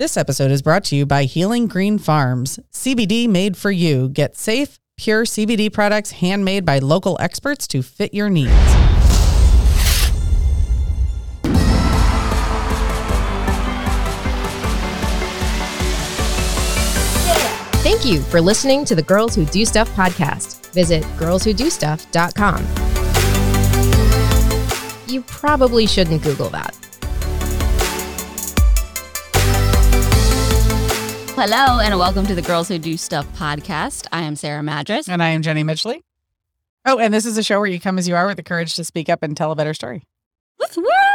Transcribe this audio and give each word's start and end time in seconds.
This 0.00 0.16
episode 0.16 0.50
is 0.50 0.62
brought 0.62 0.84
to 0.84 0.96
you 0.96 1.04
by 1.04 1.24
Healing 1.24 1.66
Green 1.66 1.98
Farms. 1.98 2.58
CBD 2.72 3.28
made 3.28 3.54
for 3.54 3.70
you. 3.70 4.08
Get 4.08 4.34
safe, 4.34 4.78
pure 4.96 5.26
CBD 5.26 5.70
products 5.70 6.12
handmade 6.12 6.64
by 6.64 6.78
local 6.78 7.18
experts 7.20 7.68
to 7.68 7.82
fit 7.82 8.14
your 8.14 8.30
needs. 8.30 8.50
Thank 17.82 18.06
you 18.06 18.22
for 18.22 18.40
listening 18.40 18.86
to 18.86 18.94
the 18.94 19.04
Girls 19.06 19.34
Who 19.34 19.44
Do 19.44 19.66
Stuff 19.66 19.94
podcast. 19.94 20.72
Visit 20.72 21.02
girlswhodostuff.com. 21.18 22.66
You 25.06 25.20
probably 25.24 25.86
shouldn't 25.86 26.22
Google 26.22 26.48
that. 26.48 26.89
Hello, 31.42 31.80
and 31.80 31.98
welcome 31.98 32.26
to 32.26 32.34
the 32.34 32.42
Girls 32.42 32.68
Who 32.68 32.78
Do 32.78 32.98
Stuff 32.98 33.26
podcast. 33.34 34.06
I 34.12 34.24
am 34.24 34.36
Sarah 34.36 34.62
Madras. 34.62 35.08
And 35.08 35.22
I 35.22 35.30
am 35.30 35.40
Jenny 35.40 35.64
Mitchley. 35.64 36.02
Oh, 36.84 36.98
and 36.98 37.14
this 37.14 37.24
is 37.24 37.38
a 37.38 37.42
show 37.42 37.58
where 37.58 37.66
you 37.66 37.80
come 37.80 37.96
as 37.96 38.06
you 38.06 38.14
are 38.14 38.26
with 38.26 38.36
the 38.36 38.42
courage 38.42 38.74
to 38.74 38.84
speak 38.84 39.08
up 39.08 39.22
and 39.22 39.34
tell 39.34 39.50
a 39.50 39.56
better 39.56 39.72
story. 39.72 40.02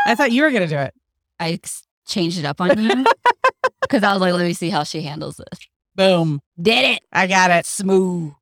I 0.07 0.15
thought 0.15 0.31
you 0.31 0.41
were 0.41 0.49
going 0.49 0.67
to 0.67 0.67
do 0.67 0.79
it. 0.79 0.95
I 1.39 1.59
changed 2.07 2.39
it 2.39 2.45
up 2.45 2.59
on 2.59 2.75
you 2.75 3.05
because 3.81 4.01
I 4.01 4.13
was 4.13 4.19
like, 4.19 4.33
let 4.33 4.47
me 4.47 4.53
see 4.53 4.71
how 4.71 4.81
she 4.81 5.03
handles 5.03 5.37
this. 5.37 5.59
Boom. 5.93 6.41
Did 6.59 6.95
it. 6.95 7.03
I 7.13 7.27
got 7.27 7.51
it. 7.51 7.67
Smooth. 7.67 8.33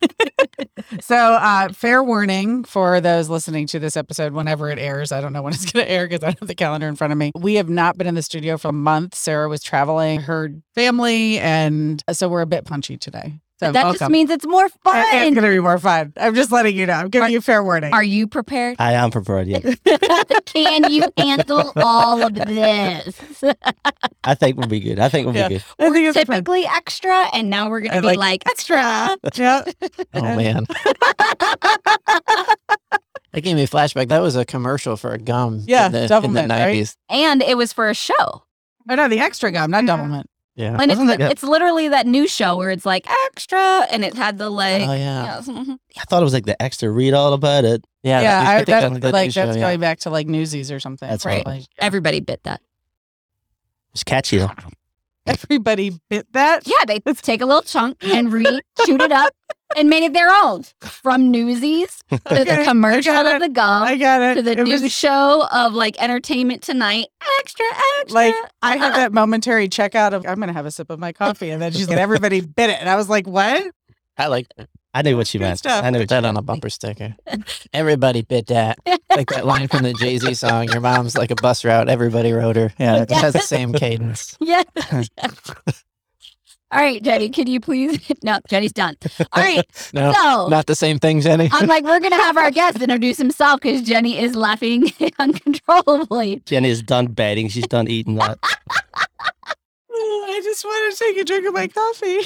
so, 1.00 1.16
uh, 1.16 1.72
fair 1.72 2.02
warning 2.02 2.64
for 2.64 3.00
those 3.00 3.28
listening 3.28 3.66
to 3.68 3.78
this 3.78 3.96
episode 3.96 4.32
whenever 4.32 4.70
it 4.70 4.78
airs. 4.78 5.12
I 5.12 5.20
don't 5.20 5.32
know 5.32 5.42
when 5.42 5.52
it's 5.52 5.70
going 5.70 5.84
to 5.84 5.90
air 5.90 6.06
because 6.06 6.22
I 6.22 6.28
don't 6.28 6.40
have 6.40 6.48
the 6.48 6.54
calendar 6.54 6.88
in 6.88 6.96
front 6.96 7.12
of 7.12 7.18
me. 7.18 7.32
We 7.34 7.54
have 7.54 7.68
not 7.68 7.98
been 7.98 8.06
in 8.06 8.14
the 8.14 8.22
studio 8.22 8.56
for 8.58 8.68
a 8.68 8.72
month. 8.72 9.14
Sarah 9.14 9.48
was 9.48 9.62
traveling 9.62 10.20
her 10.20 10.50
family, 10.74 11.38
and 11.38 12.02
so 12.12 12.28
we're 12.28 12.42
a 12.42 12.46
bit 12.46 12.64
punchy 12.64 12.96
today. 12.96 13.40
So, 13.60 13.72
that 13.72 13.82
welcome. 13.82 13.98
just 13.98 14.10
means 14.12 14.30
it's 14.30 14.46
more 14.46 14.68
fun. 14.68 15.04
It's 15.08 15.34
going 15.34 15.34
to 15.34 15.50
be 15.50 15.58
more 15.58 15.78
fun. 15.80 16.12
I'm 16.16 16.32
just 16.36 16.52
letting 16.52 16.76
you 16.76 16.86
know. 16.86 16.92
I'm 16.92 17.08
giving 17.08 17.26
Are- 17.26 17.30
you 17.30 17.40
fair 17.40 17.62
warning. 17.64 17.92
Are 17.92 18.04
you 18.04 18.28
prepared? 18.28 18.76
I 18.78 18.92
am 18.92 19.10
prepared, 19.10 19.48
yeah. 19.48 19.58
Can 20.46 20.88
you 20.92 21.04
handle 21.16 21.72
all 21.74 22.22
of 22.22 22.34
this? 22.34 23.42
I 24.22 24.34
think 24.36 24.58
we'll 24.58 24.68
be 24.68 24.78
good. 24.78 25.00
I 25.00 25.08
think 25.08 25.26
we'll 25.26 25.34
Yeah. 25.34 25.48
be 25.48 25.54
good. 25.56 25.64
I 25.80 25.90
think 25.90 26.06
it's 26.06 26.16
fun. 26.18 26.36
Typically 26.36 26.66
extra, 26.66 27.24
and 27.34 27.50
now 27.50 27.68
we're 27.68 27.80
going 27.80 27.94
to 27.94 28.00
be 28.00 28.06
like- 28.06 28.18
like, 28.18 28.46
extra. 28.48 29.16
Yeah. 29.34 29.64
Oh 30.14 30.20
man. 30.36 30.64
that 33.32 33.42
gave 33.42 33.56
me 33.56 33.64
a 33.64 33.68
flashback. 33.68 34.08
That 34.08 34.22
was 34.22 34.36
a 34.36 34.44
commercial 34.44 34.96
for 34.96 35.12
a 35.12 35.18
gum. 35.18 35.62
Yeah, 35.66 35.86
in 35.86 35.92
the, 35.92 36.02
in 36.02 36.08
the 36.08 36.14
Doublemint, 36.14 36.48
right? 36.48 36.96
And 37.08 37.42
it 37.42 37.56
was 37.56 37.72
for 37.72 37.88
a 37.88 37.94
show. 37.94 38.14
Oh, 38.90 38.94
no, 38.94 39.08
the 39.08 39.18
extra 39.20 39.50
gum, 39.52 39.70
not 39.70 39.84
doublemint. 39.84 40.24
Yeah. 40.58 40.72
And 40.72 40.90
it's, 40.90 40.98
Wasn't 40.98 41.18
that- 41.18 41.30
it's 41.30 41.44
literally 41.44 41.88
that 41.88 42.04
new 42.06 42.26
show 42.26 42.56
where 42.56 42.70
it's 42.70 42.84
like 42.84 43.06
extra, 43.26 43.86
and 43.92 44.04
it 44.04 44.14
had 44.14 44.38
the 44.38 44.50
like. 44.50 44.82
Oh 44.82 44.92
yeah. 44.92 45.36
yes, 45.36 45.48
mhm. 45.48 45.78
I 45.96 46.04
thought 46.08 46.20
it 46.20 46.24
was 46.24 46.34
like 46.34 46.46
the 46.46 46.60
extra 46.60 46.90
read 46.90 47.14
all 47.14 47.32
about 47.32 47.64
it. 47.64 47.84
Yeah. 48.02 48.20
Yeah, 48.20 48.42
that- 48.42 48.48
I, 48.48 48.56
think 48.56 48.66
that, 48.66 49.00
that's 49.00 49.12
like 49.12 49.26
new 49.28 49.30
show, 49.30 49.46
that's 49.46 49.56
yeah. 49.56 49.62
going 49.62 49.78
back 49.80 50.00
to 50.00 50.10
like 50.10 50.26
Newsies 50.26 50.72
or 50.72 50.80
something. 50.80 51.08
That's 51.08 51.24
right. 51.24 51.46
right. 51.46 51.60
Like, 51.60 51.66
Everybody 51.78 52.18
bit 52.18 52.42
that. 52.42 52.60
It's 53.92 54.02
catchy 54.02 54.38
though. 54.38 54.50
everybody 55.28 55.92
bit 56.08 56.26
that. 56.32 56.66
Yeah, 56.66 56.84
they 56.86 56.98
take 57.14 57.40
a 57.40 57.46
little 57.46 57.62
chunk 57.62 58.02
and 58.02 58.32
re 58.32 58.44
shoot 58.84 59.00
it 59.00 59.12
up 59.12 59.32
and 59.76 59.88
made 59.90 60.02
it 60.04 60.12
their 60.12 60.30
own. 60.30 60.64
From 60.80 61.30
Newsies 61.30 62.02
to 62.10 62.20
Okay, 62.30 62.44
the 62.44 62.64
commercial 62.64 63.14
of 63.14 63.40
the 63.40 63.48
gum 63.48 63.82
I 63.82 63.96
got 63.96 64.20
it. 64.22 64.34
to 64.36 64.42
the 64.42 64.52
It 64.52 64.64
new 64.64 64.80
was- 64.80 64.92
show 64.92 65.46
of 65.52 65.74
like 65.74 66.00
Entertainment 66.02 66.62
Tonight. 66.62 67.06
Extra, 67.40 67.66
extra. 68.00 68.14
like 68.14 68.34
I 68.62 68.76
had 68.76 68.94
that 68.96 69.12
momentary 69.12 69.68
checkout 69.68 70.12
of 70.12 70.26
I'm 70.26 70.40
gonna 70.40 70.52
have 70.52 70.66
a 70.66 70.70
sip 70.70 70.90
of 70.90 70.98
my 70.98 71.12
coffee, 71.12 71.50
and 71.50 71.60
then 71.62 71.72
she's 71.72 71.88
like, 71.88 71.98
everybody 71.98 72.40
bit 72.40 72.70
it, 72.70 72.80
and 72.80 72.88
I 72.88 72.96
was 72.96 73.08
like, 73.08 73.26
what? 73.26 73.72
I 74.16 74.26
like 74.26 74.48
I 74.94 75.02
knew 75.02 75.16
what 75.16 75.26
she 75.28 75.38
Good 75.38 75.44
meant. 75.44 75.58
stuff. 75.60 75.84
I 75.84 75.90
knew 75.90 75.98
put 75.98 76.02
what 76.04 76.08
that 76.22 76.24
on 76.24 76.36
a 76.36 76.42
bumper 76.42 76.70
sticker. 76.70 77.14
Everybody 77.72 78.22
bit 78.22 78.46
that. 78.46 78.78
Like 79.10 79.28
that 79.28 79.46
line 79.46 79.68
from 79.68 79.82
the 79.84 79.92
Jay 79.92 80.18
Z 80.18 80.34
song. 80.34 80.68
Your 80.70 80.80
mom's 80.80 81.16
like 81.16 81.30
a 81.30 81.36
bus 81.36 81.64
route. 81.64 81.88
Everybody 81.88 82.32
rode 82.32 82.56
her. 82.56 82.72
Yeah, 82.78 83.02
it 83.02 83.10
has 83.10 83.34
the 83.34 83.38
same 83.40 83.72
cadence. 83.74 84.36
yeah. 84.40 84.62
All 86.70 86.80
right, 86.80 87.02
Jenny, 87.02 87.30
can 87.30 87.46
you 87.46 87.60
please? 87.60 87.98
No, 88.22 88.38
Jenny's 88.48 88.72
done. 88.72 88.96
All 89.32 89.42
right, 89.42 89.64
No, 89.94 90.12
so 90.12 90.48
not 90.48 90.66
the 90.66 90.74
same 90.74 90.98
thing, 90.98 91.20
Jenny. 91.20 91.48
I'm 91.52 91.66
like, 91.66 91.84
we're 91.84 92.00
gonna 92.00 92.16
have 92.16 92.36
our 92.36 92.50
guest 92.60 92.82
introduce 92.82 93.16
himself 93.16 93.60
because 93.60 93.82
Jenny 93.82 94.18
is 94.18 94.34
laughing 94.34 94.92
uncontrollably. 95.18 96.42
Jenny 96.44 96.68
is 96.68 96.82
done 96.82 97.06
betting. 97.06 97.48
She's 97.48 97.66
done 97.66 97.88
eating 97.88 98.16
that. 98.16 98.38
Oh, 99.90 100.26
I 100.28 100.40
just 100.42 100.64
want 100.64 100.94
to 100.94 101.04
take 101.04 101.16
a 101.16 101.24
drink 101.24 101.46
of 101.46 101.54
my 101.54 101.68
coffee. 101.68 102.20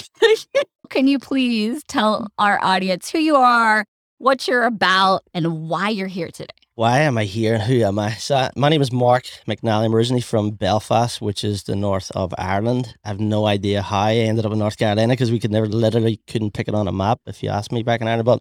Can 0.90 1.06
you 1.08 1.18
please 1.18 1.82
tell 1.86 2.26
our 2.38 2.58
audience 2.62 3.10
who 3.10 3.18
you 3.18 3.36
are, 3.36 3.84
what 4.18 4.48
you're 4.48 4.64
about, 4.64 5.22
and 5.34 5.68
why 5.68 5.88
you're 5.88 6.06
here 6.08 6.28
today? 6.28 6.48
Why 6.74 7.00
am 7.00 7.18
I 7.18 7.24
here? 7.24 7.58
Who 7.58 7.82
am 7.82 7.98
I? 7.98 8.12
So, 8.14 8.48
my 8.56 8.70
name 8.70 8.80
is 8.80 8.90
Mark 8.90 9.24
McNally. 9.46 9.84
I'm 9.84 9.94
originally 9.94 10.22
from 10.22 10.52
Belfast, 10.52 11.20
which 11.20 11.44
is 11.44 11.64
the 11.64 11.76
north 11.76 12.10
of 12.12 12.32
Ireland. 12.38 12.94
I 13.04 13.08
have 13.08 13.20
no 13.20 13.44
idea 13.44 13.82
how 13.82 14.00
I 14.00 14.14
ended 14.14 14.46
up 14.46 14.52
in 14.52 14.58
North 14.58 14.78
Carolina 14.78 15.12
because 15.12 15.30
we 15.30 15.38
could 15.38 15.50
never 15.50 15.66
literally 15.66 16.20
couldn't 16.26 16.52
pick 16.54 16.68
it 16.68 16.74
on 16.74 16.88
a 16.88 16.92
map 16.92 17.20
if 17.26 17.42
you 17.42 17.50
asked 17.50 17.72
me 17.72 17.82
back 17.82 18.00
in 18.00 18.08
Ireland. 18.08 18.24
But 18.24 18.40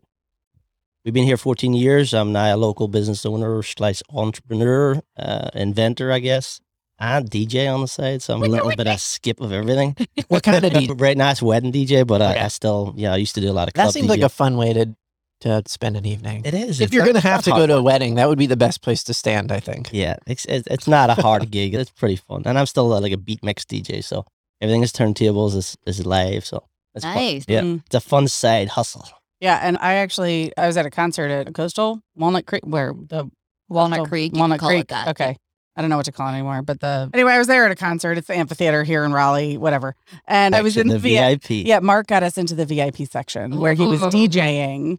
we've 1.04 1.14
been 1.14 1.26
here 1.26 1.36
14 1.36 1.74
years. 1.74 2.14
I'm 2.14 2.32
now 2.32 2.56
a 2.56 2.58
local 2.58 2.88
business 2.88 3.26
owner 3.26 3.62
slash 3.64 4.02
entrepreneur, 4.14 5.02
uh, 5.20 5.50
inventor, 5.54 6.14
I 6.14 6.20
guess, 6.20 6.62
and 7.00 7.30
DJ 7.30 7.68
on 7.74 7.82
the 7.82 7.88
side. 7.90 8.22
So 8.22 8.34
I'm 8.34 8.44
a 8.44 8.48
little 8.48 8.70
bit 8.70 8.88
of 8.88 8.96
a 8.96 8.98
skip 8.98 9.42
of 9.42 9.52
everything. 9.52 9.94
what 10.30 10.42
kind 10.44 10.64
of 10.64 10.72
DJ? 10.72 11.02
right 11.02 11.18
now 11.18 11.32
it's 11.32 11.42
wedding 11.42 11.74
DJ, 11.74 12.08
but 12.08 12.22
I, 12.22 12.32
Okay. 12.32 12.40
I 12.40 12.48
still, 12.48 12.94
yeah, 12.96 13.12
I 13.12 13.18
used 13.18 13.36
to 13.36 13.42
do 13.42 13.52
a 13.52 13.54
lot 13.54 13.68
of 13.68 13.74
club 13.74 13.88
That 13.88 13.92
seems 13.94 14.06
DJ. 14.08 14.10
like 14.12 14.22
a 14.22 14.30
fun 14.30 14.56
way 14.56 14.72
to 14.72 14.96
to 15.42 15.62
spend 15.68 15.98
an 15.98 16.06
evening. 16.06 16.44
it 16.46 16.54
is. 16.54 16.80
If 16.82 16.88
It's 16.88 16.94
you're 16.94 17.06
gonna 17.06 17.20
have 17.20 17.44
to 17.44 17.52
go 17.52 17.68
to 17.68 17.76
a 17.78 17.82
wedding, 17.84 18.16
that 18.16 18.28
would 18.30 18.38
be 18.40 18.48
the 18.48 18.58
best 18.58 18.82
place 18.82 19.04
to 19.04 19.14
stand. 19.14 19.52
I 19.52 19.60
think. 19.60 19.90
Yeah, 19.92 20.16
it's 20.26 20.46
it's, 20.46 20.68
it's 20.68 20.88
not 20.88 21.10
a 21.10 21.22
hard 21.22 21.52
gig. 21.56 21.74
It's 21.76 21.92
pretty 21.92 22.16
fun, 22.16 22.44
and 22.46 22.58
I'm 22.58 22.66
still 22.66 22.92
uh, 22.94 23.02
like 23.02 23.12
a 23.14 23.18
beat 23.18 23.44
mix 23.44 23.64
DJ, 23.66 24.04
so 24.04 24.26
everything 24.62 24.84
is 24.84 24.92
turntables 24.94 25.56
is 25.56 25.78
is 25.86 26.06
live. 26.06 26.46
So 26.46 26.64
it's 26.96 27.06
fun. 27.06 27.16
Nice. 27.16 27.46
Yeah, 27.48 27.62
Mm. 27.62 27.84
it's 27.86 27.96
a 27.96 28.00
fun 28.02 28.28
side 28.28 28.70
hustle. 28.70 29.08
Yeah, 29.40 29.60
and 29.62 29.78
I 29.82 29.96
actually 29.96 30.52
I 30.58 30.68
was 30.68 30.78
at 30.78 30.86
a 30.86 30.92
concert 30.92 31.30
at 31.32 31.54
Coastal 31.54 32.02
Walnut 32.16 32.46
Creek, 32.46 32.64
where 32.66 32.94
the 32.94 33.30
Walnut 33.70 33.98
Coastal- 34.00 34.10
Creek. 34.10 34.26
you 34.26 34.30
can 34.32 34.40
Walnut 34.40 34.60
call 34.60 34.70
it 34.70 34.74
Creek. 34.74 34.88
that. 34.90 35.08
Okay. 35.10 35.38
I 35.78 35.80
don't 35.82 35.90
know 35.90 35.96
what 35.96 36.06
to 36.08 36.12
call 36.12 36.28
it 36.28 36.34
anymore, 36.34 36.62
but 36.64 36.82
the 36.82 37.10
anyway, 37.14 37.32
I 37.32 37.38
was 37.38 37.48
there 37.48 37.66
at 37.66 37.72
a 37.72 37.76
concert. 37.76 38.18
It's 38.18 38.28
the 38.28 38.36
amphitheater 38.36 38.84
here 38.84 39.06
in 39.06 39.14
Raleigh, 39.14 39.56
whatever. 39.58 39.96
And 40.28 40.54
I 40.54 40.62
was 40.64 40.76
in 40.76 40.90
Section, 40.90 41.02
the, 41.02 41.16
VIP. 41.18 41.44
VIP. 41.44 41.66
Yeah, 41.66 41.80
Mark 41.80 42.08
got 42.08 42.24
us 42.24 42.38
into 42.38 42.56
the 42.56 42.66
VIP 42.66 43.08
section 43.10 43.58
where 43.58 43.74
he 43.74 43.86
was 43.86 44.02
DJing, 44.02 44.98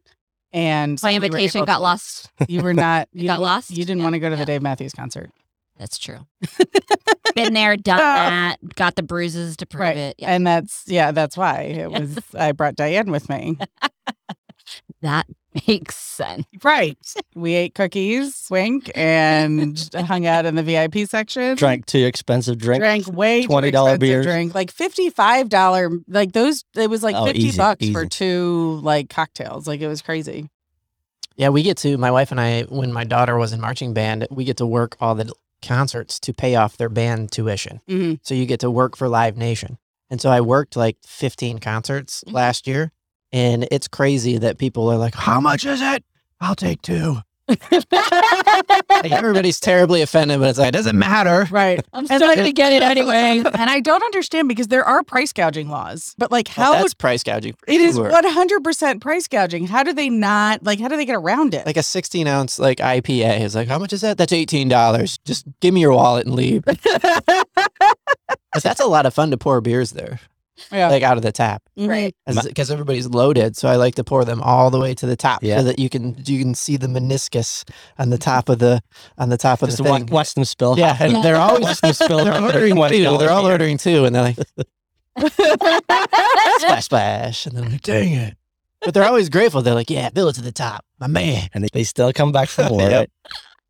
and 0.53 1.01
My 1.03 1.15
invitation 1.15 1.65
got 1.65 1.81
lost. 1.83 2.31
You 2.49 2.63
were 2.63 2.75
not. 2.75 3.09
You 3.13 3.27
got 3.27 3.41
lost? 3.41 3.71
You 3.71 3.85
didn't 3.85 3.99
Yeah, 3.99 4.05
want 4.05 4.15
to 4.15 4.19
go 4.21 4.31
to 4.31 4.37
the. 4.37 4.45
Dave 4.45 4.63
Matthews 4.63 4.93
concert, 4.93 5.31
That's 5.79 5.99
true. 5.99 6.27
Been 7.35 7.55
there, 7.55 7.77
done 7.77 7.99
ah. 8.01 8.29
that, 8.61 8.75
got 8.75 8.95
the 8.97 9.03
bruises 9.03 9.57
to 9.59 9.67
prove 9.67 9.81
right? 9.81 9.97
it. 9.97 10.17
Yeah, 10.19 10.31
And 10.35 10.47
that's 10.47 10.85
yeah, 10.87 11.13
that's 11.13 11.37
why 11.37 11.63
it 11.63 11.91
was. 11.91 12.19
I 12.35 12.53
brought 12.53 12.77
Diane 12.77 13.11
with 13.11 13.29
me. 13.31 13.57
that 15.01 15.27
makes 15.69 15.97
sense. 15.97 16.47
Right. 16.63 16.97
We 17.35 17.55
ate 17.55 17.75
cookies, 17.75 18.35
swink, 18.35 18.91
and 18.95 19.79
hung 19.95 20.27
out 20.27 20.47
in 20.47 20.55
the 20.55 20.63
VIP 20.63 21.09
section. 21.09 21.57
Drank 21.57 21.87
two 21.87 22.05
expensive 22.05 22.59
drinks. 22.59 22.81
Drank 22.81 23.07
way 23.09 23.45
$20 23.45 23.69
expensive 23.69 24.01
beers. 24.01 24.27
Drink 24.27 24.55
like 24.55 24.71
fifty 24.71 25.11
five 25.11 25.49
dollar. 25.49 25.91
Like 26.09 26.33
those. 26.33 26.65
It 26.75 26.89
was 26.91 27.03
like 27.03 27.15
Oh, 27.17 27.27
fifty 27.27 27.43
easy, 27.43 27.59
bucks 27.59 27.89
for 27.91 28.07
two 28.07 28.81
like 28.83 29.09
cocktails. 29.11 29.67
Like 29.67 29.81
it 29.81 29.89
was 29.89 30.03
crazy. 30.03 30.49
Yeah, 31.37 31.49
we 31.49 31.63
get 31.63 31.79
to 31.79 31.97
my 31.99 32.11
wife 32.11 32.31
and 32.31 32.41
I 32.41 32.63
when 32.63 32.93
my 32.93 33.05
daughter 33.05 33.37
was 33.37 33.53
in 33.53 33.61
marching 33.61 33.95
band, 33.95 34.27
we 34.31 34.45
get 34.45 34.59
to 34.59 34.67
work 34.67 34.97
all 35.01 35.15
the 35.15 35.33
concerts 35.63 36.19
to 36.21 36.33
pay 36.35 36.57
off 36.57 36.77
their 36.77 36.89
band 36.89 37.31
tuition. 37.33 37.81
Mm-hmm. 37.89 38.15
So 38.23 38.35
you 38.35 38.47
get 38.47 38.61
to 38.61 38.71
work 38.71 38.97
for 38.97 39.09
Live 39.09 39.37
Nation. 39.37 39.79
And 40.11 40.21
so 40.21 40.29
I 40.29 40.41
worked 40.43 40.77
like 40.77 40.99
15 41.07 41.59
concerts 41.59 42.23
Mhm. 42.27 42.33
last 42.35 42.67
year. 42.67 42.93
And 43.33 43.67
it's 43.71 43.89
crazy 43.89 44.39
that 44.39 44.59
people 44.59 44.89
are 44.91 44.97
like, 44.99 45.15
How 45.15 45.41
much 45.41 45.65
is 45.65 45.81
it? 45.81 46.05
I'll 46.41 46.55
take 46.55 46.83
two. 46.83 47.19
Like, 47.49 49.11
everybody's 49.11 49.59
terribly 49.61 50.01
offended, 50.03 50.39
but 50.41 50.49
it's 50.51 50.59
like, 50.59 50.69
it 50.69 50.73
doesn't 50.73 50.99
matter. 50.99 51.47
Right. 51.51 51.85
I'm 51.93 52.01
And 52.01 52.07
starting 52.09 52.29
like- 52.29 52.45
to 52.47 52.53
get 52.53 52.73
it 52.73 52.83
anyway. 52.83 53.39
and 53.45 53.71
I 53.71 53.81
don't 53.81 54.03
understand 54.03 54.49
because 54.49 54.69
there 54.69 54.85
are 54.85 55.03
price 55.03 55.33
gouging 55.33 55.69
laws, 55.69 56.15
but 56.19 56.31
like 56.31 56.49
Well, 56.57 56.73
how 56.75 56.81
that's 56.81 56.95
price 56.95 57.23
gouging. 57.23 57.55
for 57.55 57.71
it 57.71 57.81
is 57.81 57.97
sure. 57.97 58.11
one 58.11 58.25
hundred 58.25 58.63
percent 58.65 59.01
price 59.03 59.27
gouging. 59.29 59.67
How 59.67 59.83
do 59.83 59.93
they 59.93 60.09
not 60.09 60.63
like? 60.65 60.79
How 60.81 60.89
do 60.89 60.97
they 60.97 61.05
get 61.05 61.17
around 61.17 61.53
it? 61.55 61.67
like 61.67 61.77
a 61.77 61.83
16 61.83 62.27
ounce 62.27 62.59
like 62.59 62.79
IPA 62.79 63.41
is 63.41 63.55
like, 63.55 63.69
how 63.69 63.79
much 63.79 63.93
is 63.93 64.01
that? 64.03 64.19
That's 64.19 64.33
$18. 64.33 65.19
Just 65.25 65.45
give 65.61 65.75
me 65.75 65.81
your 65.81 65.93
wallet 65.93 66.27
and 66.27 66.35
leave. 66.35 66.65
But 68.55 68.63
that's 68.63 68.81
a 68.81 68.87
lot 68.87 69.07
of 69.07 69.15
fun 69.15 69.31
to 69.31 69.39
pour 69.39 69.61
beers 69.63 69.93
there. 69.93 70.21
Yeah. 70.71 70.89
like 70.89 71.03
out 71.03 71.17
of 71.17 71.23
the 71.23 71.33
tap 71.33 71.63
Right. 71.77 72.15
Mm-hmm. 72.29 72.47
because 72.47 72.71
everybody's 72.71 73.07
loaded. 73.07 73.57
So 73.57 73.69
I 73.69 73.77
like 73.77 73.95
to 73.97 74.05
pour 74.05 74.25
them 74.25 74.43
all 74.43 74.71
the 74.71 74.79
way 74.79 74.95
to 74.95 75.07
the 75.07 75.17
top 75.17 75.43
Yeah. 75.43 75.59
so 75.59 75.65
that 75.65 75.79
you 75.79 75.89
can 75.89 76.15
you 76.27 76.39
can 76.39 76.55
see 76.55 76.77
the 76.77 76.87
meniscus 76.89 77.65
on 77.99 78.11
the 78.11 78.19
top 78.19 78.49
of 78.49 78.59
the 78.59 78.83
on 79.19 79.31
the 79.31 79.39
top 79.39 79.63
of 79.63 79.69
Just 79.71 79.79
the 79.79 79.85
to 79.85 79.91
thing. 79.99 80.07
watch 80.07 80.35
them 80.35 80.45
spill. 80.45 80.79
Yeah, 80.79 80.97
and 81.01 81.25
they're 81.25 81.37
always 81.37 81.63
watch 81.65 81.81
them 81.81 81.93
spill. 81.95 82.25
they're 82.25 82.41
ordering 82.41 82.77
One 82.77 82.91
two. 82.91 83.17
They're 83.19 83.31
all 83.31 83.47
ordering 83.47 83.79
two, 83.79 84.05
and 84.05 84.15
they're 84.15 84.23
like 84.23 84.39
splash 86.59 86.85
splash, 86.85 87.47
and 87.47 87.57
then 87.57 87.71
like 87.73 87.81
dang 87.83 88.13
it. 88.13 88.37
But 88.83 88.95
they're 88.95 89.05
always 89.05 89.29
grateful. 89.29 89.63
They're 89.63 89.75
like, 89.75 89.91
yeah, 89.91 90.09
fill 90.11 90.29
it 90.29 90.35
to 90.35 90.43
the 90.43 90.51
top, 90.53 90.85
my 90.99 91.07
man. 91.07 91.49
and 91.55 91.63
they, 91.63 91.69
they 91.73 91.85
still 91.85 92.13
come 92.13 92.33
back 92.33 92.49
for 92.49 92.65
more. 92.69 92.81
Yep. 92.81 92.93
right? 92.93 93.11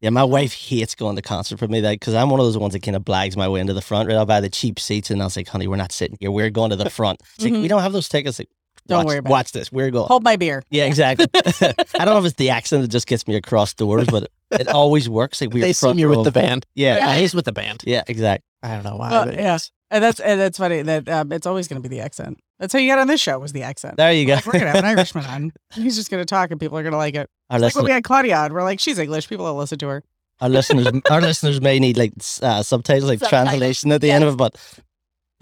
Yeah, 0.02 0.10
my 0.10 0.25
wife 0.25 0.52
hates 0.52 0.96
going 0.96 1.14
to 1.14 1.22
concert 1.22 1.60
for 1.60 1.69
me 1.69 1.81
because 1.81 2.14
I'm 2.14 2.28
one 2.28 2.40
of 2.40 2.46
those 2.46 2.58
ones 2.58 2.72
that 2.72 2.82
kind 2.82 2.96
of 2.96 3.04
blags 3.04 3.37
my 3.37 3.49
way 3.49 3.60
into 3.60 3.72
the 3.72 3.81
front. 3.81 4.08
Right, 4.08 4.16
I'll 4.16 4.26
buy 4.26 4.40
the 4.40 4.50
cheap 4.50 4.81
seats, 4.81 5.12
and 5.12 5.22
I 5.22 5.25
was 5.25 5.37
like, 5.37 5.46
"Honey, 5.46 5.69
we're 5.69 5.76
not 5.76 5.93
sitting 5.93 6.16
here. 6.19 6.32
We're 6.32 6.50
going 6.50 6.70
to 6.70 6.76
the 6.76 6.90
front." 6.90 7.20
It's 7.37 7.44
like 7.44 7.52
mm-hmm. 7.52 7.62
we 7.62 7.69
don't 7.69 7.82
have 7.82 7.93
those 7.93 8.08
tickets. 8.08 8.40
Like, 8.40 8.49
Don't 8.88 8.99
watch, 8.99 9.06
worry 9.06 9.19
about 9.19 9.28
it. 9.28 9.31
Watch 9.31 9.52
this. 9.52 9.70
We're 9.70 9.93
going. 9.93 10.08
Hold 10.08 10.25
my 10.25 10.34
beer. 10.34 10.64
Yeah, 10.70 10.87
exactly. 10.87 11.26
I 11.34 12.04
don't 12.04 12.14
know 12.14 12.19
if 12.19 12.25
it's 12.25 12.34
the 12.34 12.50
accent 12.50 12.82
that 12.82 12.88
just 12.88 13.06
gets 13.06 13.28
me 13.28 13.37
across 13.37 13.75
doors, 13.75 14.08
but 14.08 14.28
it 14.60 14.69
always 14.69 15.08
works. 15.08 15.40
Like 15.40 15.52
we're 15.52 15.60
They 15.60 15.72
front 15.72 15.93
assume 15.94 15.99
you're 15.99 16.10
row. 16.10 16.19
with 16.19 16.25
the 16.32 16.40
band. 16.40 16.66
Yeah, 16.75 16.96
Yeah, 16.99 17.16
he's 17.16 17.34
with 17.34 17.44
the 17.44 17.52
band. 17.52 17.82
yeah, 17.87 18.02
exactly. 18.06 18.44
I 18.62 18.75
don't 18.75 18.84
know 18.84 18.96
why. 18.96 19.10
Well, 19.10 19.25
but 19.26 19.34
yeah. 19.34 19.58
And 19.90 20.02
that's 20.02 20.20
and 20.20 20.40
that's 20.40 20.56
funny 20.56 20.81
that 20.82 21.08
um, 21.08 21.32
it's 21.32 21.46
always 21.46 21.69
going 21.69 21.82
to 21.82 21.87
be 21.88 21.94
the 21.94 22.02
accent. 22.02 22.38
That's 22.58 22.72
how 22.72 22.78
you 22.78 22.88
got 22.90 22.99
on 23.00 23.08
this 23.08 23.20
show 23.20 23.38
was 23.38 23.52
the 23.52 23.62
accent. 23.62 23.96
There 23.99 24.12
you 24.12 24.25
go. 24.25 24.34
Like, 24.37 24.46
we're 24.46 24.52
gonna 24.54 24.66
have 24.70 24.76
an 24.76 24.84
Irishman 24.99 25.25
on. 25.26 25.52
He's 25.75 25.96
just 25.96 26.10
gonna 26.10 26.25
talk 26.25 26.50
and 26.50 26.58
people 26.60 26.78
are 26.78 26.82
gonna 26.82 26.96
like 26.96 27.14
it. 27.14 27.28
Our 27.50 27.58
Like 27.58 27.60
when 27.60 27.62
listeners, 27.62 27.84
we 27.84 27.90
had 27.90 28.04
Claudia 28.04 28.37
on, 28.37 28.52
we're 28.54 28.62
like, 28.62 28.81
she's 28.81 28.99
English. 28.99 29.28
People 29.28 29.44
will 29.44 29.56
listen 29.56 29.78
to 29.81 29.88
her. 29.88 30.04
our 30.40 30.49
listeners, 30.49 30.87
our 31.10 31.20
listeners 31.20 31.60
may 31.60 31.78
need 31.78 31.96
like 31.98 32.12
uh, 32.43 32.62
subtitles, 32.62 33.08
like 33.10 33.19
Subtitles. 33.19 33.48
translation 33.48 33.93
at 33.93 34.00
the 34.00 34.10
end 34.10 34.25
of 34.25 34.34
it, 34.34 34.37
but 34.38 34.56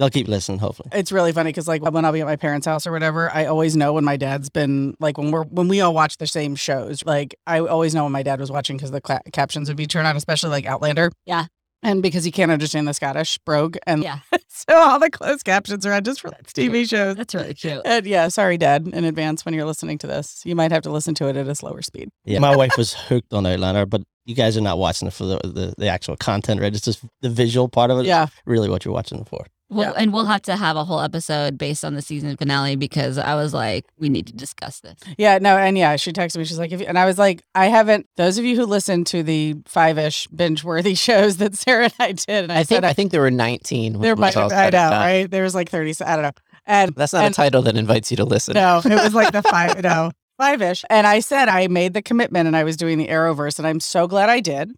they'll 0.00 0.10
keep 0.10 0.26
listening. 0.26 0.58
Hopefully, 0.58 0.88
It's 0.92 1.12
really 1.12 1.30
funny 1.32 1.50
because 1.50 1.68
like 1.68 1.82
when 1.82 2.04
I'll 2.04 2.12
be 2.12 2.22
at 2.22 2.26
my 2.26 2.34
parents' 2.36 2.66
house 2.66 2.86
or 2.86 2.92
whatever, 2.92 3.30
I 3.32 3.44
always 3.44 3.76
know 3.76 3.92
when 3.92 4.04
my 4.04 4.16
dad's 4.16 4.50
been 4.50 4.96
like 4.98 5.16
when 5.18 5.30
we're 5.30 5.44
when 5.44 5.68
we 5.68 5.80
all 5.80 5.94
watch 5.94 6.16
the 6.18 6.26
same 6.26 6.56
shows. 6.56 7.04
Like 7.04 7.36
I 7.46 7.60
always 7.60 7.94
know 7.94 8.02
when 8.04 8.12
my 8.12 8.24
dad 8.24 8.40
was 8.40 8.50
watching 8.50 8.76
because 8.76 8.90
the 8.90 9.00
cla 9.00 9.20
captions 9.32 9.68
would 9.68 9.76
be 9.76 9.86
turned 9.86 10.08
on, 10.08 10.16
especially 10.16 10.50
like 10.50 10.66
Outlander. 10.66 11.12
Yeah. 11.26 11.46
And 11.82 12.02
because 12.02 12.24
he 12.24 12.30
can't 12.30 12.50
understand 12.50 12.86
the 12.86 12.92
Scottish 12.92 13.38
brogue, 13.38 13.78
and 13.86 14.02
Yeah. 14.02 14.18
so 14.48 14.74
all 14.76 14.98
the 14.98 15.08
closed 15.08 15.44
captions 15.46 15.86
are 15.86 15.92
on 15.94 16.04
just 16.04 16.20
for 16.20 16.28
TV 16.44 16.86
shows. 16.86 17.16
That's 17.16 17.34
really 17.34 17.54
cute. 17.54 17.80
And 17.86 18.04
yeah, 18.04 18.28
sorry, 18.28 18.58
Dad, 18.58 18.86
in 18.86 19.04
advance 19.04 19.46
when 19.46 19.54
you're 19.54 19.64
listening 19.64 19.96
to 19.98 20.06
this. 20.06 20.42
You 20.44 20.54
might 20.54 20.72
have 20.72 20.82
to 20.82 20.90
listen 20.90 21.14
to 21.14 21.28
it 21.28 21.36
at 21.38 21.48
a 21.48 21.54
slower 21.54 21.80
speed. 21.80 22.10
yeah. 22.26 22.38
My 22.48 22.54
wife 22.54 22.76
was 22.76 22.92
hooked 22.92 23.32
on 23.32 23.46
Outlander, 23.46 23.86
but 23.86 24.02
you 24.24 24.34
guys 24.34 24.56
are 24.56 24.60
not 24.60 24.78
watching 24.78 25.08
it 25.08 25.14
for 25.14 25.24
the, 25.24 25.38
the 25.44 25.74
the 25.78 25.88
actual 25.88 26.16
content, 26.16 26.60
right? 26.60 26.72
It's 26.74 26.84
just 26.84 27.04
the 27.20 27.30
visual 27.30 27.68
part 27.68 27.90
of 27.90 27.98
it. 27.98 28.06
Yeah. 28.06 28.26
really 28.46 28.68
what 28.68 28.84
you're 28.84 28.94
watching 28.94 29.20
it 29.20 29.28
for. 29.28 29.46
Well, 29.72 29.94
and 29.96 30.12
we'll 30.12 30.24
have 30.24 30.42
to 30.42 30.56
have 30.56 30.76
a 30.76 30.82
whole 30.84 31.00
episode 31.00 31.56
based 31.56 31.84
on 31.84 31.94
the 31.94 32.02
season 32.02 32.36
finale 32.36 32.74
because 32.74 33.18
I 33.18 33.36
was 33.36 33.54
like, 33.54 33.84
we 33.96 34.08
need 34.08 34.26
to 34.26 34.32
discuss 34.32 34.80
this. 34.80 34.98
Yeah, 35.16 35.38
no, 35.40 35.56
and 35.56 35.78
yeah, 35.78 35.94
she 35.94 36.10
texted 36.10 36.38
me. 36.38 36.44
She's 36.44 36.58
like, 36.58 36.72
if 36.72 36.80
you, 36.80 36.86
and 36.86 36.98
I 36.98 37.04
was 37.06 37.18
like, 37.18 37.44
I 37.54 37.66
haven't. 37.66 38.08
Those 38.16 38.36
of 38.36 38.44
you 38.44 38.56
who 38.56 38.66
listen 38.66 39.04
to 39.04 39.22
the 39.22 39.54
five-ish 39.66 40.26
binge-worthy 40.26 40.94
shows 40.96 41.36
that 41.36 41.54
Sarah 41.54 41.84
and 41.84 41.94
I 42.00 42.12
did, 42.12 42.28
and 42.28 42.50
I, 42.52 42.56
I 42.56 42.64
think 42.64 42.78
said 42.78 42.84
I 42.84 42.92
think 42.94 43.12
there 43.12 43.20
were 43.20 43.30
19. 43.30 44.00
there 44.00 44.16
might 44.16 44.36
all 44.36 44.46
I 44.46 44.48
said 44.48 44.56
and 44.58 44.72
know, 44.72 44.90
done. 44.90 45.00
right? 45.00 45.30
There 45.30 45.44
was 45.44 45.54
like 45.54 45.70
thirty. 45.70 45.94
I 46.04 46.16
don't 46.16 46.24
know, 46.24 46.32
and 46.66 46.92
That's 46.96 47.12
not 47.12 47.26
and, 47.26 47.32
a 47.32 47.36
title 47.36 47.62
that 47.62 47.76
invites 47.76 48.10
you 48.10 48.16
to 48.16 48.24
listen. 48.24 48.54
No, 48.54 48.80
it 48.84 48.90
was 48.90 49.14
like 49.14 49.32
the 49.32 49.42
five. 49.42 49.80
no, 49.84 50.10
five-ish. 50.40 50.84
And 50.90 51.06
I 51.06 51.20
said 51.20 51.48
I 51.48 51.68
made 51.68 51.94
the 51.94 52.02
commitment, 52.02 52.46
and 52.46 52.56
I 52.56 52.64
was 52.64 52.76
doing 52.76 52.98
the 52.98 53.08
Arrowverse, 53.08 53.58
and 53.58 53.66
I'm 53.66 53.80
so 53.80 54.06
glad 54.06 54.28
I 54.28 54.40
did. 54.40 54.72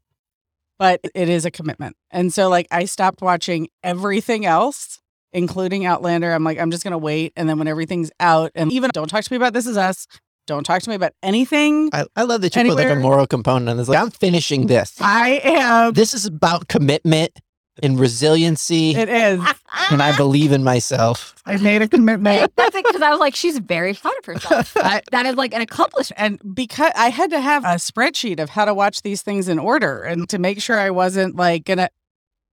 But 0.78 1.00
it 1.14 1.28
is 1.28 1.44
a 1.44 1.50
commitment, 1.50 1.96
and 2.10 2.34
so 2.34 2.48
like 2.48 2.66
I 2.70 2.86
stopped 2.86 3.22
watching 3.22 3.68
everything 3.84 4.44
else 4.44 4.98
including 5.32 5.86
Outlander. 5.86 6.32
I'm 6.32 6.44
like, 6.44 6.58
I'm 6.58 6.70
just 6.70 6.84
gonna 6.84 6.98
wait, 6.98 7.32
and 7.36 7.48
then 7.48 7.58
when 7.58 7.68
everything's 7.68 8.10
out, 8.20 8.52
and 8.54 8.70
even 8.72 8.90
don't 8.92 9.08
talk 9.08 9.24
to 9.24 9.32
me 9.32 9.36
about 9.36 9.52
This 9.52 9.66
Is 9.66 9.76
Us. 9.76 10.06
Don't 10.46 10.64
talk 10.64 10.82
to 10.82 10.90
me 10.90 10.96
about 10.96 11.12
anything. 11.22 11.88
I, 11.92 12.04
I 12.16 12.24
love 12.24 12.40
that 12.40 12.54
you 12.56 12.64
put 12.64 12.74
like 12.74 12.88
a 12.88 12.96
moral 12.96 13.28
component 13.28 13.68
on 13.68 13.76
this. 13.76 13.88
Like, 13.88 13.98
I'm 13.98 14.10
finishing 14.10 14.66
this. 14.66 14.96
I 15.00 15.40
am. 15.44 15.92
This 15.92 16.14
is 16.14 16.26
about 16.26 16.66
commitment 16.66 17.38
and 17.82 17.98
resiliency, 17.98 18.94
It 18.94 19.08
is. 19.08 19.40
and 19.90 20.02
I 20.02 20.16
believe 20.16 20.52
in 20.52 20.62
myself. 20.64 21.34
I 21.44 21.56
made 21.56 21.82
a 21.82 21.88
commitment. 21.88 22.52
That's 22.56 22.74
it 22.76 22.84
because 22.84 23.02
I 23.02 23.10
was 23.10 23.20
like, 23.20 23.34
she's 23.34 23.58
very 23.58 23.94
proud 23.94 24.14
of 24.18 24.24
herself. 24.24 24.76
I, 24.76 25.02
that 25.10 25.26
is 25.26 25.34
like 25.36 25.52
an 25.54 25.60
accomplishment. 25.60 26.20
and 26.44 26.54
because 26.54 26.92
I 26.96 27.08
had 27.10 27.30
to 27.30 27.40
have 27.40 27.64
a 27.64 27.76
spreadsheet 27.76 28.38
of 28.40 28.50
how 28.50 28.64
to 28.64 28.72
watch 28.74 29.02
these 29.02 29.22
things 29.22 29.48
in 29.48 29.58
order 29.58 30.02
and 30.02 30.28
to 30.30 30.38
make 30.38 30.60
sure 30.62 30.78
I 30.78 30.90
wasn't 30.90 31.36
like 31.36 31.64
gonna 31.64 31.88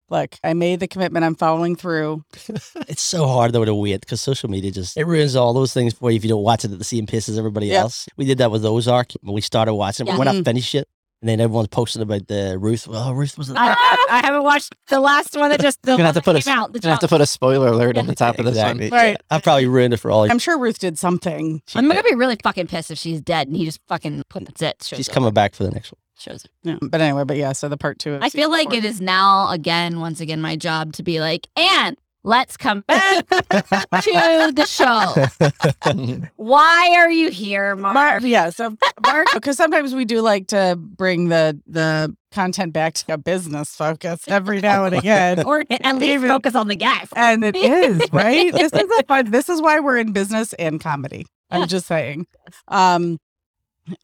look, 0.09 0.35
I 0.43 0.53
made 0.53 0.79
the 0.79 0.87
commitment, 0.87 1.25
I'm 1.25 1.33
following 1.35 1.75
through. 1.75 2.23
It's 2.87 3.01
so 3.01 3.25
hard 3.27 3.51
though 3.53 3.65
to 3.65 3.73
wait 3.73 4.01
because 4.01 4.21
social 4.21 4.49
media 4.49 4.69
just 4.69 4.95
it 4.95 5.05
ruins 5.05 5.35
all 5.35 5.53
those 5.53 5.73
things 5.73 5.93
for 5.95 6.11
you 6.11 6.17
if 6.17 6.23
you 6.23 6.29
don't 6.29 6.43
watch 6.43 6.63
it 6.63 6.71
at 6.71 6.77
the 6.77 6.83
same 6.85 7.07
pace 7.07 7.27
as 7.27 7.37
everybody 7.39 7.67
Yep. 7.67 7.81
else. 7.81 8.07
We 8.15 8.25
did 8.25 8.37
that 8.37 8.51
with 8.51 8.63
Ozark 8.63 9.13
when 9.21 9.33
we 9.33 9.41
started 9.41 9.73
watching 9.73 10.05
it. 10.05 10.11
Yeah. 10.11 10.17
We're 10.19 10.25
not 10.25 10.35
Mhm. 10.35 10.45
finished 10.45 10.73
yet. 10.75 10.87
And 11.21 11.29
then 11.29 11.39
everyone's 11.39 11.69
posting 11.69 12.01
about 12.01 12.27
the 12.27 12.57
Ruth. 12.59 12.87
Oh, 12.89 13.11
Ruth 13.13 13.37
was. 13.37 13.49
I, 13.49 13.75
I 14.11 14.21
haven't 14.23 14.43
watched 14.43 14.75
the 14.89 14.99
last 14.99 15.35
one 15.35 15.49
that 15.49 15.61
just 15.61 15.81
the 15.81 15.91
You're 15.91 15.97
gonna 15.97 16.07
have 16.07 16.15
to 16.15 16.21
put 16.21 16.35
a 16.35 16.41
came 16.41 16.57
out. 16.57 16.71
Gonna 16.73 16.91
have 16.91 16.99
to 16.99 17.07
put 17.07 17.21
a 17.21 17.25
spoiler 17.25 17.69
alert 17.69 17.97
on 17.97 18.05
the 18.05 18.13
top 18.13 18.37
of 18.37 18.45
this 18.45 18.53
exactly. 18.53 18.89
one. 18.89 18.99
Right. 18.99 19.17
I 19.31 19.39
probably 19.39 19.65
ruined 19.65 19.93
it 19.93 19.97
for 19.97 20.11
all. 20.11 20.29
I'm 20.29 20.39
sure 20.39 20.59
Ruth 20.59 20.77
did 20.77 20.99
something. 20.99 21.61
I'm 21.73 21.87
gonna 21.87 22.03
be 22.03 22.13
really 22.15 22.37
fucking 22.43 22.67
pissed 22.67 22.91
if 22.91 22.97
she's 22.97 23.21
dead 23.21 23.47
and 23.47 23.55
he 23.55 23.65
just 23.65 23.79
fucking 23.87 24.23
put 24.29 24.45
that's 24.45 24.61
it. 24.61 24.83
Shows 24.83 24.97
She's 24.97 25.09
up. 25.09 25.15
coming 25.15 25.33
back 25.33 25.55
for 25.55 25.63
the 25.63 25.71
next 25.71 25.91
one. 25.91 25.99
Shows 26.17 26.45
up. 26.45 26.51
Yeah. 26.63 26.77
But 26.81 27.01
anyway, 27.01 27.23
but 27.23 27.37
yeah, 27.37 27.53
so 27.53 27.69
the 27.69 27.77
part 27.77 27.97
two 27.97 28.13
of 28.13 28.21
I 28.21 28.29
feel 28.29 28.51
like 28.51 28.69
four. 28.69 28.77
it 28.77 28.85
is 28.85 29.01
now 29.01 29.49
again, 29.49 29.99
once 29.99 30.21
again, 30.21 30.41
my 30.41 30.55
job 30.55 30.93
to 30.93 31.03
be 31.03 31.19
like, 31.19 31.47
and 31.55 31.97
let's 32.25 32.57
come 32.57 32.81
back 32.81 33.27
to 33.29 34.51
the 34.53 34.65
show. 34.67 36.21
Why 36.35 36.95
are 36.97 37.11
you 37.11 37.29
here, 37.29 37.75
Mark? 37.75 37.93
Mark, 37.93 38.23
yeah, 38.23 38.49
so 38.49 38.75
Mark, 39.05 39.27
because 39.33 39.55
sometimes 39.55 39.93
we 39.93 40.03
do 40.05 40.21
like 40.21 40.47
to 40.47 40.75
bring 40.77 41.29
the 41.29 41.59
the 41.67 42.15
content 42.31 42.73
back 42.73 42.95
to 42.95 43.13
a 43.13 43.17
business 43.17 43.69
focus 43.75 44.27
every 44.27 44.59
now 44.59 44.83
and 44.85 44.95
again. 44.95 45.43
Or 45.45 45.63
at 45.69 45.95
least 45.95 46.03
Even- 46.03 46.29
focus 46.29 46.55
on 46.55 46.67
the 46.67 46.75
guest. 46.75 47.13
And 47.15 47.45
it 47.45 47.55
is, 47.55 48.01
right? 48.11 48.51
This 48.51 48.73
is 48.73 48.89
a 48.99 49.03
fun 49.03 49.31
this 49.31 49.47
is 49.47 49.61
why 49.61 49.79
we're 49.79 49.97
in 49.97 50.11
business 50.11 50.51
and 50.53 50.81
comedy. 50.81 51.25
I'm 51.49 51.67
just 51.67 51.85
saying. 51.85 52.25
Um 52.67 53.19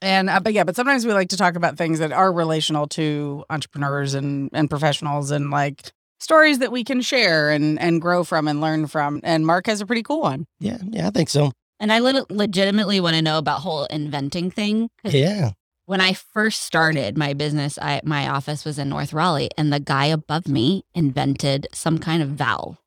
and 0.01 0.29
uh, 0.29 0.39
but 0.39 0.53
yeah, 0.53 0.63
but 0.63 0.75
sometimes 0.75 1.05
we 1.07 1.13
like 1.13 1.29
to 1.29 1.37
talk 1.37 1.55
about 1.55 1.75
things 1.75 1.99
that 1.99 2.11
are 2.11 2.31
relational 2.31 2.87
to 2.89 3.43
entrepreneurs 3.49 4.13
and 4.13 4.49
and 4.53 4.69
professionals 4.69 5.31
and 5.31 5.49
like 5.49 5.91
stories 6.21 6.59
that 6.59 6.71
we 6.71 6.83
can 6.83 7.01
share 7.01 7.49
and 7.49 7.79
and 7.79 8.01
grow 8.01 8.23
from 8.23 8.47
and 8.47 8.61
learn 8.61 8.87
from. 8.87 9.19
And 9.23 9.45
Mark 9.45 9.65
has 9.67 9.81
a 9.81 9.85
pretty 9.85 10.03
cool 10.03 10.21
one. 10.21 10.45
Yeah, 10.59 10.77
yeah, 10.89 11.07
I 11.07 11.09
think 11.09 11.29
so. 11.29 11.51
And 11.79 11.91
I 11.91 11.99
lit- 11.99 12.29
legitimately 12.29 12.99
want 12.99 13.15
to 13.15 13.21
know 13.23 13.37
about 13.39 13.61
whole 13.61 13.85
inventing 13.85 14.51
thing. 14.51 14.89
Yeah, 15.03 15.51
When 15.87 15.99
I 15.99 16.13
first 16.13 16.61
started 16.61 17.17
my 17.17 17.33
business, 17.33 17.79
I 17.81 18.01
my 18.03 18.29
office 18.29 18.63
was 18.63 18.77
in 18.77 18.89
North 18.89 19.13
Raleigh, 19.13 19.49
and 19.57 19.73
the 19.73 19.79
guy 19.79 20.05
above 20.05 20.47
me 20.47 20.85
invented 20.93 21.67
some 21.73 21.97
kind 21.97 22.21
of 22.21 22.29
valve, 22.29 22.77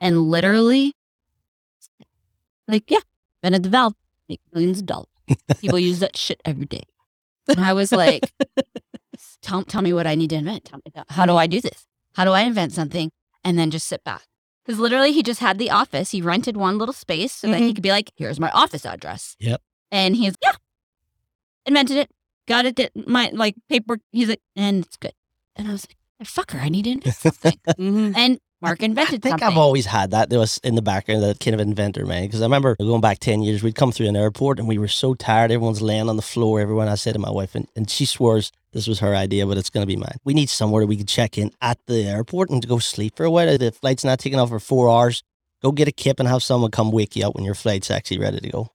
and 0.00 0.22
literally, 0.30 0.94
like, 2.66 2.90
yeah, 2.90 3.00
invented 3.42 3.64
the 3.64 3.68
valve, 3.68 3.94
make 4.28 4.40
millions 4.52 4.78
of 4.80 4.86
dollars. 4.86 5.06
People 5.60 5.78
use 5.78 6.00
that 6.00 6.16
shit 6.16 6.40
every 6.44 6.66
day, 6.66 6.84
and 7.46 7.60
I 7.60 7.74
was 7.74 7.92
like, 7.92 8.32
tell 9.42 9.62
tell 9.64 9.82
me 9.82 9.92
what 9.92 10.06
I 10.06 10.14
need 10.14 10.30
to 10.30 10.36
invent. 10.36 10.64
Tell 10.64 10.80
me 10.84 10.92
how 11.08 11.26
do 11.26 11.36
I 11.36 11.46
do 11.46 11.60
this? 11.60 11.86
How 12.14 12.24
do 12.24 12.32
I 12.32 12.42
invent 12.42 12.72
something 12.72 13.10
and 13.44 13.58
then 13.58 13.70
just 13.70 13.86
sit 13.86 14.02
back? 14.04 14.22
Because 14.64 14.78
literally, 14.78 15.12
he 15.12 15.22
just 15.22 15.40
had 15.40 15.58
the 15.58 15.70
office. 15.70 16.10
He 16.10 16.20
rented 16.22 16.56
one 16.56 16.78
little 16.78 16.92
space 16.92 17.32
so 17.32 17.48
that 17.48 17.58
he 17.60 17.70
Mhm. 17.70 17.74
could 17.76 17.82
be 17.82 17.90
like, 17.90 18.10
"Here's 18.16 18.38
my 18.38 18.50
office 18.50 18.84
address." 18.84 19.36
Yep. 19.40 19.60
And 19.90 20.14
he's 20.16 20.34
yeah, 20.42 20.52
invented 21.66 21.96
it, 21.96 22.10
got 22.46 22.66
it, 22.66 22.74
did 22.74 22.90
my 23.06 23.30
like 23.32 23.56
paper. 23.68 23.98
He's 24.12 24.28
like, 24.28 24.40
and 24.56 24.84
it's 24.84 24.96
good. 24.96 25.12
And 25.56 25.68
I 25.68 25.72
was 25.72 25.86
like, 26.20 26.28
"Fucker, 26.28 26.60
I 26.60 26.68
need 26.68 26.84
to 26.84 26.90
invent 26.92 27.16
something." 27.16 27.58
Mhm. 27.78 28.14
and 28.16 28.38
Mark 28.62 28.82
invented. 28.82 28.82
I 28.82 29.02
invented 29.16 29.22
think 29.22 29.32
something. 29.40 29.48
I've 29.48 29.56
always 29.58 29.86
had 29.86 30.10
that. 30.10 30.28
There 30.30 30.38
was 30.38 30.58
in 30.62 30.74
the 30.74 30.82
background 30.82 31.22
that 31.22 31.40
kind 31.40 31.54
of 31.54 31.60
inventor 31.60 32.04
man. 32.04 32.24
Because 32.26 32.42
I 32.42 32.44
remember 32.44 32.76
going 32.76 33.00
back 33.00 33.18
ten 33.18 33.42
years, 33.42 33.62
we'd 33.62 33.74
come 33.74 33.90
through 33.92 34.08
an 34.08 34.16
airport 34.16 34.58
and 34.58 34.68
we 34.68 34.78
were 34.78 34.88
so 34.88 35.14
tired. 35.14 35.50
Everyone's 35.50 35.80
laying 35.82 36.08
on 36.08 36.16
the 36.16 36.22
floor. 36.22 36.60
Everyone. 36.60 36.86
I 36.88 36.94
said 36.96 37.14
to 37.14 37.18
my 37.18 37.30
wife, 37.30 37.54
and, 37.54 37.66
and 37.74 37.88
she 37.90 38.04
swears 38.04 38.52
this 38.72 38.86
was 38.86 39.00
her 39.00 39.14
idea, 39.14 39.46
but 39.46 39.58
it's 39.58 39.70
going 39.70 39.82
to 39.82 39.86
be 39.86 39.96
mine. 39.96 40.16
We 40.24 40.34
need 40.34 40.48
somewhere 40.48 40.86
we 40.86 40.96
can 40.96 41.06
check 41.06 41.36
in 41.38 41.50
at 41.60 41.78
the 41.86 42.04
airport 42.04 42.50
and 42.50 42.66
go 42.66 42.78
sleep 42.78 43.16
for 43.16 43.24
a 43.24 43.30
while. 43.30 43.58
The 43.58 43.72
flight's 43.72 44.04
not 44.04 44.18
taking 44.18 44.38
off 44.38 44.50
for 44.50 44.60
four 44.60 44.88
hours. 44.90 45.22
Go 45.62 45.72
get 45.72 45.88
a 45.88 45.92
kip 45.92 46.20
and 46.20 46.28
have 46.28 46.42
someone 46.42 46.70
come 46.70 46.90
wake 46.90 47.16
you 47.16 47.26
up 47.26 47.34
when 47.34 47.44
your 47.44 47.54
flight's 47.54 47.90
actually 47.90 48.18
ready 48.18 48.40
to 48.40 48.48
go. 48.48 48.72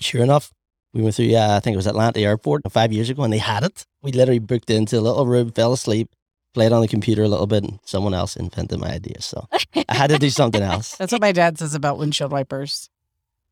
Sure 0.00 0.22
enough, 0.22 0.52
we 0.92 1.02
went 1.02 1.14
through, 1.14 1.26
yeah, 1.26 1.56
I 1.56 1.60
think 1.60 1.74
it 1.74 1.76
was 1.76 1.86
Atlanta 1.86 2.20
Airport 2.20 2.62
five 2.72 2.92
years 2.92 3.10
ago, 3.10 3.22
and 3.22 3.32
they 3.32 3.38
had 3.38 3.62
it. 3.62 3.84
We 4.02 4.12
literally 4.12 4.40
booked 4.40 4.70
into 4.70 4.98
a 4.98 5.00
little 5.00 5.26
room, 5.26 5.52
fell 5.52 5.72
asleep, 5.72 6.08
played 6.54 6.72
on 6.72 6.80
the 6.80 6.88
computer 6.88 7.22
a 7.22 7.28
little 7.28 7.46
bit, 7.46 7.64
and 7.64 7.78
someone 7.84 8.14
else 8.14 8.36
invented 8.36 8.80
my 8.80 8.90
idea. 8.90 9.20
So 9.20 9.46
I 9.74 9.94
had 9.94 10.10
to 10.10 10.18
do 10.18 10.30
something 10.30 10.62
else. 10.62 10.96
That's 10.98 11.12
what 11.12 11.20
my 11.20 11.32
dad 11.32 11.58
says 11.58 11.74
about 11.74 11.98
windshield 11.98 12.32
wipers. 12.32 12.88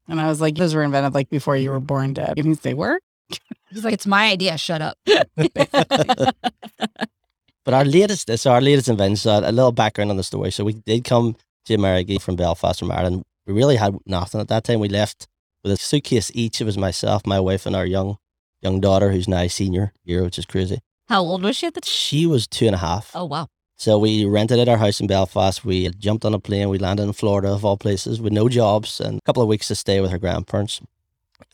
And 0.08 0.20
I 0.20 0.26
was 0.28 0.40
like, 0.40 0.56
those 0.56 0.74
were 0.74 0.82
invented 0.82 1.14
like 1.14 1.30
before 1.30 1.56
you 1.56 1.70
were 1.70 1.80
born, 1.80 2.14
Dad. 2.14 2.34
And 2.36 2.46
he's 2.46 2.60
they 2.60 2.74
were? 2.74 2.98
He's 3.70 3.84
like, 3.84 3.94
"It's 3.94 4.06
my 4.06 4.30
idea. 4.30 4.58
Shut 4.58 4.82
up." 4.82 4.98
But 7.64 7.74
our 7.74 7.84
latest, 7.84 8.36
so 8.38 8.50
our 8.50 8.60
latest 8.60 8.88
invention, 8.88 9.16
so 9.16 9.38
a 9.38 9.52
little 9.52 9.72
background 9.72 10.10
on 10.10 10.16
the 10.16 10.24
story. 10.24 10.50
So 10.50 10.64
we 10.64 10.72
did 10.72 11.04
come 11.04 11.36
to 11.66 11.74
America 11.74 12.18
from 12.18 12.36
Belfast 12.36 12.80
from 12.80 12.90
Ireland 12.90 13.22
We 13.46 13.54
really 13.54 13.76
had 13.76 13.96
nothing 14.04 14.40
at 14.40 14.48
that 14.48 14.64
time. 14.64 14.80
We 14.80 14.88
left 14.88 15.28
with 15.62 15.72
a 15.72 15.76
suitcase 15.76 16.32
each. 16.34 16.60
It 16.60 16.64
was 16.64 16.76
myself, 16.76 17.24
my 17.24 17.38
wife, 17.38 17.66
and 17.66 17.76
our 17.76 17.86
young 17.86 18.16
young 18.62 18.80
daughter, 18.80 19.12
who's 19.12 19.28
now 19.28 19.46
senior 19.46 19.92
year, 20.04 20.22
which 20.24 20.38
is 20.38 20.46
crazy. 20.46 20.80
How 21.08 21.22
old 21.22 21.42
was 21.42 21.56
she 21.56 21.66
at 21.66 21.74
the 21.74 21.80
time? 21.80 21.90
She 21.90 22.26
was 22.26 22.46
two 22.46 22.66
and 22.66 22.74
a 22.74 22.78
half. 22.78 23.10
Oh, 23.14 23.24
wow. 23.24 23.48
So 23.76 23.98
we 23.98 24.24
rented 24.24 24.60
at 24.60 24.68
our 24.68 24.76
house 24.76 25.00
in 25.00 25.08
Belfast. 25.08 25.64
We 25.64 25.88
jumped 25.90 26.24
on 26.24 26.34
a 26.34 26.38
plane. 26.38 26.68
We 26.68 26.78
landed 26.78 27.02
in 27.02 27.12
Florida, 27.12 27.48
of 27.48 27.64
all 27.64 27.76
places, 27.76 28.20
with 28.20 28.32
no 28.32 28.48
jobs 28.48 29.00
and 29.00 29.18
a 29.18 29.20
couple 29.22 29.42
of 29.42 29.48
weeks 29.48 29.68
to 29.68 29.74
stay 29.74 30.00
with 30.00 30.12
her 30.12 30.18
grandparents. 30.18 30.80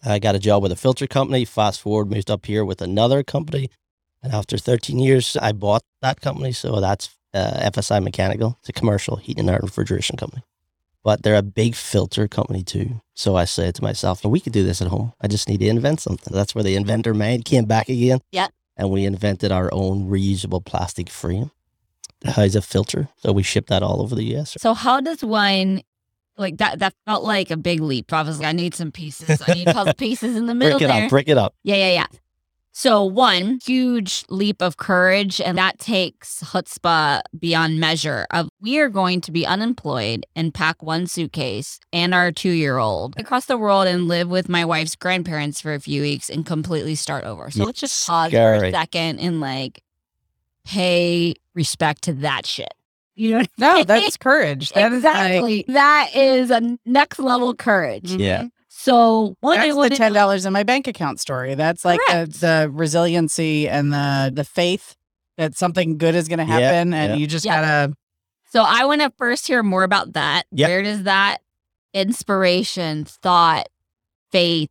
I 0.05 0.19
got 0.19 0.35
a 0.35 0.39
job 0.39 0.63
with 0.63 0.73
a 0.73 0.77
filter 0.77 1.07
company. 1.07 1.45
Fast 1.45 1.81
forward, 1.81 2.11
moved 2.11 2.31
up 2.31 2.47
here 2.47 2.65
with 2.65 2.81
another 2.81 3.23
company. 3.23 3.71
And 4.23 4.33
after 4.33 4.59
13 4.59 4.99
years, 4.99 5.37
I 5.41 5.53
bought 5.53 5.83
that 6.03 6.21
company. 6.21 6.53
So 6.53 6.81
that's 6.81 7.11
uh, 7.35 7.71
FSI 7.71 8.03
Mechanical. 8.03 8.57
It's 8.61 8.69
a 8.69 8.73
commercial 8.73 9.17
heating 9.17 9.41
and 9.41 9.51
air 9.51 9.61
refrigeration 9.63 10.17
company. 10.17 10.43
But 11.05 11.23
they're 11.23 11.37
a 11.37 11.43
big 11.43 11.75
filter 11.75 12.27
company 12.29 12.63
too. 12.63 13.01
So 13.15 13.37
I 13.37 13.45
said 13.45 13.75
to 13.77 13.83
myself, 13.83 14.25
we 14.25 14.41
could 14.41 14.53
do 14.53 14.65
this 14.65 14.83
at 14.83 14.89
home. 14.89 15.13
I 15.21 15.29
just 15.29 15.49
need 15.49 15.61
to 15.61 15.69
invent 15.69 16.01
something. 16.01 16.35
That's 16.35 16.55
where 16.55 16.65
the 16.65 16.77
inventor 16.77 17.15
mind 17.15 17.45
came 17.45 17.65
back 17.65 17.89
again. 17.89 18.21
Yeah. 18.33 18.49
And 18.77 18.91
we 18.91 19.05
invented 19.05 19.53
our 19.53 19.71
own 19.73 20.09
reusable 20.09 20.65
plastic 20.65 21.09
frame 21.09 21.51
that 22.21 22.33
has 22.35 22.57
a 22.57 22.63
filter. 22.63 23.09
So 23.19 23.33
we 23.33 23.43
ship 23.43 23.69
that 23.69 23.83
all 23.83 24.03
over 24.03 24.15
the 24.15 24.37
US. 24.37 24.57
So 24.59 24.75
how 24.75 25.01
does 25.01 25.25
one 25.25 25.83
like 26.39 26.59
that? 26.59 26.79
That 26.79 26.95
felt 27.07 27.25
like 27.25 27.51
a 27.51 27.57
big 27.57 27.81
leap. 27.81 28.13
I 28.13 28.23
was 28.23 28.39
like, 28.39 28.49
I 28.49 28.53
need 28.53 28.75
some 28.75 28.93
pieces. 28.93 29.43
I 29.47 29.55
need 29.55 29.67
puzzle 29.73 29.95
pieces 29.95 30.37
in 30.37 30.47
the 30.47 30.55
middle 30.55 30.79
Break 30.79 30.89
it 30.89 30.93
there. 30.93 31.05
up, 31.05 31.11
break 31.11 31.29
it 31.29 31.39
up. 31.39 31.55
Yeah, 31.65 31.77
yeah, 31.77 31.93
yeah. 31.93 32.07
So 32.73 33.03
one 33.03 33.59
huge 33.65 34.25
leap 34.29 34.63
of 34.63 34.77
courage, 34.77 35.41
and 35.41 35.59
that 35.59 35.81
takes 35.81 36.41
chutzpah 36.45 37.23
beyond 37.37 37.81
measure. 37.81 38.25
Of 38.31 38.51
we 38.61 38.79
are 38.79 38.89
going 38.89 39.21
to 39.23 39.33
be 39.33 39.45
unemployed 39.45 40.25
and 40.37 40.55
pack 40.55 40.81
one 40.81 41.09
suitcase 41.09 41.81
and 41.93 42.15
our 42.15 42.31
two-year-old 42.31 43.19
across 43.19 43.47
the 43.47 43.59
world 43.59 43.89
and 43.89 44.07
live 44.07 44.29
with 44.29 44.49
my 44.49 44.65
wife's 44.65 44.95
grandparents 44.95 45.61
for 45.61 45.75
a 45.75 45.81
few 45.81 46.03
weeks 46.03 46.31
and 46.31 46.47
completely 46.47 46.95
start 46.95 47.25
over. 47.25 47.51
So 47.51 47.65
let's 47.65 47.81
just 47.81 48.07
pause 48.07 48.31
for 48.31 48.55
a 48.65 48.71
second 48.71 49.19
and 49.19 49.41
like 49.41 49.83
pay 50.65 51.35
respect 51.55 52.03
to 52.03 52.13
that 52.13 52.47
shit. 52.47 52.73
You 53.19 53.31
know, 53.33 53.39
what 53.39 53.49
No, 53.59 53.85
that's 53.85 54.17
courage. 54.17 54.71
That 54.73 54.93
is 54.93 55.03
like- 55.05 55.15
exactly. 55.33 55.65
that 55.69 56.11
is 56.15 56.51
a 56.51 56.79
next 56.87 57.19
level 57.19 57.55
courage. 57.55 58.11
Mm-hmm. 58.13 58.21
Yeah. 58.21 58.45
So 58.69 59.37
one, 59.41 59.59
I 59.59 59.67
that's 59.73 59.89
the 59.91 59.97
ten 59.97 60.13
dollars 60.13 60.47
in 60.47 60.53
my 60.53 60.63
bank 60.63 60.87
account 60.87 61.19
story. 61.21 61.55
That's 61.57 61.85
like 61.85 62.01
the, 62.09 62.27
the 62.41 62.71
resiliency 62.73 63.69
and 63.69 63.93
the 63.93 64.31
the 64.33 64.45
faith 64.45 64.95
that 65.37 65.57
something 65.57 65.99
good 65.99 66.15
is 66.15 66.29
going 66.29 66.39
to 66.39 66.45
Yeah, 66.45 66.59
happen, 66.61 66.95
and 66.95 67.13
yeah. 67.13 67.17
you 67.17 67.27
just 67.27 67.45
Yeah. 67.45 67.61
gotta. 67.61 67.95
So 68.51 68.63
I 68.67 68.85
want 68.87 69.01
to 69.03 69.13
first 69.19 69.47
hear 69.47 69.63
more 69.63 69.83
about 69.83 70.13
that. 70.15 70.45
Yep. 70.53 70.69
Where 70.69 70.83
does 70.83 71.03
that 71.03 71.39
inspiration, 71.93 73.05
thought, 73.05 73.69
faith, 74.31 74.71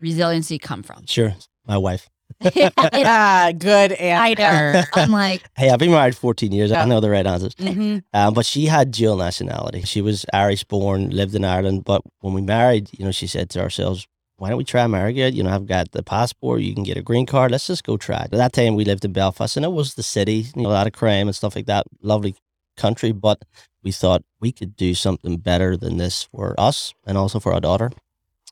resiliency 0.00 0.58
come 0.58 0.82
from? 0.82 1.06
Sure. 1.06 1.34
My 1.66 1.76
wife. 1.78 2.08
Ah, 2.76 3.52
good 3.56 3.92
I 4.00 4.34
know. 4.34 4.44
answer. 4.44 4.88
I'm 4.94 5.10
like, 5.10 5.42
Hey, 5.56 5.70
I've 5.70 5.78
been 5.78 5.90
married 5.90 6.16
14 6.16 6.52
years. 6.52 6.70
Yeah. 6.70 6.82
I 6.82 6.86
know 6.86 7.00
the 7.00 7.10
right 7.10 7.26
answers. 7.26 7.54
Mhm. 7.56 8.02
Um, 8.12 8.34
but 8.34 8.46
she 8.46 8.66
had 8.66 8.90
dual 8.90 9.16
nationality. 9.16 9.82
She 9.82 10.00
was 10.00 10.24
Irish 10.32 10.64
born, 10.64 11.10
lived 11.10 11.34
in 11.34 11.44
Ireland. 11.44 11.84
But 11.84 12.02
when 12.20 12.34
we 12.34 12.40
married, 12.42 12.90
you 12.98 13.04
know, 13.04 13.10
she 13.12 13.26
said 13.26 13.50
to 13.50 13.60
ourselves, 13.60 14.06
why 14.36 14.48
don't 14.48 14.58
we 14.58 14.64
try 14.64 14.82
America? 14.82 15.30
You 15.30 15.42
know, 15.44 15.50
I've 15.50 15.66
got 15.66 15.92
the 15.92 16.02
passport, 16.02 16.62
you 16.62 16.74
can 16.74 16.82
get 16.84 16.96
a 16.96 17.02
green 17.02 17.26
card. 17.26 17.52
Let's 17.52 17.66
just 17.68 17.84
go 17.84 17.96
try 17.96 18.18
it. 18.22 18.32
At 18.32 18.38
that 18.38 18.52
time, 18.52 18.74
we 18.74 18.84
lived 18.84 19.04
in 19.04 19.12
Belfast 19.12 19.56
and 19.56 19.64
it 19.64 19.72
was 19.72 19.94
the 19.94 20.02
city, 20.02 20.46
you 20.56 20.62
know, 20.62 20.68
a 20.68 20.72
lot 20.72 20.86
of 20.88 20.92
crime 20.92 21.28
and 21.28 21.36
stuff 21.36 21.54
like 21.54 21.66
that. 21.66 21.86
Lovely 22.02 22.34
country. 22.76 23.12
But 23.12 23.42
we 23.84 23.92
thought 23.92 24.24
we 24.40 24.50
could 24.50 24.76
do 24.76 24.94
something 24.94 25.36
better 25.36 25.76
than 25.76 25.96
this 25.98 26.24
for 26.24 26.54
us 26.58 26.92
and 27.06 27.16
also 27.16 27.38
for 27.38 27.52
our 27.52 27.60
daughter. 27.60 27.90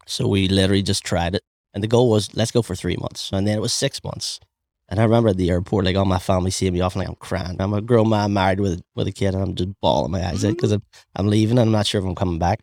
So 0.07 0.29
we 0.29 0.49
literally 0.49 0.83
just 0.83 1.05
tried 1.05 1.35
it. 1.37 1.43
And 1.73 1.83
the 1.83 1.89
goal 1.89 2.11
was, 2.11 2.35
let's 2.35 2.51
go 2.51 2.63
for 2.63 2.75
three 2.75 2.97
months. 2.97 3.31
And 3.33 3.47
then 3.47 3.57
it 3.57 3.61
was 3.61 3.73
six 3.73 4.03
months. 4.03 4.41
And 4.91 4.99
I 4.99 5.05
remember 5.05 5.29
at 5.29 5.37
the 5.37 5.51
airport, 5.51 5.85
like 5.85 5.97
all 5.97 6.05
my 6.05 6.19
family 6.19 6.51
seeing 6.51 6.73
me 6.73 6.81
off, 6.81 6.95
and 6.95 7.01
like 7.01 7.09
I'm 7.09 7.15
crying. 7.15 7.57
I'm 7.61 7.73
a 7.73 7.81
grown 7.81 8.09
man 8.09 8.33
married 8.33 8.59
with 8.59 8.83
with 8.97 9.07
a 9.07 9.13
kid, 9.13 9.35
and 9.35 9.43
I'm 9.43 9.55
just 9.55 9.71
bawling 9.81 10.11
my 10.11 10.27
eyes 10.27 10.45
out 10.45 10.49
mm-hmm. 10.49 10.55
because 10.57 10.73
I'm, 10.73 10.83
I'm 11.15 11.29
leaving, 11.29 11.59
and 11.59 11.69
I'm 11.69 11.73
not 11.73 11.87
sure 11.87 12.01
if 12.01 12.07
I'm 12.07 12.17
coming 12.17 12.41
back. 12.41 12.63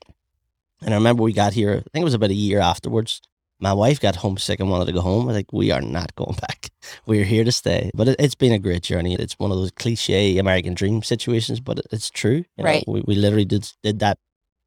And 0.82 0.94
I 0.94 0.98
remember 0.98 1.24
we 1.24 1.32
got 1.32 1.54
here. 1.54 1.72
I 1.72 1.90
think 1.92 2.02
it 2.02 2.04
was 2.04 2.14
about 2.14 2.30
a 2.30 2.36
year 2.36 2.60
afterwards. 2.60 3.22
My 3.60 3.74
wife 3.74 4.00
got 4.00 4.18
homesick 4.18 4.60
and 4.60 4.70
wanted 4.70 4.86
to 4.86 4.92
go 4.92 5.02
home. 5.02 5.24
I 5.24 5.28
was 5.28 5.36
like, 5.38 5.54
we 5.54 5.72
are 5.72 5.82
not 5.82 6.14
going 6.16 6.36
back. 6.42 6.70
We're 7.06 7.24
here 7.24 7.46
to 7.46 7.52
stay. 7.52 7.92
But 7.96 8.10
it, 8.10 8.18
it's 8.20 8.36
been 8.36 8.52
a 8.52 8.60
great 8.60 8.84
journey. 8.84 9.16
It's 9.16 9.40
one 9.40 9.52
of 9.52 9.58
those 9.58 9.72
cliche 9.72 10.38
American 10.38 10.74
dream 10.74 11.02
situations, 11.04 11.62
but 11.62 11.80
it, 11.80 11.88
it's 11.92 12.10
true. 12.10 12.44
you 12.58 12.64
know. 12.64 12.66
Right. 12.66 12.84
we, 12.88 13.04
we 13.08 13.16
literally 13.16 13.46
did 13.46 13.72
did 13.84 14.00
that 14.00 14.20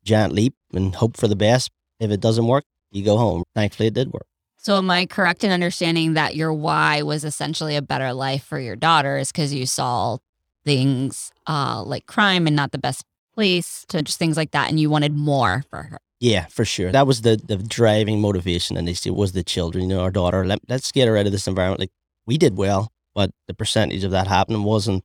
giant 0.03 0.33
leap 0.33 0.55
and 0.73 0.95
hope 0.95 1.19
for 1.19 1.29
the 1.29 1.37
best. 1.37 1.71
If 2.01 2.11
it 2.11 2.21
doesn't 2.21 2.47
work, 2.47 2.65
you 2.91 3.05
go 3.05 3.19
home. 3.19 3.45
Thankfully, 3.55 3.89
it 3.89 3.95
did 3.95 4.13
work. 4.13 4.27
So 4.63 4.77
am 4.77 4.91
I 4.91 5.07
correct 5.07 5.43
in 5.43 5.51
understanding 5.51 6.15
that 6.15 6.37
your 6.37 6.53
why 6.53 7.03
was 7.03 7.25
essentially 7.25 7.77
a 7.77 7.83
better 7.83 8.13
life 8.13 8.45
for 8.45 8.59
your 8.61 8.77
daughters 8.77 9.33
because 9.33 9.55
you 9.55 9.65
saw 9.67 10.19
things 10.65 11.33
uh, 11.49 11.83
like 11.83 12.07
crime 12.07 12.47
and 12.47 12.55
not 12.55 12.73
the 12.73 12.79
best 12.79 13.05
place 13.35 13.85
to 13.89 14.03
just 14.03 14.19
things 14.19 14.37
like 14.37 14.51
that, 14.51 14.69
and 14.69 14.79
you 14.79 14.91
wanted 14.91 15.15
more 15.15 15.65
for 15.71 15.85
her. 15.85 15.99
Yeah, 16.21 16.47
for 16.47 16.67
sure. 16.67 16.93
That 16.93 17.07
was 17.07 17.23
the 17.23 17.37
the 17.43 17.57
driving 17.57 18.21
motivation 18.21 18.77
initially 18.77 19.15
was 19.15 19.33
the 19.33 19.43
children, 19.43 19.89
you 19.89 19.97
know, 19.97 20.03
our 20.03 20.11
daughter. 20.11 20.45
Let, 20.45 20.61
let's 20.69 20.93
get 20.93 21.09
her 21.09 21.17
out 21.17 21.27
of 21.27 21.33
this 21.33 21.49
environment. 21.49 21.81
Like 21.81 21.93
we 22.27 22.37
did 22.37 22.57
well, 22.59 22.93
but 23.15 23.31
the 23.47 23.55
percentage 23.55 24.05
of 24.05 24.11
that 24.11 24.27
happening 24.27 24.63
wasn't 24.65 25.03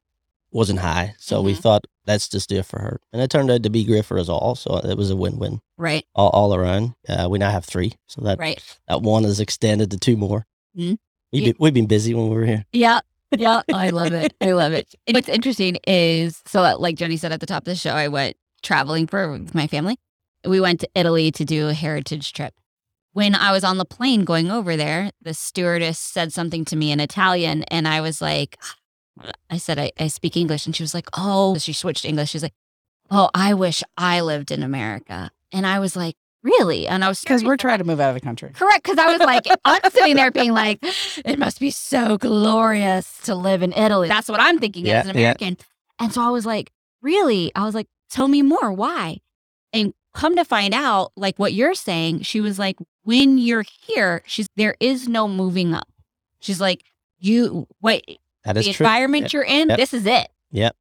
wasn't 0.51 0.79
high. 0.79 1.15
So 1.17 1.41
we 1.41 1.53
Mhm. 1.53 1.61
thought 1.61 1.85
let's 2.05 2.27
just 2.27 2.49
do 2.49 2.57
it 2.57 2.65
for 2.65 2.79
her, 2.79 2.99
and 3.13 3.21
it 3.21 3.29
turned 3.29 3.49
out 3.49 3.63
to 3.63 3.69
be 3.69 3.85
great 3.85 4.03
for 4.05 4.19
us 4.19 4.27
all. 4.27 4.55
So 4.55 4.77
it 4.79 4.97
was 4.97 5.09
a 5.09 5.15
win 5.15 5.37
win 5.39 5.61
Right, 5.77 6.05
all, 6.15 6.29
all 6.29 6.55
around. 6.55 6.93
Uh, 7.07 7.27
we 7.29 7.37
now 7.37 7.51
have 7.51 7.65
three, 7.65 7.93
so 8.07 8.21
that 8.21 8.39
right. 8.39 8.61
that 8.87 9.01
one 9.01 9.25
is 9.25 9.39
extended 9.39 9.91
to 9.91 9.97
two 9.97 10.15
more. 10.15 10.45
Mhm. 10.77 10.97
We've 11.31 11.45
been, 11.45 11.55
we've 11.59 11.73
been 11.73 11.87
busy 11.87 12.13
when 12.13 12.29
we 12.29 12.35
were 12.35 12.45
here. 12.45 12.65
Yeah. 12.71 13.01
Yeah. 13.35 13.61
I 13.73 13.89
love 13.89 14.13
it. 14.13 14.33
I 14.39 14.53
love 14.53 14.71
it. 14.73 14.93
And 15.05 15.15
what's 15.15 15.27
interesting 15.27 15.77
is 15.85 16.41
so 16.45 16.61
like 16.79 16.95
Jenny 16.95 17.17
said 17.17 17.31
at 17.31 17.39
the 17.39 17.45
top 17.45 17.63
of 17.63 17.65
the 17.65 17.75
show, 17.75 17.91
I 17.91 18.07
went 18.07 18.37
traveling 18.63 19.07
for 19.07 19.31
with 19.31 19.53
my 19.53 19.67
family. 19.67 19.97
We 20.45 20.59
went 20.61 20.79
to 20.81 20.89
Italy 20.95 21.31
to 21.31 21.43
do 21.43 21.67
a 21.67 21.73
heritage 21.73 22.31
trip. 22.33 22.53
When 23.13 23.33
I 23.33 23.51
was 23.51 23.63
on 23.63 23.77
the 23.77 23.85
plane 23.85 24.25
going 24.25 24.51
over 24.51 24.75
there, 24.75 25.11
the 25.21 25.33
stewardess 25.33 25.97
said 25.97 26.33
something 26.33 26.65
to 26.65 26.75
me 26.75 26.91
in 26.91 26.99
Italian, 26.99 27.63
and 27.63 27.87
I 27.87 28.01
was 28.01 28.21
like, 28.21 28.57
I 29.49 29.57
said, 29.57 29.79
I, 29.79 29.91
I 29.99 30.07
speak 30.07 30.35
English. 30.37 30.65
And 30.65 30.75
she 30.75 30.83
was 30.83 30.93
like, 30.93 31.07
Oh, 31.17 31.57
she 31.57 31.73
switched 31.73 32.05
English. 32.05 32.29
She's 32.31 32.43
like, 32.43 32.53
Oh, 33.09 33.29
I 33.33 33.53
wish 33.53 33.83
I 33.97 34.21
lived 34.21 34.51
in 34.51 34.63
America. 34.63 35.31
And 35.55 35.65
I 35.65 35.79
was 35.79 35.95
like, 35.95 36.15
Really? 36.43 36.87
And 36.87 37.03
I 37.03 37.07
was 37.07 37.21
Because 37.21 37.43
we're 37.43 37.57
trying 37.57 37.79
to 37.79 37.83
move 37.83 37.99
out 37.99 38.09
of 38.09 38.13
the 38.13 38.21
country. 38.21 38.51
Correct, 38.53 38.83
because 38.83 38.99
I 38.99 39.07
was 39.07 39.19
like, 39.19 39.47
I'm 39.65 39.81
sitting 39.89 40.15
there 40.15 40.29
being 40.29 40.51
like, 40.51 40.77
it 41.25 41.39
must 41.39 41.59
be 41.59 41.71
so 41.71 42.19
glorious 42.19 43.19
to 43.23 43.33
live 43.33 43.63
in 43.63 43.73
Italy. 43.73 44.07
That's 44.07 44.29
what 44.29 44.39
I'm 44.39 44.59
thinking 44.59 44.85
Yeah, 44.85 44.99
as 44.99 45.07
an 45.07 45.15
yeah. 45.15 45.21
American. 45.21 45.57
And 45.97 46.13
so 46.13 46.21
I 46.21 46.29
was 46.29 46.45
like, 46.45 46.71
really? 47.01 47.51
I 47.55 47.63
was 47.65 47.73
like, 47.73 47.87
tell 48.11 48.27
me 48.27 48.43
more. 48.43 48.71
Why? 48.71 49.17
And 49.73 49.95
come 50.13 50.35
to 50.35 50.45
find 50.45 50.75
out, 50.75 51.11
like 51.15 51.39
what 51.39 51.53
you're 51.53 51.73
saying, 51.73 52.21
she 52.21 52.41
was 52.41 52.59
like, 52.59 52.77
when 53.03 53.39
you're 53.39 53.65
here, 53.81 54.21
she's 54.27 54.45
there 54.55 54.75
is 54.79 55.07
no 55.07 55.27
moving 55.27 55.73
up. 55.73 55.87
She's 56.39 56.61
like, 56.61 56.83
you 57.17 57.65
wait, 57.81 58.19
That 58.43 58.55
is 58.57 58.65
the 58.67 58.73
true. 58.73 58.85
environment 58.85 59.33
you're 59.33 59.41
in, 59.43 59.69
Yep. 59.69 59.77
this 59.79 59.95
is 59.95 60.05
it. 60.05 60.27
Yep. 60.51 60.75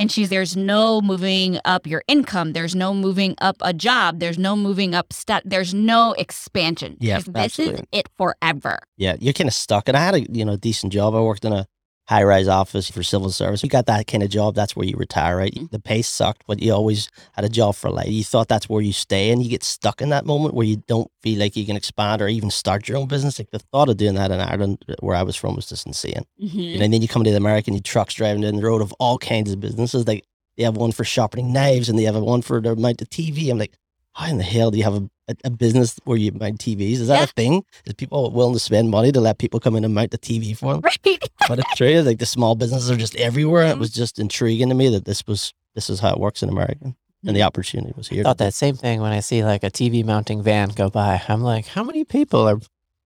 And 0.00 0.10
she's 0.10 0.30
there's 0.30 0.56
no 0.56 1.00
moving 1.02 1.58
up 1.64 1.86
your 1.86 2.02
income. 2.08 2.54
There's 2.54 2.74
no 2.74 2.94
moving 2.94 3.34
up 3.40 3.56
a 3.60 3.74
job. 3.74 4.18
There's 4.18 4.38
no 4.38 4.56
moving 4.56 4.94
up 4.94 5.12
stat. 5.12 5.42
There's 5.44 5.74
no 5.74 6.14
expansion. 6.14 6.96
Yeah, 7.00 7.20
this 7.26 7.58
is 7.58 7.80
it 7.92 8.08
forever. 8.16 8.78
Yeah, 8.96 9.16
you're 9.20 9.34
kind 9.34 9.48
of 9.48 9.54
stuck. 9.54 9.88
And 9.88 9.96
I 9.96 10.00
had 10.00 10.14
a 10.14 10.20
you 10.32 10.44
know 10.44 10.56
decent 10.56 10.92
job. 10.92 11.14
I 11.14 11.20
worked 11.20 11.44
in 11.44 11.52
a 11.52 11.66
high 12.10 12.24
rise 12.24 12.48
office 12.48 12.90
for 12.90 13.04
civil 13.04 13.30
service. 13.30 13.62
You 13.62 13.68
got 13.68 13.86
that 13.86 14.08
kind 14.08 14.24
of 14.24 14.30
job. 14.30 14.56
That's 14.56 14.74
where 14.74 14.84
you 14.84 14.96
retire, 14.96 15.36
right? 15.36 15.56
The 15.70 15.78
pay 15.78 16.02
sucked, 16.02 16.42
but 16.48 16.60
you 16.60 16.72
always 16.72 17.08
had 17.34 17.44
a 17.44 17.48
job 17.48 17.76
for 17.76 17.88
life. 17.88 18.08
You 18.08 18.24
thought 18.24 18.48
that's 18.48 18.68
where 18.68 18.82
you 18.82 18.92
stay, 18.92 19.30
and 19.30 19.40
you 19.40 19.48
get 19.48 19.62
stuck 19.62 20.02
in 20.02 20.08
that 20.08 20.26
moment 20.26 20.54
where 20.54 20.66
you 20.66 20.82
don't 20.88 21.08
feel 21.22 21.38
like 21.38 21.54
you 21.54 21.64
can 21.64 21.76
expand 21.76 22.20
or 22.20 22.26
even 22.26 22.50
start 22.50 22.88
your 22.88 22.98
own 22.98 23.06
business. 23.06 23.38
Like 23.38 23.52
the 23.52 23.60
thought 23.60 23.88
of 23.88 23.96
doing 23.96 24.16
that 24.16 24.32
in 24.32 24.40
Ireland, 24.40 24.84
where 24.98 25.14
I 25.14 25.22
was 25.22 25.36
from, 25.36 25.54
was 25.54 25.68
just 25.68 25.86
insane. 25.86 26.24
Mhm. 26.42 26.82
And 26.82 26.92
then 26.92 27.00
you 27.00 27.06
come 27.06 27.22
to 27.22 27.30
the 27.30 27.36
American, 27.36 27.74
you 27.74 27.80
trucks 27.80 28.14
driving 28.14 28.42
down 28.42 28.56
the 28.56 28.62
road 28.62 28.82
of 28.82 28.92
all 28.98 29.16
kinds 29.16 29.52
of 29.52 29.60
businesses. 29.60 30.04
Like 30.08 30.24
they 30.56 30.64
have 30.64 30.76
one 30.76 30.90
for 30.90 31.04
sharpening 31.04 31.52
knives, 31.52 31.88
and 31.88 31.96
they 31.96 32.02
have 32.02 32.16
one 32.16 32.42
for 32.42 32.60
their 32.60 32.74
mount 32.74 33.00
of 33.02 33.08
TV. 33.08 33.50
I'm 33.50 33.58
like, 33.58 33.74
how 34.14 34.26
in 34.28 34.38
the 34.38 34.44
hell 34.44 34.70
do 34.70 34.78
you 34.78 34.84
have 34.84 34.94
a, 34.94 35.08
a, 35.28 35.34
a 35.44 35.50
business 35.50 35.98
where 36.04 36.16
you 36.16 36.32
mount 36.32 36.58
TVs? 36.58 36.94
Is 37.00 37.08
that 37.08 37.18
Yeah. 37.18 37.24
a 37.24 37.26
thing? 37.28 37.64
Is 37.86 37.94
people 37.94 38.30
willing 38.30 38.54
to 38.54 38.60
spend 38.60 38.90
money 38.90 39.12
to 39.12 39.20
let 39.20 39.38
people 39.38 39.60
come 39.60 39.76
in 39.76 39.84
and 39.84 39.94
mount 39.94 40.10
the 40.10 40.18
TV 40.18 40.56
for 40.56 40.72
them? 40.74 40.82
Right. 40.82 41.18
but 41.48 41.58
it's 41.60 41.74
true. 41.76 42.00
Like 42.02 42.18
the 42.18 42.26
small 42.26 42.54
businesses 42.54 42.90
are 42.90 42.96
just 42.96 43.16
everywhere. 43.16 43.64
Mm-hmm. 43.64 43.72
It 43.72 43.78
was 43.78 43.90
just 43.90 44.18
intriguing 44.18 44.68
to 44.68 44.74
me 44.74 44.88
that 44.90 45.04
this 45.04 45.26
was 45.26 45.52
this 45.74 45.88
is 45.88 46.00
how 46.00 46.10
it 46.12 46.18
works 46.18 46.42
in 46.42 46.48
America, 46.48 46.78
and 46.84 46.94
Mm-hmm. 47.22 47.34
the 47.34 47.42
opportunity 47.42 47.92
was 47.96 48.08
here. 48.08 48.20
I 48.20 48.24
thought 48.24 48.38
that 48.38 48.54
same 48.54 48.76
thing 48.76 49.02
when 49.02 49.12
I 49.12 49.20
see 49.20 49.44
like 49.44 49.62
a 49.62 49.70
TV 49.70 50.02
mounting 50.04 50.42
van 50.42 50.70
go 50.70 50.88
by. 50.88 51.20
I'm 51.28 51.42
like, 51.42 51.66
how 51.66 51.84
many 51.84 52.02
people 52.04 52.48
are 52.48 52.58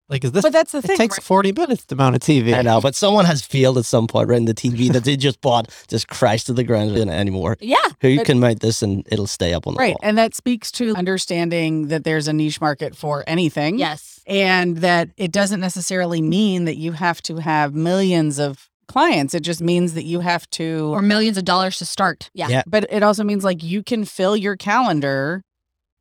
Like, 0.07 0.23
is 0.23 0.31
this? 0.33 0.43
But 0.43 0.53
that's 0.53 0.71
the 0.71 0.77
it 0.79 0.83
thing. 0.83 0.93
It 0.95 0.97
takes 0.97 1.17
right? 1.17 1.23
40 1.23 1.51
minutes 1.53 1.85
to 1.87 1.95
mount 1.95 2.15
a 2.15 2.19
TV. 2.19 2.53
I 2.53 2.61
know, 2.61 2.79
but 2.79 2.93
someone 2.95 3.25
has 3.25 3.41
failed 3.41 3.77
at 3.79 3.85
some 3.85 4.05
point, 4.07 4.29
right? 4.29 4.37
In 4.37 4.45
the 4.45 4.53
TV 4.53 4.91
that 4.93 5.03
they 5.03 5.17
just 5.17 5.41
bought 5.41 5.69
just 5.87 6.07
crashed 6.07 6.45
to 6.47 6.53
the 6.53 6.63
ground 6.63 6.93
doing 6.93 7.09
anymore. 7.09 7.57
Yeah. 7.65 7.77
Who 8.01 8.17
But- 8.17 8.25
can 8.27 8.39
mount 8.39 8.59
this 8.59 8.83
and 8.83 9.03
it'll 9.11 9.25
stay 9.25 9.53
up 9.53 9.65
on 9.65 9.73
the 9.73 9.79
Right. 9.79 9.89
wall. 9.93 9.99
And 10.03 10.17
that 10.17 10.35
speaks 10.35 10.71
to 10.73 10.93
understanding 10.95 11.87
that 11.87 12.03
there's 12.03 12.27
a 12.27 12.33
niche 12.33 12.61
market 12.61 12.95
for 12.95 13.23
anything. 13.25 13.79
Yes. 13.79 14.19
And 14.27 14.77
that 14.77 15.09
it 15.17 15.31
doesn't 15.31 15.59
necessarily 15.59 16.21
mean 16.21 16.65
that 16.65 16.77
you 16.77 16.91
have 16.91 17.21
to 17.23 17.37
have 17.37 17.73
millions 17.73 18.37
of 18.39 18.69
clients. 18.87 19.33
It 19.33 19.39
just 19.39 19.61
means 19.61 19.95
that 19.95 20.03
you 20.03 20.19
have 20.19 20.47
to 20.51 20.91
Or 20.93 21.01
millions 21.01 21.37
of 21.37 21.45
dollars 21.45 21.77
to 21.79 21.85
start. 21.85 22.29
Yeah. 22.35 22.49
Yeah. 22.49 22.63
but 22.67 22.85
it 22.91 23.01
also 23.01 23.23
means 23.23 23.43
like 23.43 23.63
you 23.63 23.81
can 23.81 24.05
fill 24.05 24.35
your 24.37 24.55
calendar 24.55 25.41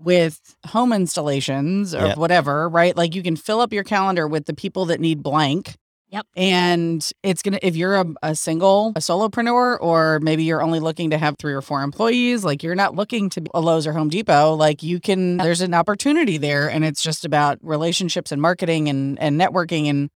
with 0.04 0.54
home 0.66 0.92
installations 0.92 1.94
or 1.94 2.06
Yep. 2.08 2.16
whatever, 2.18 2.68
right? 2.68 2.96
Like 2.96 3.14
you 3.14 3.22
can 3.22 3.36
fill 3.36 3.60
up 3.60 3.72
your 3.72 3.84
calendar 3.84 4.28
with 4.28 4.46
the 4.46 4.54
people 4.54 4.84
that 4.86 5.00
need 5.00 5.22
blank. 5.22 5.74
Yep. 6.10 6.26
And 6.36 7.10
it's 7.24 7.42
going 7.42 7.54
to, 7.54 7.66
if 7.66 7.74
you're 7.74 7.96
a, 7.96 8.06
a 8.22 8.34
single, 8.36 8.92
a 8.94 9.00
solopreneur, 9.00 9.78
or 9.80 10.20
maybe 10.20 10.44
you're 10.44 10.62
only 10.62 10.78
looking 10.78 11.10
to 11.10 11.18
have 11.18 11.36
three 11.38 11.52
or 11.54 11.60
four 11.62 11.82
employees, 11.82 12.44
like 12.44 12.62
you're 12.62 12.76
not 12.76 12.94
looking 12.94 13.28
to 13.30 13.40
be 13.40 13.50
a 13.52 13.60
Lowe's 13.60 13.84
or 13.84 13.92
Home 13.94 14.10
Depot, 14.10 14.54
like 14.54 14.82
you 14.84 15.00
can, 15.00 15.38
there's 15.38 15.60
an 15.60 15.74
opportunity 15.74 16.36
there. 16.38 16.70
And 16.70 16.84
it's 16.84 17.02
just 17.02 17.24
about 17.24 17.58
relationships 17.62 18.30
and 18.30 18.40
marketing 18.40 18.88
and, 18.88 19.18
and 19.18 19.40
networking 19.40 19.90
and 19.90 20.08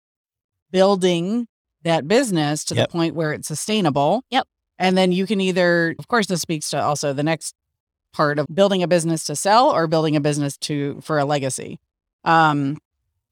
building 0.70 1.46
that 1.82 2.08
business 2.08 2.64
to 2.66 2.74
Yep. 2.74 2.88
the 2.88 2.92
point 2.92 3.14
where 3.14 3.32
it's 3.32 3.48
sustainable. 3.48 4.22
Yep. 4.30 4.46
And 4.78 4.98
then 4.98 5.12
you 5.12 5.26
can 5.26 5.40
either, 5.40 5.94
of 5.98 6.08
course, 6.08 6.26
this 6.26 6.42
speaks 6.42 6.68
to 6.70 6.82
also 6.82 7.12
the 7.12 7.22
next 7.22 7.54
part 8.12 8.38
of 8.38 8.46
building 8.52 8.82
a 8.82 8.88
business 8.88 9.25
to 9.25 9.36
sell 9.36 9.70
or 9.70 9.86
building 9.86 10.16
a 10.16 10.20
business 10.20 10.56
to 10.58 11.00
for 11.02 11.18
a 11.18 11.25
legacy. 11.25 11.78
Um, 12.25 12.78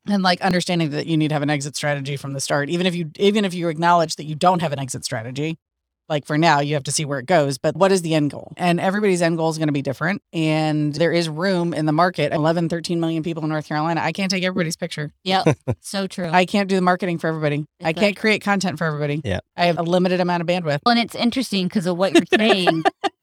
and 0.06 0.22
like 0.22 0.40
understanding 0.42 0.90
that 0.90 1.06
you 1.06 1.16
need 1.16 1.28
to 1.28 1.34
have 1.34 1.42
an 1.42 1.50
exit 1.50 1.76
strategy 1.76 2.16
from 2.16 2.32
the 2.32 2.40
start, 2.40 2.68
even 2.68 2.86
if 2.86 2.94
you 2.94 3.10
even 3.16 3.44
if 3.44 3.54
you 3.54 3.68
acknowledge 3.68 4.16
that 4.16 4.24
you 4.24 4.34
don't 4.34 4.62
have 4.62 4.72
an 4.72 4.78
exit 4.78 5.04
strategy. 5.04 5.58
Like 6.06 6.26
for 6.26 6.36
now, 6.36 6.60
you 6.60 6.74
have 6.74 6.84
to 6.84 6.92
see 6.92 7.06
where 7.06 7.18
it 7.18 7.24
goes, 7.24 7.56
but 7.56 7.74
what 7.76 7.90
is 7.90 8.02
the 8.02 8.14
end 8.14 8.30
goal? 8.30 8.52
And 8.58 8.78
everybody's 8.78 9.22
end 9.22 9.38
goal 9.38 9.48
is 9.48 9.56
going 9.56 9.68
to 9.68 9.72
be 9.72 9.80
different. 9.80 10.20
And 10.34 10.94
there 10.94 11.12
is 11.12 11.30
room 11.30 11.72
in 11.72 11.86
the 11.86 11.92
market 11.92 12.30
11, 12.30 12.68
13 12.68 13.00
million 13.00 13.22
people 13.22 13.42
in 13.42 13.48
North 13.48 13.66
Carolina. 13.66 14.02
I 14.02 14.12
can't 14.12 14.30
take 14.30 14.44
everybody's 14.44 14.76
picture. 14.76 15.12
Yep. 15.24 15.56
so 15.80 16.06
true. 16.06 16.28
I 16.30 16.44
can't 16.44 16.68
do 16.68 16.76
the 16.76 16.82
marketing 16.82 17.16
for 17.16 17.28
everybody. 17.28 17.64
I 17.82 17.94
can't 17.94 18.18
create 18.18 18.42
content 18.42 18.76
for 18.76 18.84
everybody. 18.84 19.22
Yeah. 19.24 19.40
I 19.56 19.64
have 19.64 19.78
a 19.78 19.82
limited 19.82 20.20
amount 20.20 20.42
of 20.42 20.46
bandwidth. 20.46 20.80
Well, 20.84 20.94
and 20.94 20.98
it's 20.98 21.14
interesting 21.14 21.68
because 21.68 21.86
of 21.86 21.96
what 21.96 22.12
you're 22.12 22.38
saying 22.38 22.84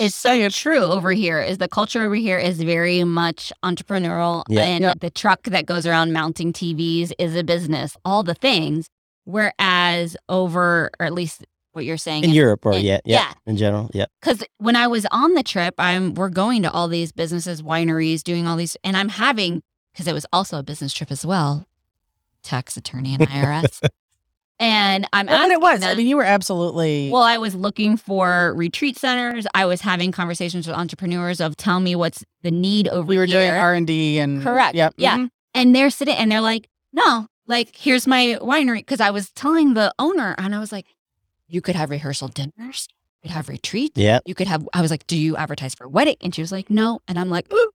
is 0.00 0.14
so 0.14 0.48
true 0.48 0.82
over 0.82 1.12
here. 1.12 1.40
Is 1.40 1.58
the 1.58 1.68
culture 1.68 2.02
over 2.02 2.14
here 2.14 2.38
is 2.38 2.60
very 2.62 3.04
much 3.04 3.52
entrepreneurial, 3.62 4.42
Yeah. 4.48 4.62
and 4.62 4.82
Yeah. 4.82 4.94
the 4.98 5.10
truck 5.10 5.42
that 5.44 5.66
goes 5.66 5.86
around 5.86 6.12
mounting 6.12 6.52
TVs 6.52 7.12
is 7.18 7.34
a 7.36 7.42
business. 7.44 7.96
All 8.04 8.22
the 8.22 8.34
things. 8.34 8.88
Whereas 9.24 10.16
over, 10.28 10.90
or 11.00 11.06
at 11.06 11.12
least 11.12 11.44
what 11.72 11.84
you're 11.84 11.96
saying, 11.98 12.24
In 12.24 12.30
Europe 12.30 12.64
or 12.64 12.72
in- 12.72 12.84
yeah, 12.84 13.00
yeah, 13.04 13.18
yeah. 13.28 13.32
in 13.44 13.56
general, 13.56 13.90
yeah. 13.92 14.06
because 14.20 14.42
when 14.58 14.76
I 14.76 14.86
was 14.86 15.04
on 15.10 15.34
the 15.34 15.42
trip, 15.42 15.74
I'm 15.78 16.14
we're 16.14 16.30
going 16.30 16.62
to 16.62 16.70
all 16.70 16.88
these 16.88 17.12
businesses, 17.12 17.60
wineries, 17.60 18.22
doing 18.22 18.46
all 18.46 18.56
these, 18.56 18.76
and 18.82 18.96
I'm 18.96 19.10
having 19.10 19.62
because 19.92 20.06
it 20.06 20.12
was 20.14 20.24
also 20.32 20.58
a 20.58 20.62
business 20.62 20.92
trip 20.94 21.10
as 21.10 21.26
well, 21.26 21.66
tax 22.42 22.76
attorney 22.76 23.14
and 23.14 23.26
IRS, 23.28 23.80
and 24.58 25.06
I'm 25.12 25.26
Well, 25.26 25.42
and 25.42 25.52
it 25.52 25.56
asking 25.56 25.62
was. 25.62 25.82
I 25.84 25.94
mean, 25.94 26.06
you 26.06 26.16
were 26.16 26.24
absolutely. 26.24 27.10
well, 27.10 27.22
I 27.22 27.38
was 27.38 27.54
looking 27.54 27.96
for 27.96 28.54
retreat 28.56 28.98
centers. 28.98 29.46
I 29.54 29.66
was 29.66 29.80
having 29.80 30.12
conversations 30.12 30.66
with 30.66 30.76
entrepreneurs 30.76 31.40
of 31.40 31.56
tell 31.56 31.80
me 31.80 31.94
what's 31.94 32.24
the 32.42 32.50
need 32.50 32.88
over 32.88 33.02
we 33.06 33.18
were 33.18 33.26
doing. 33.26 33.50
R 33.50 33.74
and 33.74 33.86
D 33.86 34.18
and 34.18 34.42
Correct. 34.42 34.74
Yep. 34.74 34.94
Yeah. 34.96 35.16
mhm. 35.18 35.30
and 35.54 35.74
they're 35.74 35.90
sitting 35.90 36.16
and 36.16 36.30
they're 36.32 36.40
like, 36.40 36.68
no, 36.92 37.26
like 37.46 37.76
here's 37.76 38.06
my 38.06 38.38
winery. 38.40 38.78
Because 38.78 39.00
I 39.00 39.10
was 39.10 39.30
telling 39.30 39.74
the 39.74 39.92
owner, 39.98 40.34
and 40.38 40.54
I 40.54 40.58
was 40.58 40.72
like, 40.72 40.86
you 41.48 41.60
could 41.60 41.76
have 41.76 41.90
rehearsal 41.90 42.28
dinners, 42.28 42.88
you 43.22 43.28
could 43.28 43.30
have 43.32 43.48
retreats, 43.48 43.96
Yeah. 43.98 44.20
you 44.26 44.34
could 44.34 44.48
have. 44.48 44.66
I 44.72 44.80
was 44.80 44.90
like, 44.90 45.06
do 45.06 45.16
you 45.16 45.36
advertise 45.36 45.74
for 45.74 45.86
wedding? 45.88 46.16
And 46.22 46.34
she 46.34 46.40
was 46.40 46.50
like, 46.52 46.70
no. 46.70 47.00
And 47.06 47.18
I'm 47.18 47.30
like, 47.30 47.52
ooh, 47.52 47.70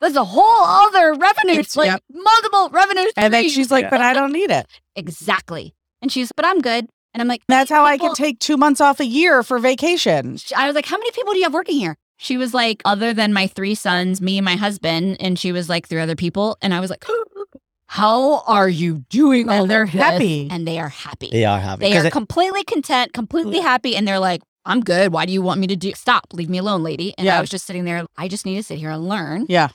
there's 0.00 0.16
a 0.16 0.24
whole 0.24 0.62
other 0.64 1.12
revenue, 1.14 1.52
It's- 1.60 1.76
like 1.76 1.88
yep. 1.90 2.02
multiple 2.10 2.70
revenue. 2.70 3.10
And 3.16 3.34
then 3.34 3.48
she's 3.50 3.70
like, 3.70 3.90
"But 3.90 4.00
I 4.00 4.14
don't 4.14 4.32
need 4.32 4.50
it." 4.50 4.66
exactly. 4.96 5.74
And 6.02 6.10
she's, 6.10 6.32
but 6.32 6.44
I'm 6.44 6.60
good. 6.60 6.88
And 7.12 7.20
I'm 7.20 7.28
like, 7.28 7.42
That's 7.48 7.70
how 7.70 7.84
I 7.84 7.98
can 7.98 8.14
take 8.14 8.38
two 8.38 8.56
months 8.56 8.80
off 8.80 9.00
a 9.00 9.04
year 9.04 9.42
for 9.42 9.58
vacation. 9.58 10.38
I 10.56 10.66
was 10.66 10.74
like, 10.74 10.86
how 10.86 10.96
many 10.96 11.10
people 11.10 11.32
do 11.32 11.38
you 11.38 11.44
have 11.44 11.54
working 11.54 11.76
here? 11.76 11.96
She 12.18 12.36
was 12.36 12.52
like, 12.54 12.82
other 12.84 13.12
than 13.14 13.32
my 13.32 13.46
three 13.46 13.74
sons, 13.74 14.20
me 14.20 14.38
and 14.38 14.44
my 14.44 14.56
husband, 14.56 15.16
and 15.20 15.38
she 15.38 15.52
was 15.52 15.68
like 15.68 15.88
three 15.88 16.00
other 16.00 16.14
people. 16.16 16.56
And 16.62 16.72
I 16.74 16.80
was 16.80 16.90
like, 16.90 17.04
how 17.86 18.40
are 18.46 18.68
you 18.68 19.04
doing 19.10 19.48
all 19.48 19.62
And 19.62 19.70
they're 19.70 19.86
this? 19.86 19.94
happy. 19.94 20.48
And 20.50 20.66
they 20.66 20.78
are 20.78 20.88
happy. 20.88 21.30
They 21.30 21.44
are 21.44 21.58
happy. 21.58 21.80
they 21.90 21.96
are 21.96 22.06
it- 22.06 22.12
completely 22.12 22.62
content, 22.64 23.12
completely 23.12 23.58
mm. 23.58 23.62
happy. 23.62 23.96
And 23.96 24.06
they're 24.06 24.18
like, 24.20 24.42
I'm 24.64 24.80
good. 24.82 25.12
Why 25.12 25.26
do 25.26 25.32
you 25.32 25.42
want 25.42 25.58
me 25.60 25.66
to 25.68 25.76
do? 25.76 25.92
Stop. 25.94 26.26
Leave 26.32 26.50
me 26.50 26.58
alone, 26.58 26.82
lady. 26.82 27.14
And 27.18 27.24
Yeah. 27.26 27.38
I 27.38 27.40
was 27.40 27.50
just 27.50 27.66
sitting 27.66 27.84
there. 27.84 28.04
I 28.16 28.28
just 28.28 28.44
need 28.46 28.56
to 28.56 28.62
sit 28.62 28.78
here 28.78 28.90
and 28.90 29.08
learn 29.08 29.46
Yeah, 29.48 29.68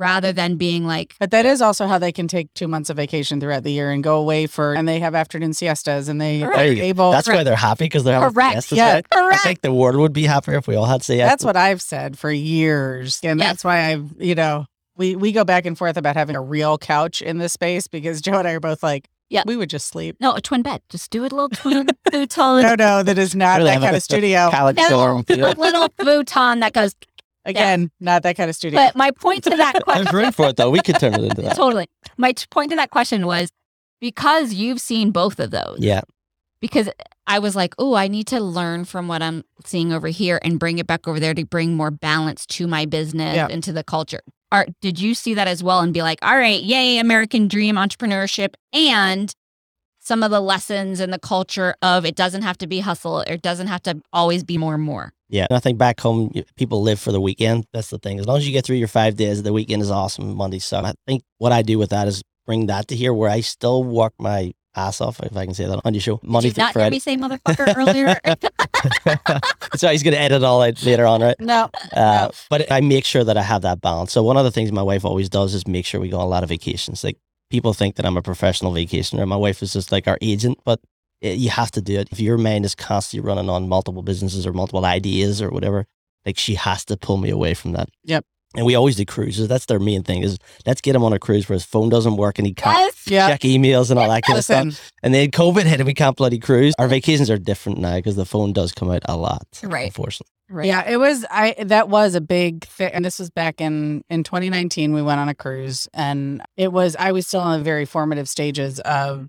rather 0.00 0.32
than 0.32 0.56
being 0.56 0.84
like, 0.86 1.14
but 1.20 1.30
that 1.30 1.46
is 1.46 1.60
also 1.62 1.86
how 1.86 1.98
they 1.98 2.10
can 2.10 2.26
take 2.26 2.52
two 2.54 2.66
months 2.66 2.90
of 2.90 2.96
vacation 2.96 3.38
throughout 3.38 3.62
the 3.62 3.70
year 3.70 3.90
and 3.92 4.02
go 4.02 4.16
away 4.18 4.46
for, 4.48 4.74
and 4.74 4.88
they 4.88 4.98
have 4.98 5.14
afternoon 5.14 5.52
siestas, 5.52 6.08
and 6.08 6.20
they 6.20 6.40
Correct. 6.40 6.54
are 6.54 6.56
There 6.64 6.72
you 6.72 6.76
go. 6.76 6.82
able. 6.82 7.10
That's 7.12 7.28
why 7.28 7.44
they're 7.44 7.54
happy 7.54 7.84
because 7.84 8.02
they're 8.02 8.18
having 8.18 8.32
Correct. 8.34 8.54
siestas, 8.64 8.78
Yeah. 8.78 9.00
right? 9.14 9.34
I 9.34 9.36
think 9.36 9.60
the 9.60 9.72
world 9.72 9.96
would 9.96 10.12
be 10.12 10.24
happier 10.24 10.56
if 10.56 10.66
we 10.66 10.74
all 10.74 10.86
had 10.86 11.02
siestas. 11.04 11.28
That's 11.30 11.44
what 11.44 11.56
I've 11.56 11.82
said 11.82 12.18
for 12.18 12.32
years, 12.32 13.20
and 13.22 13.38
Yes. 13.38 13.48
that's 13.48 13.64
why 13.64 13.92
I've, 13.92 14.10
you 14.18 14.34
know, 14.34 14.66
we 14.96 15.16
we 15.16 15.32
go 15.32 15.44
back 15.44 15.66
and 15.66 15.78
forth 15.78 15.96
about 15.96 16.16
having 16.16 16.34
a 16.36 16.42
real 16.42 16.76
couch 16.78 17.22
in 17.22 17.38
this 17.38 17.52
space 17.52 17.86
because 17.86 18.20
Joe 18.20 18.38
and 18.38 18.48
I 18.48 18.52
are 18.52 18.60
both 18.60 18.82
like, 18.82 19.08
Yeah. 19.30 19.44
we 19.46 19.56
would 19.56 19.70
just 19.70 19.86
sleep. 19.86 20.16
No, 20.20 20.34
a 20.34 20.40
twin 20.40 20.60
bed. 20.62 20.82
Just 20.90 21.10
do 21.10 21.24
it 21.24 21.32
a 21.32 21.34
little 21.36 21.48
twin 21.48 21.88
futon. 22.10 22.62
No, 22.62 22.74
no, 22.74 23.02
that 23.02 23.16
is 23.16 23.34
not 23.34 23.58
Really 23.58 23.70
that 23.70 23.80
kind 23.80 23.94
a- 23.94 23.96
of 23.98 24.02
studio. 24.02 24.50
College 24.50 24.76
No. 24.76 24.88
dorm. 24.90 25.24
a 25.28 25.34
little 25.54 25.88
futon 26.00 26.60
that 26.60 26.72
goes. 26.74 26.94
Again, 27.50 27.90
not 28.00 28.22
that 28.22 28.36
kind 28.36 28.48
of 28.50 28.56
studio. 28.56 28.78
But 28.78 28.96
my 28.96 29.10
point 29.10 29.44
to 29.44 29.50
that 29.50 29.74
question. 29.84 30.04
There's 30.04 30.14
room 30.14 30.32
for 30.32 30.48
it 30.48 30.56
though. 30.56 30.70
We 30.70 30.80
could 30.80 30.98
turn 30.98 31.14
it 31.14 31.22
into 31.22 31.42
that. 31.42 31.56
totally. 31.56 31.86
My 32.16 32.32
t- 32.32 32.46
point 32.50 32.70
to 32.70 32.76
that 32.76 32.90
question 32.90 33.26
was 33.26 33.50
because 34.00 34.54
you've 34.54 34.80
seen 34.80 35.10
both 35.10 35.38
of 35.40 35.50
those. 35.50 35.78
Yeah. 35.80 36.00
Because 36.60 36.88
I 37.26 37.38
was 37.38 37.56
like, 37.56 37.74
oh, 37.78 37.94
I 37.94 38.08
need 38.08 38.26
to 38.28 38.40
learn 38.40 38.84
from 38.84 39.08
what 39.08 39.22
I'm 39.22 39.44
seeing 39.64 39.92
over 39.92 40.08
here 40.08 40.38
and 40.42 40.58
bring 40.58 40.78
it 40.78 40.86
back 40.86 41.06
over 41.08 41.18
there 41.20 41.32
to 41.34 41.44
bring 41.44 41.74
more 41.74 41.90
balance 41.90 42.44
to 42.46 42.66
my 42.66 42.84
business 42.86 43.34
Yeah. 43.36 43.48
and 43.50 43.62
to 43.64 43.72
the 43.72 43.82
culture. 43.84 44.20
Are, 44.52 44.66
did 44.80 45.00
you 45.00 45.14
see 45.14 45.34
that 45.34 45.46
as 45.48 45.62
well 45.62 45.80
and 45.80 45.94
be 45.94 46.02
like, 46.02 46.18
all 46.22 46.36
right, 46.36 46.60
yay, 46.62 46.98
American 46.98 47.46
dream 47.48 47.76
entrepreneurship 47.76 48.54
and 48.72 49.32
some 50.00 50.22
of 50.22 50.30
the 50.30 50.40
lessons 50.40 50.98
and 50.98 51.12
the 51.12 51.18
culture 51.18 51.74
of 51.82 52.04
it 52.04 52.16
doesn't 52.16 52.42
have 52.42 52.58
to 52.58 52.66
be 52.66 52.80
hustle. 52.80 53.20
It 53.20 53.42
doesn't 53.42 53.68
have 53.68 53.82
to 53.84 54.00
always 54.12 54.42
be 54.42 54.58
more 54.58 54.74
and 54.74 54.82
more. 54.82 55.12
Yeah. 55.30 55.46
And 55.48 55.56
I 55.56 55.60
think 55.60 55.78
back 55.78 56.00
home, 56.00 56.32
people 56.56 56.82
live 56.82 56.98
for 57.00 57.12
the 57.12 57.20
weekend. 57.20 57.64
That's 57.72 57.88
the 57.90 57.98
thing. 57.98 58.18
As 58.18 58.26
long 58.26 58.36
as 58.38 58.46
you 58.46 58.52
get 58.52 58.64
through 58.64 58.76
your 58.76 58.88
five 58.88 59.16
days, 59.16 59.42
the 59.42 59.52
weekend 59.52 59.80
is 59.82 59.90
awesome. 59.90 60.34
Monday, 60.36 60.58
so 60.58 60.78
I 60.78 60.92
think 61.06 61.22
what 61.38 61.52
I 61.52 61.62
do 61.62 61.78
with 61.78 61.90
that 61.90 62.08
is 62.08 62.22
bring 62.46 62.66
that 62.66 62.88
to 62.88 62.96
here 62.96 63.14
where 63.14 63.30
I 63.30 63.40
still 63.40 63.84
work 63.84 64.12
my 64.18 64.52
ass 64.76 65.00
off, 65.00 65.20
if 65.20 65.36
I 65.36 65.44
can 65.46 65.54
say 65.54 65.66
that 65.66 65.80
on 65.84 65.94
your 65.94 66.00
show, 66.00 66.20
Monday 66.22 66.50
Did 66.50 66.58
you 66.58 66.62
through 66.62 66.62
not 66.64 66.74
hear 66.74 66.82
Friday. 66.82 66.96
me 66.96 67.00
say 67.00 67.16
motherfucker 67.16 67.76
earlier? 67.76 68.20
so 69.76 69.88
he's 69.88 70.02
going 70.02 70.14
to 70.14 70.20
edit 70.20 70.42
all 70.42 70.62
out 70.62 70.82
later 70.84 71.06
on, 71.06 71.22
right? 71.22 71.36
no, 71.40 71.70
Uh, 71.92 72.30
but 72.48 72.70
I 72.70 72.80
make 72.80 73.04
sure 73.04 73.24
that 73.24 73.36
I 73.36 73.42
have 73.42 73.62
that 73.62 73.80
balance. 73.80 74.12
So 74.12 74.22
one 74.22 74.36
of 74.36 74.44
the 74.44 74.50
things 74.50 74.72
my 74.72 74.82
wife 74.82 75.04
always 75.04 75.28
does 75.28 75.54
is 75.54 75.66
make 75.66 75.86
sure 75.86 76.00
we 76.00 76.08
go 76.08 76.18
on 76.18 76.24
a 76.24 76.28
lot 76.28 76.42
of 76.42 76.48
vacations. 76.48 77.04
Like 77.04 77.16
people 77.50 77.72
think 77.72 77.96
that 77.96 78.06
I'm 78.06 78.16
a 78.16 78.22
professional 78.22 78.72
vacationer. 78.72 79.26
My 79.26 79.36
wife 79.36 79.62
is 79.62 79.72
just 79.72 79.92
like 79.92 80.06
our 80.08 80.18
agent, 80.20 80.58
but 80.64 80.80
it, 81.20 81.38
you 81.38 81.50
have 81.50 81.70
to 81.72 81.82
do 81.82 81.98
it. 81.98 82.08
If 82.10 82.20
your 82.20 82.38
mind 82.38 82.64
is 82.64 82.74
constantly 82.74 83.26
running 83.26 83.50
on 83.50 83.68
multiple 83.68 84.02
businesses 84.02 84.46
or 84.46 84.52
multiple 84.52 84.84
ideas 84.84 85.40
or 85.42 85.50
whatever, 85.50 85.86
like 86.24 86.38
she 86.38 86.54
has 86.54 86.84
to 86.86 86.96
pull 86.96 87.16
me 87.16 87.30
away 87.30 87.54
from 87.54 87.72
that. 87.72 87.88
Yep. 88.04 88.24
And 88.56 88.66
we 88.66 88.74
always 88.74 88.96
do 88.96 89.04
cruises. 89.04 89.46
That's 89.46 89.66
their 89.66 89.78
main 89.78 90.02
thing 90.02 90.22
is 90.22 90.36
let's 90.66 90.80
get 90.80 90.96
him 90.96 91.04
on 91.04 91.12
a 91.12 91.20
cruise 91.20 91.48
where 91.48 91.54
his 91.54 91.64
phone 91.64 91.88
doesn't 91.88 92.16
work 92.16 92.38
and 92.38 92.46
he 92.46 92.52
can't 92.52 92.76
yes. 92.76 93.06
yeah. 93.06 93.28
check 93.28 93.42
emails 93.42 93.90
and 93.90 93.98
all 93.98 94.08
that 94.08 94.24
kind 94.24 94.38
of 94.38 94.44
stuff. 94.44 94.90
And 95.04 95.14
then 95.14 95.30
COVID 95.30 95.62
hit 95.62 95.78
and 95.78 95.86
we 95.86 95.94
can't 95.94 96.16
bloody 96.16 96.38
cruise. 96.38 96.74
Our 96.78 96.88
vacations 96.88 97.30
are 97.30 97.38
different 97.38 97.78
now 97.78 97.94
because 97.96 98.16
the 98.16 98.24
phone 98.24 98.52
does 98.52 98.72
come 98.72 98.90
out 98.90 99.02
a 99.04 99.16
lot. 99.16 99.46
Right. 99.62 99.86
Unfortunately. 99.86 100.32
Right. 100.52 100.66
Yeah, 100.66 100.90
it 100.90 100.96
was. 100.96 101.24
I 101.30 101.54
that 101.66 101.88
was 101.88 102.16
a 102.16 102.20
big 102.20 102.64
thing, 102.64 102.90
and 102.92 103.04
this 103.04 103.20
was 103.20 103.30
back 103.30 103.60
in 103.60 104.02
in 104.10 104.24
2019. 104.24 104.92
We 104.92 105.00
went 105.00 105.20
on 105.20 105.28
a 105.28 105.34
cruise, 105.34 105.88
and 105.94 106.42
it 106.56 106.72
was. 106.72 106.96
I 106.96 107.12
was 107.12 107.28
still 107.28 107.48
in 107.52 107.60
the 107.60 107.64
very 107.64 107.84
formative 107.84 108.28
stages 108.28 108.80
of 108.80 109.28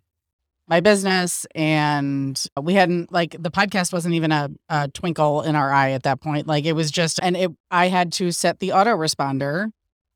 my 0.71 0.79
business, 0.79 1.45
and 1.53 2.41
we 2.59 2.73
hadn't 2.73 3.11
like 3.11 3.35
the 3.37 3.51
podcast 3.51 3.91
wasn't 3.91 4.15
even 4.15 4.31
a, 4.31 4.49
a 4.69 4.87
twinkle 4.87 5.41
in 5.41 5.53
our 5.53 5.69
eye 5.69 5.91
at 5.91 6.03
that 6.03 6.21
point. 6.21 6.47
Like 6.47 6.63
it 6.63 6.71
was 6.71 6.89
just, 6.89 7.19
and 7.21 7.35
it. 7.35 7.51
I 7.69 7.89
had 7.89 8.13
to 8.13 8.31
set 8.31 8.59
the 8.59 8.69
autoresponder 8.69 9.71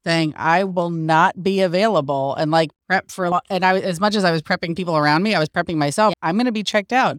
saying 0.06 0.34
I 0.38 0.64
will 0.64 0.92
not 0.92 1.44
be 1.44 1.60
available, 1.60 2.36
and 2.36 2.52
like 2.52 2.72
prep 2.88 3.12
for. 3.12 3.42
And 3.50 3.66
I, 3.66 3.80
as 3.80 4.00
much 4.00 4.16
as 4.16 4.24
I 4.24 4.32
was 4.32 4.42
prepping 4.42 4.78
people 4.78 4.96
around 4.96 5.24
me, 5.24 5.36
I 5.36 5.40
was 5.40 5.50
prepping 5.50 5.76
myself. 5.76 6.14
I'm 6.22 6.36
going 6.38 6.46
to 6.46 6.54
be 6.54 6.64
checked 6.64 6.94
out. 6.94 7.18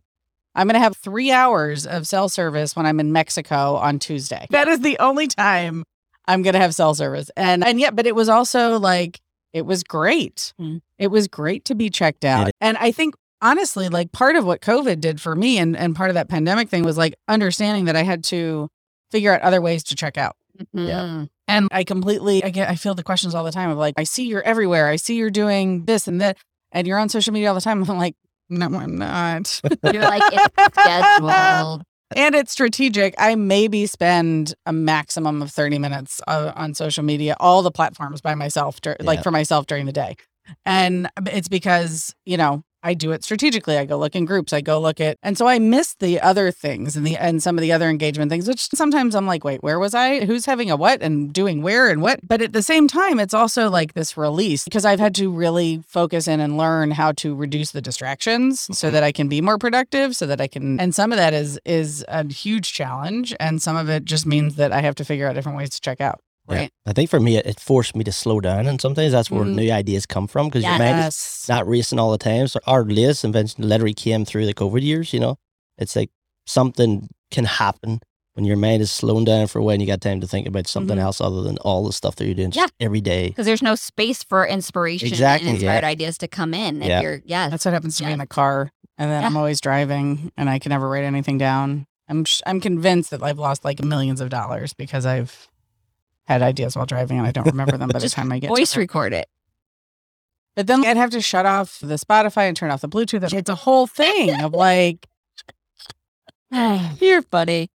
I'm 0.54 0.66
going 0.66 0.74
to 0.74 0.80
have 0.80 0.96
three 0.96 1.30
hours 1.30 1.86
of 1.86 2.06
cell 2.06 2.30
service 2.30 2.74
when 2.74 2.86
I'm 2.86 2.98
in 2.98 3.12
Mexico 3.12 3.76
on 3.76 3.98
Tuesday. 3.98 4.46
That 4.48 4.66
is 4.66 4.80
the 4.80 4.98
only 4.98 5.26
time 5.26 5.84
I'm 6.26 6.40
going 6.40 6.54
to 6.54 6.58
have 6.58 6.74
cell 6.74 6.94
service. 6.94 7.30
And, 7.36 7.62
and 7.62 7.78
yet, 7.78 7.94
but 7.94 8.06
it 8.06 8.14
was 8.14 8.30
also 8.30 8.78
like, 8.78 9.20
it 9.52 9.66
was 9.66 9.82
great. 9.82 10.54
Mm. 10.58 10.80
It 10.98 11.08
was 11.08 11.28
great 11.28 11.66
to 11.66 11.74
be 11.74 11.90
checked 11.90 12.24
out. 12.24 12.52
And 12.62 12.78
I 12.78 12.90
think 12.90 13.14
honestly, 13.42 13.88
like 13.88 14.12
part 14.12 14.36
of 14.36 14.44
what 14.44 14.60
COVID 14.60 15.00
did 15.00 15.20
for 15.20 15.34
me 15.36 15.58
and, 15.58 15.76
and 15.76 15.94
part 15.94 16.10
of 16.10 16.14
that 16.14 16.28
pandemic 16.28 16.68
thing 16.68 16.84
was 16.84 16.96
like 16.96 17.14
understanding 17.28 17.84
that 17.86 17.96
I 17.96 18.02
had 18.02 18.24
to 18.24 18.68
figure 19.10 19.32
out 19.32 19.40
other 19.42 19.60
ways 19.60 19.84
to 19.84 19.94
check 19.94 20.16
out. 20.18 20.36
Mhm. 20.74 21.28
And 21.48 21.68
I 21.70 21.84
completely, 21.84 22.42
I 22.42 22.50
get, 22.50 22.68
I 22.68 22.74
feel 22.76 22.94
the 22.94 23.02
questions 23.04 23.34
all 23.34 23.44
the 23.44 23.52
time 23.52 23.70
of 23.70 23.78
like, 23.78 23.94
I 23.96 24.04
see 24.04 24.24
you're 24.26 24.42
everywhere. 24.42 24.88
I 24.88 24.96
see 24.96 25.16
you're 25.16 25.30
doing 25.30 25.84
this 25.84 26.08
and 26.08 26.20
that, 26.20 26.38
and 26.72 26.86
you're 26.86 26.98
on 26.98 27.08
social 27.08 27.32
media 27.32 27.48
all 27.48 27.54
the 27.54 27.60
time. 27.60 27.82
I'm 27.88 27.98
like, 27.98 28.16
no, 28.48 28.66
I'm 28.66 28.96
not. 28.96 29.60
You're 29.92 30.02
like, 30.04 30.22
it's 30.32 30.72
scheduled. 30.80 31.82
and 32.14 32.34
it's 32.36 32.52
strategic. 32.52 33.14
I 33.18 33.34
maybe 33.34 33.86
spend 33.86 34.54
a 34.66 34.72
maximum 34.72 35.42
of 35.42 35.50
30 35.50 35.78
minutes 35.80 36.20
uh, 36.28 36.52
on 36.54 36.72
social 36.74 37.02
media, 37.02 37.36
all 37.40 37.62
the 37.62 37.72
platforms 37.72 38.20
by 38.20 38.36
myself, 38.36 38.80
dur- 38.80 38.96
like 39.00 39.24
for 39.24 39.32
myself 39.32 39.66
during 39.66 39.86
the 39.86 39.92
day. 39.92 40.14
And 40.64 41.08
it's 41.26 41.48
because, 41.48 42.14
you 42.24 42.36
know, 42.36 42.62
I 42.86 42.94
do 42.94 43.10
it 43.10 43.24
strategically. 43.24 43.76
I 43.76 43.84
go 43.84 43.98
look 43.98 44.14
in 44.14 44.26
groups. 44.26 44.52
I 44.52 44.60
go 44.60 44.80
look 44.80 45.00
at, 45.00 45.18
and 45.20 45.36
so 45.36 45.48
I 45.48 45.58
miss 45.58 45.94
the 45.94 46.20
other 46.20 46.52
things 46.52 46.94
and 46.94 47.04
the 47.04 47.16
and 47.16 47.42
some 47.42 47.58
of 47.58 47.62
the 47.62 47.72
other 47.72 47.88
engagement 47.90 48.30
things, 48.30 48.46
which 48.46 48.68
sometimes 48.72 49.16
I'm 49.16 49.26
like, 49.26 49.42
wait, 49.42 49.60
where 49.60 49.80
was 49.80 49.92
I? 49.92 50.24
Who's 50.24 50.46
having 50.46 50.70
a 50.70 50.76
what 50.76 51.02
and 51.02 51.32
doing 51.32 51.62
where 51.62 51.90
and 51.90 52.00
what? 52.00 52.20
But 52.22 52.42
at 52.42 52.52
the 52.52 52.62
same 52.62 52.86
time, 52.86 53.18
it's 53.18 53.34
also 53.34 53.68
like 53.68 53.94
this 53.94 54.16
release 54.16 54.62
because 54.62 54.84
I've 54.84 55.00
had 55.00 55.16
to 55.16 55.32
really 55.32 55.82
focus 55.88 56.28
in 56.28 56.38
and 56.38 56.56
learn 56.56 56.92
how 56.92 57.10
to 57.12 57.34
reduce 57.34 57.72
the 57.72 57.82
distractions 57.82 58.68
so 58.78 58.88
that 58.92 59.02
I 59.02 59.10
can 59.10 59.26
be 59.26 59.40
more 59.40 59.58
productive, 59.58 60.14
so 60.14 60.24
that 60.26 60.40
I 60.40 60.46
can. 60.46 60.78
And 60.78 60.94
some 60.94 61.10
of 61.10 61.18
that 61.18 61.34
is 61.34 61.58
is 61.64 62.04
a 62.06 62.24
huge 62.32 62.72
challenge, 62.72 63.34
and 63.40 63.60
some 63.60 63.76
of 63.76 63.88
it 63.88 64.04
just 64.04 64.26
means 64.26 64.54
that 64.54 64.70
I 64.70 64.80
have 64.82 64.94
to 64.94 65.04
figure 65.04 65.26
out 65.26 65.34
different 65.34 65.58
ways 65.58 65.70
to 65.70 65.80
check 65.80 66.00
out. 66.00 66.20
Yeah. 66.48 66.56
Right. 66.56 66.70
I 66.86 66.92
think 66.92 67.10
for 67.10 67.18
me, 67.20 67.36
it, 67.36 67.46
it 67.46 67.58
forced 67.60 67.96
me 67.96 68.04
to 68.04 68.12
slow 68.12 68.40
down, 68.40 68.66
and 68.68 68.80
sometimes 68.80 69.12
that's 69.12 69.30
where 69.30 69.44
Mhm. 69.44 69.54
new 69.56 69.70
ideas 69.72 70.06
come 70.06 70.26
from 70.28 70.46
because 70.48 70.62
your 70.62 70.78
mind 70.78 71.04
is 71.06 71.46
not 71.48 71.66
racing 71.66 71.98
all 71.98 72.12
the 72.12 72.18
time. 72.18 72.46
So 72.48 72.60
our 72.66 72.84
latest 72.84 73.24
invention 73.24 73.68
literally 73.68 73.94
came 73.94 74.24
through 74.24 74.46
the 74.46 74.54
COVID 74.54 74.82
years. 74.82 75.12
You 75.12 75.20
know, 75.20 75.36
it's 75.78 75.96
like 75.96 76.10
something 76.46 77.08
can 77.30 77.44
happen 77.44 78.00
when 78.34 78.44
your 78.44 78.56
mind 78.56 78.82
is 78.82 78.90
slowing 78.92 79.24
down 79.24 79.46
for 79.46 79.58
a 79.58 79.62
while 79.64 79.72
and 79.72 79.80
you 79.82 79.88
got 79.88 80.00
time 80.00 80.20
to 80.20 80.26
think 80.26 80.46
about 80.46 80.66
something 80.68 80.98
Mhm. 80.98 81.00
else 81.02 81.20
other 81.20 81.42
than 81.42 81.56
all 81.58 81.84
the 81.84 81.92
stuff 81.92 82.16
that 82.16 82.26
you're 82.26 82.34
doing 82.34 82.50
Mm-hmm. 82.50 82.60
Yeah. 82.60 82.66
every 82.86 83.00
day. 83.00 83.28
Because 83.28 83.46
there's 83.46 83.62
no 83.62 83.74
space 83.74 84.22
for 84.22 84.46
inspiration 84.46 85.08
Exactly, 85.08 85.48
and 85.48 85.56
inspired 85.56 85.82
yeah. 85.82 85.88
ideas 85.88 86.18
to 86.18 86.28
come 86.28 86.52
in. 86.54 86.82
If 86.82 86.88
Yeah. 86.88 87.00
you're, 87.00 87.22
yeah. 87.24 87.48
That's 87.48 87.64
what 87.64 87.74
happens 87.74 87.96
to 87.98 88.04
me 88.06 88.12
in 88.12 88.18
the 88.18 88.26
car, 88.26 88.70
and 88.98 89.10
then 89.10 89.22
Yeah. 89.22 89.26
I'm 89.26 89.36
always 89.36 89.60
driving, 89.60 90.30
and 90.36 90.48
I 90.50 90.58
can 90.58 90.70
never 90.70 90.88
write 90.88 91.04
anything 91.04 91.38
down. 91.38 91.86
I'm 92.08 92.24
sh- 92.24 92.42
I'm 92.46 92.60
convinced 92.60 93.10
that 93.10 93.22
I've 93.22 93.38
lost 93.38 93.64
like 93.64 93.82
millions 93.82 94.20
of 94.20 94.28
dollars 94.28 94.72
because 94.74 95.04
I've 95.06 95.48
had 96.26 96.42
ideas 96.42 96.76
while 96.76 96.86
driving 96.86 97.18
and 97.18 97.26
I 97.26 97.30
don't 97.30 97.46
remember 97.46 97.76
them 97.76 97.88
by 97.88 97.98
the 97.98 98.08
time 98.08 98.32
I 98.32 98.38
get 98.38 98.48
voice 98.48 98.76
record 98.76 99.12
it. 99.12 99.28
But 100.54 100.66
then 100.66 100.84
I'd 100.84 100.96
have 100.96 101.10
to 101.10 101.20
shut 101.20 101.44
off 101.44 101.80
the 101.80 101.96
Spotify 101.96 102.48
and 102.48 102.56
turn 102.56 102.70
off 102.70 102.80
the 102.80 102.88
Bluetooth. 102.88 103.32
It's 103.32 103.50
a 103.50 103.54
whole 103.54 103.86
thing 103.86 104.40
of 104.42 104.52
like 104.52 105.06
You're 107.00 107.22
funny. 107.22 107.70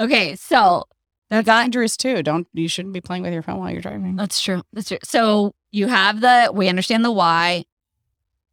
Okay, 0.00 0.36
so 0.36 0.84
that's 1.30 1.46
dangerous 1.46 1.96
too. 1.96 2.22
Don't 2.22 2.46
you 2.52 2.68
shouldn't 2.68 2.94
be 2.94 3.00
playing 3.00 3.22
with 3.22 3.32
your 3.32 3.42
phone 3.42 3.58
while 3.58 3.70
you're 3.70 3.80
driving. 3.80 4.16
that's 4.16 4.40
true. 4.40 4.62
That's 4.72 4.88
true. 4.88 4.98
So 5.04 5.54
you 5.70 5.88
have 5.88 6.20
the, 6.20 6.50
we 6.52 6.68
understand 6.68 7.04
the 7.04 7.12
why, 7.12 7.64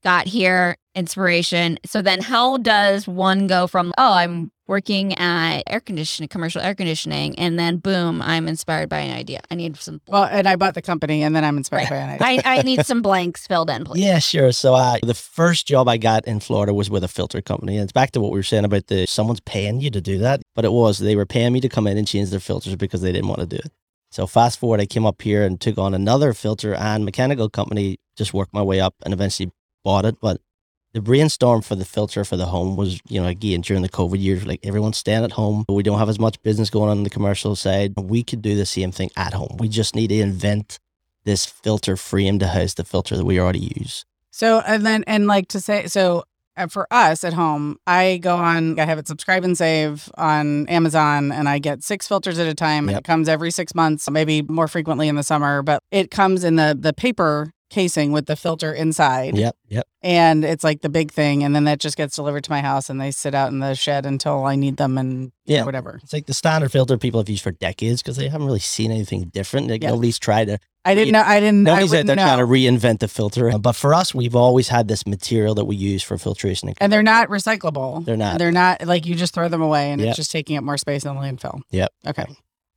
got 0.04 0.28
here, 0.28 0.78
inspiration. 0.94 1.80
So 1.86 2.02
then 2.02 2.22
how 2.22 2.58
does 2.58 3.08
one 3.08 3.48
go 3.48 3.68
from, 3.68 3.94
oh, 3.98 4.14
I'm 4.14 4.52
working 4.68 5.14
at 5.18 5.64
air 5.68 5.80
conditioning, 5.80 6.28
commercial 6.28 6.62
air 6.62 6.76
conditioning, 6.76 7.38
and 7.38 7.60
then 7.60 7.78
boom, 7.78 8.22
I'm 8.22 8.48
inspired 8.48 8.90
by 8.90 9.00
an 9.00 9.16
idea. 9.16 9.42
I 9.52 9.56
need 9.56 9.78
some, 9.78 10.02
Well, 10.08 10.24
and 10.24 10.48
I 10.48 10.56
bought 10.56 10.74
the 10.74 10.82
company, 10.82 11.24
and 11.24 11.36
then 11.36 11.44
I'm 11.44 11.58
inspired 11.58 11.90
by 11.90 11.98
an 11.98 12.10
idea. 12.22 12.42
I, 12.46 12.60
I 12.60 12.62
need 12.62 12.86
some 12.86 13.02
blanks 13.02 13.46
filled 13.48 13.70
in, 13.70 13.86
please. 13.86 14.04
Yeah, 14.04 14.20
sure. 14.20 14.52
So 14.52 14.74
uh, 14.74 14.98
the 15.04 15.14
first 15.14 15.68
job 15.68 15.88
I 15.88 15.98
got 15.98 16.26
in 16.26 16.40
Florida 16.40 16.74
was 16.74 16.90
with 16.90 17.04
a 17.04 17.08
filter 17.08 17.42
company. 17.42 17.78
And 17.78 17.84
it's 17.84 17.94
back 17.94 18.12
to 18.12 18.22
what 18.22 18.32
we 18.32 18.40
were 18.40 18.44
saying 18.44 18.66
about 18.66 18.88
the 18.88 19.06
someone's 19.06 19.40
paying 19.42 19.82
you 19.82 19.90
to 19.92 20.02
do 20.02 20.18
that. 20.20 20.42
But 20.56 20.66
it 20.66 20.72
was 20.72 21.00
they 21.00 21.16
were 21.16 21.26
paying 21.26 21.54
me 21.54 21.62
to 21.62 21.70
come 21.70 21.88
in 21.88 21.98
and 21.98 22.08
change 22.08 22.30
their 22.30 22.40
filters 22.40 22.76
because 22.76 23.02
they 23.02 23.12
didn't 23.12 23.28
want 23.28 23.42
to 23.42 23.46
do 23.46 23.58
it. 23.58 23.72
So 24.12 24.28
fast 24.28 24.60
forward, 24.60 24.80
I 24.80 24.86
came 24.86 25.06
up 25.06 25.22
here 25.22 25.44
and 25.44 25.60
took 25.60 25.78
on 25.78 25.94
another 25.94 26.34
filter 26.34 26.74
and 26.74 27.04
mechanical 27.04 27.50
company, 27.50 27.98
just 28.18 28.34
worked 28.34 28.54
my 28.54 28.62
way 28.62 28.80
up 28.80 28.96
and 29.04 29.14
eventually 29.14 29.52
bought 29.84 30.06
it. 30.06 30.16
But 30.22 30.40
the 30.96 31.02
brainstorm 31.02 31.62
for 31.62 31.76
the 31.76 31.84
filter 31.84 32.24
for 32.24 32.38
the 32.38 32.46
home 32.46 32.78
was, 32.78 33.02
you 33.10 33.22
know, 33.22 33.28
again, 33.28 33.60
during 33.60 33.84
the 33.84 33.90
COVID 33.90 34.18
years, 34.18 34.46
like 34.46 34.62
everyone's 34.64 34.98
staying 34.98 35.26
at 35.26 35.34
home. 35.34 35.66
We 35.68 35.84
don't 35.84 36.00
have 36.00 36.08
as 36.08 36.20
much 36.20 36.42
business 36.42 36.70
going 36.70 36.90
on 36.90 37.00
in 37.00 37.04
the 37.04 37.10
commercial 37.10 37.54
side. 37.58 37.94
We 37.98 38.24
could 38.24 38.42
do 38.42 38.56
the 38.56 38.66
same 38.66 38.94
thing 38.94 39.10
at 39.18 39.34
home. 39.34 39.58
We 39.60 39.68
just 39.68 39.94
need 39.94 40.08
to 40.08 40.20
invent 40.22 40.80
this 41.26 41.46
filter 41.46 41.98
frame 41.98 42.40
to 42.40 42.48
house 42.48 42.76
the 42.76 42.86
filter 42.86 43.18
that 43.18 43.26
we 43.26 43.42
already 43.42 43.74
use. 43.76 44.06
So 44.32 44.62
and 44.66 44.86
then 44.86 45.04
and 45.06 45.28
like 45.28 45.50
to 45.50 45.60
say 45.60 45.88
so 45.88 46.24
uh, 46.56 46.68
for 46.68 46.88
us 46.90 47.26
at 47.26 47.34
home, 47.34 47.78
I 47.86 48.18
go 48.24 48.38
on. 48.38 48.80
I 48.80 48.86
have 48.86 48.98
it 48.98 49.06
subscribe 49.06 49.44
and 49.44 49.58
save 49.58 50.10
on 50.18 50.66
Amazon, 50.68 51.34
and 51.34 51.50
I 51.50 51.60
get 51.60 51.84
six 51.84 52.08
filters 52.08 52.40
at 52.40 52.48
a 52.48 52.56
time. 52.56 52.86
And 52.88 52.92
Yep. 52.92 53.00
it 53.00 53.04
comes 53.04 53.28
every 53.28 53.52
six 53.52 53.76
months, 53.76 54.10
maybe 54.10 54.44
more 54.44 54.70
frequently 54.70 55.10
in 55.10 55.16
the 55.16 55.24
summer, 55.24 55.62
but 55.62 55.84
it 55.92 56.10
comes 56.10 56.46
in 56.46 56.56
the 56.56 56.78
the 56.80 56.94
paper 56.94 57.52
casing 57.70 58.12
with 58.12 58.26
the 58.28 58.36
filter 58.36 58.72
inside. 58.74 59.38
Yep, 59.38 59.56
yep. 59.70 59.88
And 60.02 60.46
it's 60.46 60.64
like 60.64 60.82
the 60.82 60.90
big 60.90 61.12
thing, 61.12 61.44
and 61.44 61.56
then 61.56 61.64
that 61.66 61.80
just 61.80 61.98
gets 61.98 62.16
delivered 62.16 62.44
to 62.46 62.52
my 62.52 62.62
house, 62.62 62.90
and 62.90 63.02
they 63.02 63.12
sit 63.12 63.34
out 63.34 63.52
in 63.52 63.60
the 63.60 63.74
shed 63.74 64.06
until 64.06 64.46
I 64.46 64.56
need 64.56 64.78
them, 64.78 64.98
and 64.98 65.32
Yeah. 65.46 65.64
whatever. 65.64 66.00
It's 66.04 66.14
like 66.14 66.28
the 66.28 66.34
standard 66.34 66.72
filter 66.72 66.98
people 66.98 67.20
have 67.20 67.30
used 67.30 67.44
for 67.44 67.52
decades 67.52 68.02
because 68.02 68.18
they 68.18 68.28
haven't 68.30 68.46
really 68.48 68.60
seen 68.60 68.92
anything 68.92 69.26
different. 69.34 69.70
Like 69.70 69.84
at 69.84 69.98
least 69.98 70.22
try 70.22 70.46
to 70.46 70.58
I 70.88 70.94
didn't 70.94 71.14
know. 71.14 71.24
I 71.26 71.40
didn't. 71.40 71.68
I 71.68 71.72
nobody's 71.72 71.90
out 71.90 71.92
wouldn't 71.94 72.08
there 72.08 72.16
know. 72.16 72.24
trying 72.26 72.38
to 72.38 72.46
reinvent 72.46 73.00
the 73.00 73.08
filter. 73.08 73.50
Uh, 73.50 73.58
but 73.58 73.74
for 73.76 73.96
us, 73.96 74.14
we've 74.14 74.36
always 74.36 74.68
had 74.68 74.88
this 74.88 75.08
material 75.08 75.56
that 75.56 75.66
we 75.66 75.76
use 75.76 76.04
for 76.04 76.16
filtration. 76.20 76.70
And 76.70 76.78
and 76.80 76.94
they're 76.94 77.02
not 77.02 77.28
recyclable. 77.30 78.06
They're 78.06 78.16
not. 78.16 78.38
They're 78.38 78.52
not 78.52 78.86
like 78.86 79.08
you 79.08 79.16
just 79.16 79.34
throw 79.34 79.50
them 79.50 79.64
away, 79.64 79.92
and 79.92 80.00
Yep. 80.00 80.10
it's 80.10 80.18
just 80.18 80.30
taking 80.32 80.58
up 80.58 80.64
more 80.64 80.78
space 80.78 81.04
in 81.04 81.16
the 81.16 81.20
landfill. 81.20 81.62
Yep. 81.72 81.92
Okay. 82.10 82.26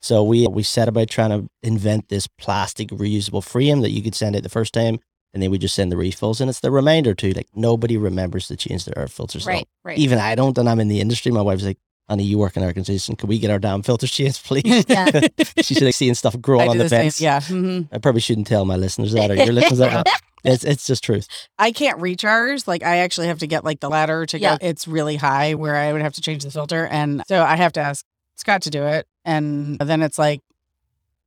So 0.00 0.22
we 0.22 0.46
we 0.46 0.62
set 0.62 0.88
about 0.88 1.08
trying 1.08 1.30
to 1.30 1.48
invent 1.62 2.08
this 2.08 2.26
plastic 2.26 2.88
reusable 2.90 3.42
frame 3.44 3.80
that 3.80 3.90
you 3.90 4.02
could 4.02 4.14
send 4.14 4.36
it 4.36 4.42
the 4.42 4.48
first 4.48 4.72
time, 4.72 4.98
and 5.34 5.42
then 5.42 5.50
we 5.50 5.58
just 5.58 5.74
send 5.74 5.90
the 5.90 5.96
refills. 5.96 6.40
And 6.40 6.48
it's 6.48 6.60
the 6.60 6.70
reminder 6.70 7.14
too, 7.14 7.32
like 7.32 7.48
nobody 7.54 7.96
remembers 7.96 8.46
to 8.48 8.56
change 8.56 8.84
their 8.84 8.98
air 8.98 9.08
filters. 9.08 9.44
Right, 9.46 9.66
right. 9.84 9.98
Even 9.98 10.18
I 10.18 10.34
don't, 10.34 10.56
and 10.56 10.68
I'm 10.68 10.80
in 10.80 10.88
the 10.88 11.00
industry. 11.00 11.32
My 11.32 11.42
wife's 11.42 11.64
like, 11.64 11.78
"Honey, 12.08 12.22
you 12.24 12.38
work 12.38 12.56
in 12.56 12.62
air 12.62 12.72
conditioning. 12.72 13.16
Can 13.16 13.28
we 13.28 13.38
get 13.40 13.50
our 13.50 13.58
damn 13.58 13.82
filters 13.82 14.10
changed, 14.12 14.44
please?" 14.44 14.84
Yeah. 14.88 15.20
She's 15.62 15.80
like 15.82 15.94
seeing 15.94 16.14
stuff 16.14 16.40
growing 16.40 16.68
on 16.68 16.78
the 16.78 16.84
the 16.84 16.90
fence. 16.90 17.20
Yeah. 17.20 17.40
hmm 17.40 17.82
I 17.90 17.98
probably 17.98 18.20
shouldn't 18.20 18.46
tell 18.46 18.64
my 18.64 18.76
listeners 18.76 19.12
that 19.12 19.30
or 19.30 19.34
your 19.34 19.52
listeners 19.52 19.78
that. 19.78 20.06
It's 20.44 20.62
it's 20.62 20.86
just 20.86 21.02
truth. 21.02 21.26
I 21.58 21.72
can't 21.72 22.00
recharge. 22.00 22.68
Like 22.68 22.84
I 22.84 22.98
actually 22.98 23.26
have 23.26 23.40
to 23.40 23.48
get 23.48 23.64
like 23.64 23.80
the 23.80 23.90
ladder 23.90 24.24
to 24.26 24.38
Yeah. 24.38 24.56
go. 24.58 24.66
It's 24.68 24.86
really 24.86 25.16
high 25.16 25.54
where 25.54 25.74
I 25.74 25.92
would 25.92 26.02
have 26.02 26.12
to 26.14 26.20
change 26.20 26.44
the 26.44 26.52
filter, 26.52 26.86
and 26.86 27.24
so 27.26 27.42
I 27.42 27.56
have 27.56 27.72
to 27.72 27.80
ask 27.80 28.04
Scott 28.38 28.62
to 28.62 28.70
do 28.70 28.84
it. 28.84 29.06
And 29.24 29.78
then 29.78 30.00
it's 30.02 30.18
like 30.18 30.40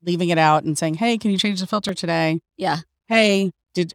leaving 0.04 0.30
it 0.30 0.38
out 0.38 0.64
and 0.64 0.78
saying, 0.78 0.96
"Hey, 0.96 1.18
can 1.18 1.30
you 1.32 1.38
change 1.38 1.60
the 1.60 1.68
filter 1.68 1.94
today?" 1.94 2.42
Yeah. 2.58 2.78
Hey, 3.08 3.52
did 3.74 3.94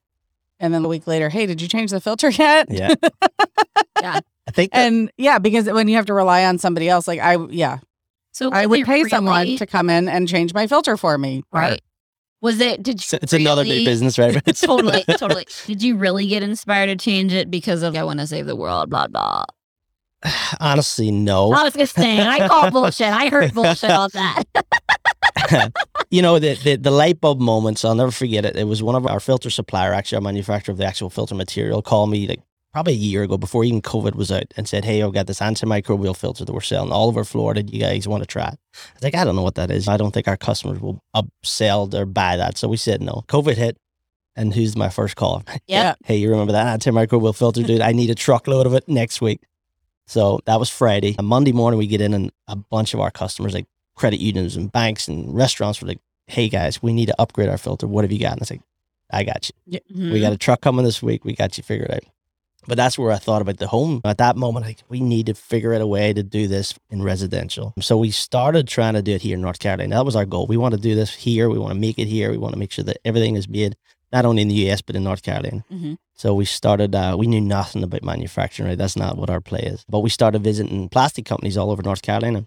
and 0.60 0.72
then 0.72 0.84
a 0.84 0.88
week 0.88 1.06
later, 1.06 1.28
"Hey, 1.28 1.46
did 1.46 1.60
you 1.60 1.68
change 1.68 1.90
the 1.90 2.00
filter 2.00 2.30
yet?" 2.30 2.68
Yeah. 2.70 2.94
Yeah. 4.02 4.20
I 4.46 4.50
think 4.50 4.72
that, 4.72 4.78
And 4.78 5.10
yeah, 5.16 5.38
because 5.38 5.66
when 5.66 5.88
you 5.88 5.96
have 5.96 6.06
to 6.06 6.14
rely 6.14 6.44
on 6.44 6.58
somebody 6.58 6.88
else, 6.88 7.08
like 7.08 7.18
I 7.18 7.36
yeah, 7.48 7.78
So 8.32 8.50
I 8.52 8.66
would 8.66 8.80
it 8.80 8.86
pay 8.86 9.04
someone 9.04 9.56
to 9.56 9.66
come 9.66 9.88
in 9.88 10.06
and 10.08 10.28
change 10.28 10.52
my 10.52 10.66
filter 10.66 10.96
for 10.98 11.16
me. 11.16 11.42
Right. 11.50 11.80
Was 12.42 12.60
it, 12.60 12.82
did 12.82 12.96
it's, 12.96 13.12
you 13.12 13.18
it's 13.22 13.32
another 13.32 13.64
big 13.64 13.86
business, 13.86 14.18
right? 14.18 14.40
It's 14.46 14.60
totally, 14.66 15.02
totally. 15.16 15.46
Did 15.66 15.82
you 15.82 15.96
really 15.96 16.26
get 16.26 16.42
inspired 16.42 16.86
to 16.88 16.96
change 16.96 17.32
it 17.32 17.50
because 17.50 17.82
of 17.82 17.96
I 17.96 18.04
want 18.04 18.20
to 18.20 18.26
save 18.26 18.46
the 18.46 18.54
world, 18.54 18.90
blah 18.90 19.06
blah? 19.08 19.46
Honestly, 20.60 21.10
no. 21.10 21.52
I 21.52 21.64
was 21.64 21.74
just 21.74 21.94
saying, 21.94 22.20
I 22.20 22.48
call 22.48 22.70
bullshit. 22.70 23.08
I 23.12 23.28
heard 23.28 23.54
bullshit 23.54 23.90
on 23.90 24.10
that. 24.14 24.44
you 26.10 26.22
know, 26.22 26.38
the, 26.38 26.54
the 26.54 26.76
the 26.76 26.90
light 26.90 27.20
bulb 27.20 27.40
moments, 27.40 27.84
I'll 27.84 27.94
never 27.94 28.10
forget 28.10 28.44
it. 28.44 28.56
It 28.56 28.64
was 28.64 28.82
one 28.82 28.94
of 28.94 29.06
our 29.06 29.20
filter 29.20 29.50
supplier, 29.50 29.92
actually, 29.92 30.16
our 30.16 30.22
manufacturer 30.22 30.72
of 30.72 30.78
the 30.78 30.84
actual 30.84 31.10
filter 31.10 31.34
material, 31.34 31.82
called 31.82 32.10
me 32.10 32.26
like 32.26 32.40
probably 32.72 32.92
a 32.92 32.96
year 32.96 33.22
ago 33.22 33.38
before 33.38 33.64
even 33.64 33.80
COVID 33.80 34.14
was 34.16 34.30
out 34.30 34.52
and 34.56 34.68
said, 34.68 34.84
Hey, 34.84 35.02
I've 35.02 35.14
got 35.14 35.26
this 35.26 35.40
antimicrobial 35.40 36.16
filter 36.16 36.44
that 36.44 36.52
we're 36.52 36.60
selling 36.60 36.92
all 36.92 37.08
over 37.08 37.24
Florida. 37.24 37.62
Do 37.62 37.74
you 37.74 37.82
guys 37.82 38.06
want 38.06 38.22
to 38.22 38.26
try 38.26 38.48
it? 38.48 38.58
I 38.74 38.92
was 38.94 39.02
like, 39.02 39.14
I 39.14 39.24
don't 39.24 39.34
know 39.36 39.42
what 39.42 39.54
that 39.54 39.70
is. 39.70 39.88
I 39.88 39.96
don't 39.96 40.12
think 40.12 40.28
our 40.28 40.36
customers 40.36 40.80
will 40.80 41.00
upsell 41.14 41.94
or 41.94 42.04
buy 42.04 42.36
that. 42.36 42.58
So 42.58 42.68
we 42.68 42.76
said 42.76 43.00
no. 43.00 43.24
COVID 43.28 43.56
hit. 43.56 43.78
And 44.38 44.52
who's 44.52 44.76
my 44.76 44.90
first 44.90 45.16
call? 45.16 45.42
Yeah. 45.66 45.94
Hey, 46.04 46.16
you 46.16 46.28
remember 46.28 46.52
that 46.52 46.78
antimicrobial 46.78 47.34
filter, 47.34 47.62
dude? 47.62 47.80
I 47.80 47.92
need 47.92 48.10
a 48.10 48.14
truckload 48.14 48.66
of 48.66 48.74
it 48.74 48.86
next 48.86 49.22
week. 49.22 49.40
So 50.06 50.40
that 50.46 50.58
was 50.58 50.70
Friday. 50.70 51.14
And 51.18 51.26
Monday 51.26 51.52
morning, 51.52 51.78
we 51.78 51.86
get 51.86 52.00
in, 52.00 52.14
and 52.14 52.32
a 52.48 52.56
bunch 52.56 52.94
of 52.94 53.00
our 53.00 53.10
customers, 53.10 53.54
like 53.54 53.66
credit 53.94 54.20
unions 54.20 54.56
and 54.56 54.70
banks 54.70 55.08
and 55.08 55.34
restaurants, 55.34 55.80
were 55.80 55.88
like, 55.88 56.00
"Hey 56.26 56.48
guys, 56.48 56.82
we 56.82 56.92
need 56.92 57.06
to 57.06 57.20
upgrade 57.20 57.48
our 57.48 57.58
filter. 57.58 57.86
What 57.86 58.04
have 58.04 58.12
you 58.12 58.20
got?" 58.20 58.32
And 58.32 58.40
I 58.40 58.42
was 58.42 58.50
like, 58.50 58.62
"I 59.10 59.24
got 59.24 59.50
you. 59.66 59.80
Mm-hmm. 59.80 60.12
We 60.12 60.20
got 60.20 60.32
a 60.32 60.38
truck 60.38 60.60
coming 60.60 60.84
this 60.84 61.02
week. 61.02 61.24
We 61.24 61.34
got 61.34 61.56
you 61.56 61.62
figured 61.62 61.90
out." 61.90 62.04
But 62.68 62.76
that's 62.76 62.98
where 62.98 63.12
I 63.12 63.16
thought 63.16 63.42
about 63.42 63.58
the 63.58 63.68
home. 63.68 64.00
At 64.04 64.18
that 64.18 64.36
moment, 64.36 64.66
like 64.66 64.82
we 64.88 65.00
need 65.00 65.26
to 65.26 65.34
figure 65.34 65.72
out 65.72 65.80
a 65.80 65.86
way 65.86 66.12
to 66.12 66.22
do 66.22 66.48
this 66.48 66.74
in 66.90 67.02
residential. 67.02 67.72
So 67.80 67.96
we 67.96 68.10
started 68.10 68.66
trying 68.66 68.94
to 68.94 69.02
do 69.02 69.12
it 69.12 69.22
here 69.22 69.34
in 69.34 69.40
North 69.40 69.60
Carolina. 69.60 69.94
That 69.94 70.04
was 70.04 70.16
our 70.16 70.24
goal. 70.24 70.46
We 70.46 70.56
want 70.56 70.74
to 70.74 70.80
do 70.80 70.94
this 70.94 71.14
here. 71.14 71.48
We 71.48 71.58
want 71.58 71.74
to 71.74 71.78
make 71.78 71.98
it 71.98 72.06
here. 72.06 72.30
We 72.30 72.38
want 72.38 72.54
to 72.54 72.58
make 72.58 72.72
sure 72.72 72.84
that 72.84 72.98
everything 73.04 73.36
is 73.36 73.48
made 73.48 73.76
not 74.12 74.24
only 74.24 74.42
in 74.42 74.48
the 74.48 74.68
US 74.70 74.82
but 74.82 74.96
in 74.96 75.04
North 75.04 75.22
Carolina. 75.22 75.64
Mhm. 75.72 75.96
So 76.14 76.34
we 76.34 76.44
started. 76.46 76.94
Uh, 76.94 77.14
we 77.18 77.26
knew 77.26 77.40
nothing 77.40 77.82
about 77.82 78.02
manufacturing. 78.02 78.68
Right, 78.68 78.78
that's 78.78 78.96
not 78.96 79.18
what 79.18 79.30
our 79.30 79.40
play 79.40 79.60
is. 79.60 79.84
But 79.88 80.00
we 80.00 80.10
started 80.10 80.42
visiting 80.42 80.88
plastic 80.88 81.24
companies 81.26 81.56
all 81.56 81.70
over 81.70 81.82
North 81.82 82.02
Carolina, 82.02 82.46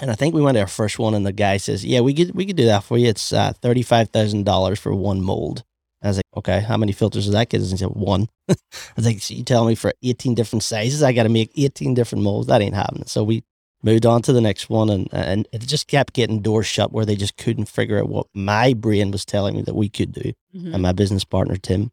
and 0.00 0.10
I 0.10 0.14
think 0.14 0.34
we 0.34 0.42
went 0.42 0.56
to 0.56 0.60
our 0.62 0.66
first 0.66 0.98
one, 0.98 1.14
and 1.14 1.24
the 1.26 1.32
guy 1.32 1.56
says, 1.58 1.84
"Yeah, 1.84 2.00
we 2.00 2.14
could 2.14 2.34
we 2.34 2.46
could 2.46 2.56
do 2.56 2.66
that 2.66 2.84
for 2.84 2.98
you. 2.98 3.08
It's 3.08 3.32
uh, 3.32 3.52
thirty 3.62 3.82
five 3.82 4.10
thousand 4.10 4.44
dollars 4.44 4.78
for 4.80 4.94
one 4.94 5.22
mold." 5.22 5.62
I 6.02 6.08
was 6.08 6.16
like, 6.18 6.24
"Okay, 6.36 6.60
how 6.60 6.76
many 6.76 6.92
filters 6.92 7.24
does 7.26 7.32
that 7.34 7.48
get?" 7.48 7.60
And 7.60 7.70
he 7.70 7.76
said, 7.76 7.88
"One." 7.90 8.28
I 8.50 8.54
was 8.96 9.06
like, 9.06 9.20
so 9.22 9.34
"You 9.34 9.44
tell 9.44 9.64
me 9.66 9.74
for 9.76 9.92
eighteen 10.02 10.34
different 10.34 10.62
sizes, 10.64 11.02
I 11.02 11.12
got 11.12 11.22
to 11.24 11.28
make 11.28 11.50
eighteen 11.56 11.94
different 11.94 12.24
molds? 12.24 12.48
That 12.48 12.60
ain't 12.62 12.74
happening." 12.74 13.04
So 13.06 13.22
we 13.24 13.44
moved 13.86 14.04
on 14.04 14.20
to 14.22 14.32
the 14.32 14.40
next 14.48 14.68
one, 14.68 14.90
and 14.90 15.08
and 15.12 15.48
it 15.52 15.60
just 15.74 15.86
kept 15.86 16.12
getting 16.12 16.42
doors 16.42 16.66
shut 16.66 16.92
where 16.92 17.06
they 17.06 17.16
just 17.16 17.36
couldn't 17.36 17.68
figure 17.78 17.98
out 18.00 18.08
what 18.08 18.26
my 18.34 18.74
brain 18.74 19.10
was 19.10 19.24
telling 19.24 19.54
me 19.56 19.62
that 19.62 19.76
we 19.82 19.88
could 19.88 20.12
do 20.12 20.32
Mhm. 20.54 20.72
and 20.74 20.82
my 20.82 20.92
business 20.92 21.24
partner 21.24 21.56
Tim, 21.56 21.90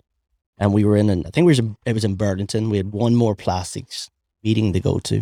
and 0.57 0.73
we 0.73 0.83
were 0.83 0.97
in. 0.97 1.09
An, 1.09 1.23
I 1.27 1.29
think 1.29 1.45
we 1.45 1.51
was 1.51 1.59
in, 1.59 1.77
it 1.85 1.93
was 1.93 2.03
in 2.05 2.15
Burlington. 2.15 2.69
We 2.69 2.77
had 2.77 2.91
one 2.91 3.15
more 3.15 3.35
plastics 3.35 4.09
meeting 4.43 4.73
to 4.73 4.79
go 4.89 4.99
to. 4.99 5.15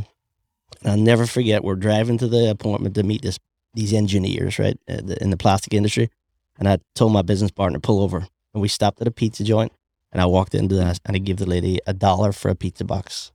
And 0.81 0.85
I'll 0.91 0.97
never 1.11 1.25
forget. 1.27 1.63
We're 1.63 1.75
driving 1.75 2.17
to 2.19 2.27
the 2.27 2.49
appointment 2.49 2.95
to 2.95 3.03
meet 3.03 3.21
this 3.21 3.37
these 3.73 3.93
engineers, 3.93 4.59
right, 4.59 4.77
uh, 4.89 5.15
in 5.21 5.29
the 5.29 5.37
plastic 5.37 5.73
industry. 5.73 6.09
And 6.57 6.67
I 6.67 6.77
told 6.95 7.11
my 7.13 7.21
business 7.21 7.51
partner 7.51 7.79
pull 7.79 8.01
over, 8.01 8.19
and 8.53 8.61
we 8.61 8.67
stopped 8.67 9.01
at 9.01 9.07
a 9.07 9.11
pizza 9.11 9.43
joint. 9.43 9.71
And 10.13 10.21
I 10.21 10.25
walked 10.25 10.53
into 10.55 10.75
that, 10.75 10.99
and 11.05 11.15
I 11.15 11.19
gave 11.19 11.37
the 11.37 11.45
lady 11.55 11.79
a 11.87 11.93
dollar 11.93 12.31
for 12.33 12.49
a 12.49 12.55
pizza 12.55 12.83
box. 12.83 13.31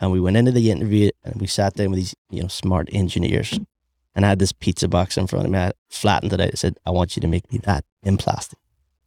And 0.00 0.12
we 0.12 0.20
went 0.20 0.36
into 0.36 0.52
the 0.52 0.70
interview, 0.70 1.10
and 1.24 1.40
we 1.40 1.46
sat 1.46 1.74
down 1.74 1.90
with 1.90 1.98
these, 1.98 2.14
you 2.30 2.42
know, 2.42 2.48
smart 2.48 2.88
engineers. 2.92 3.58
And 4.14 4.24
I 4.24 4.28
had 4.28 4.38
this 4.38 4.52
pizza 4.52 4.88
box 4.88 5.16
in 5.16 5.26
front 5.26 5.46
of 5.46 5.50
me. 5.52 5.58
I 5.58 5.72
flattened 5.88 6.32
it 6.32 6.40
out. 6.40 6.48
I 6.48 6.54
said, 6.54 6.76
"I 6.86 6.90
want 6.90 7.16
you 7.16 7.20
to 7.20 7.28
make 7.28 7.50
me 7.52 7.58
that 7.64 7.84
in 8.02 8.16
plastic." 8.16 8.58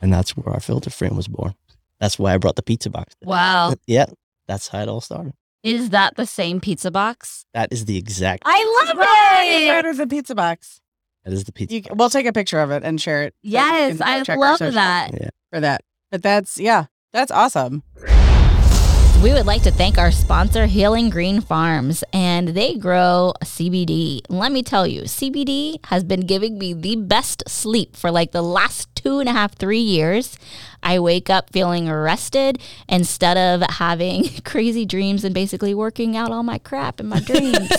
And 0.02 0.12
that's 0.12 0.36
where 0.38 0.54
our 0.54 0.60
filter 0.60 0.90
frame 0.90 1.16
was 1.16 1.28
born. 1.28 1.54
That's 2.00 2.18
why 2.18 2.34
I 2.34 2.38
brought 2.38 2.56
the 2.56 2.64
pizza 2.64 2.90
box. 2.90 3.16
Wow. 3.24 3.76
Yeah, 3.88 4.06
that's 4.48 4.70
how 4.70 4.82
it 4.82 4.90
all 4.90 5.02
started. 5.02 5.34
Is 5.64 5.92
that 5.92 6.16
the 6.16 6.26
same 6.26 6.60
pizza 6.60 6.90
box? 6.90 7.46
That 7.54 7.72
is 7.72 7.86
the 7.86 7.98
exact. 7.98 8.44
I 8.46 8.84
love 8.88 8.98
Way 8.98 9.66
it. 9.66 9.70
better 9.70 9.94
than 9.94 10.10
pizza 10.10 10.34
box. 10.34 10.82
That 11.24 11.34
is 11.34 11.44
the 11.44 11.52
pizza. 11.52 11.76
You, 11.76 11.82
box. 11.84 11.96
we'll 11.96 12.10
take 12.10 12.26
a 12.26 12.34
picture 12.34 12.60
of 12.60 12.72
it 12.72 12.84
and 12.84 13.00
share 13.00 13.24
it. 13.24 13.36
Yes, 13.44 14.00
can 14.00 14.08
I 14.08 14.36
love 14.36 14.58
social 14.58 14.74
that. 14.74 15.12
for 15.52 15.60
that. 15.60 15.82
But 16.10 16.24
that's 16.24 16.60
yeah, 16.60 16.86
that's 17.14 17.32
awesome. 17.32 17.84
We 19.24 19.34
would 19.34 19.46
like 19.46 19.62
to 19.64 19.72
thank 19.72 20.00
our 20.00 20.10
sponsor, 20.10 20.66
Healing 20.66 21.12
Green 21.12 21.42
Farms, 21.42 22.04
and 22.12 22.48
they 22.50 22.74
grow 22.74 23.34
CBD. 23.44 24.22
Let 24.30 24.52
me 24.52 24.64
tell 24.64 24.88
you, 24.88 25.04
CBD 25.04 25.78
has 25.86 26.04
been 26.04 26.22
giving 26.22 26.58
me 26.58 26.74
the 26.74 26.96
best 26.96 27.44
sleep 27.48 27.96
for 27.96 28.10
like 28.10 28.32
the 28.32 28.42
last 28.42 28.90
two 28.96 29.20
and 29.20 29.30
a 29.30 29.32
half, 29.32 29.54
three 29.54 29.80
years. 29.80 30.40
I 30.82 30.98
wake 30.98 31.30
up 31.30 31.52
feeling 31.54 31.88
rested 31.88 32.60
instead 32.90 33.38
of 33.38 33.62
having 33.70 34.28
crazy 34.44 34.88
dreams 34.88 35.24
and 35.24 35.36
basically 35.36 35.76
working 35.76 36.18
out 36.18 36.32
all 36.32 36.42
my 36.42 36.58
crap 36.58 37.00
in 37.00 37.08
my 37.08 37.20
dreams. 37.24 37.70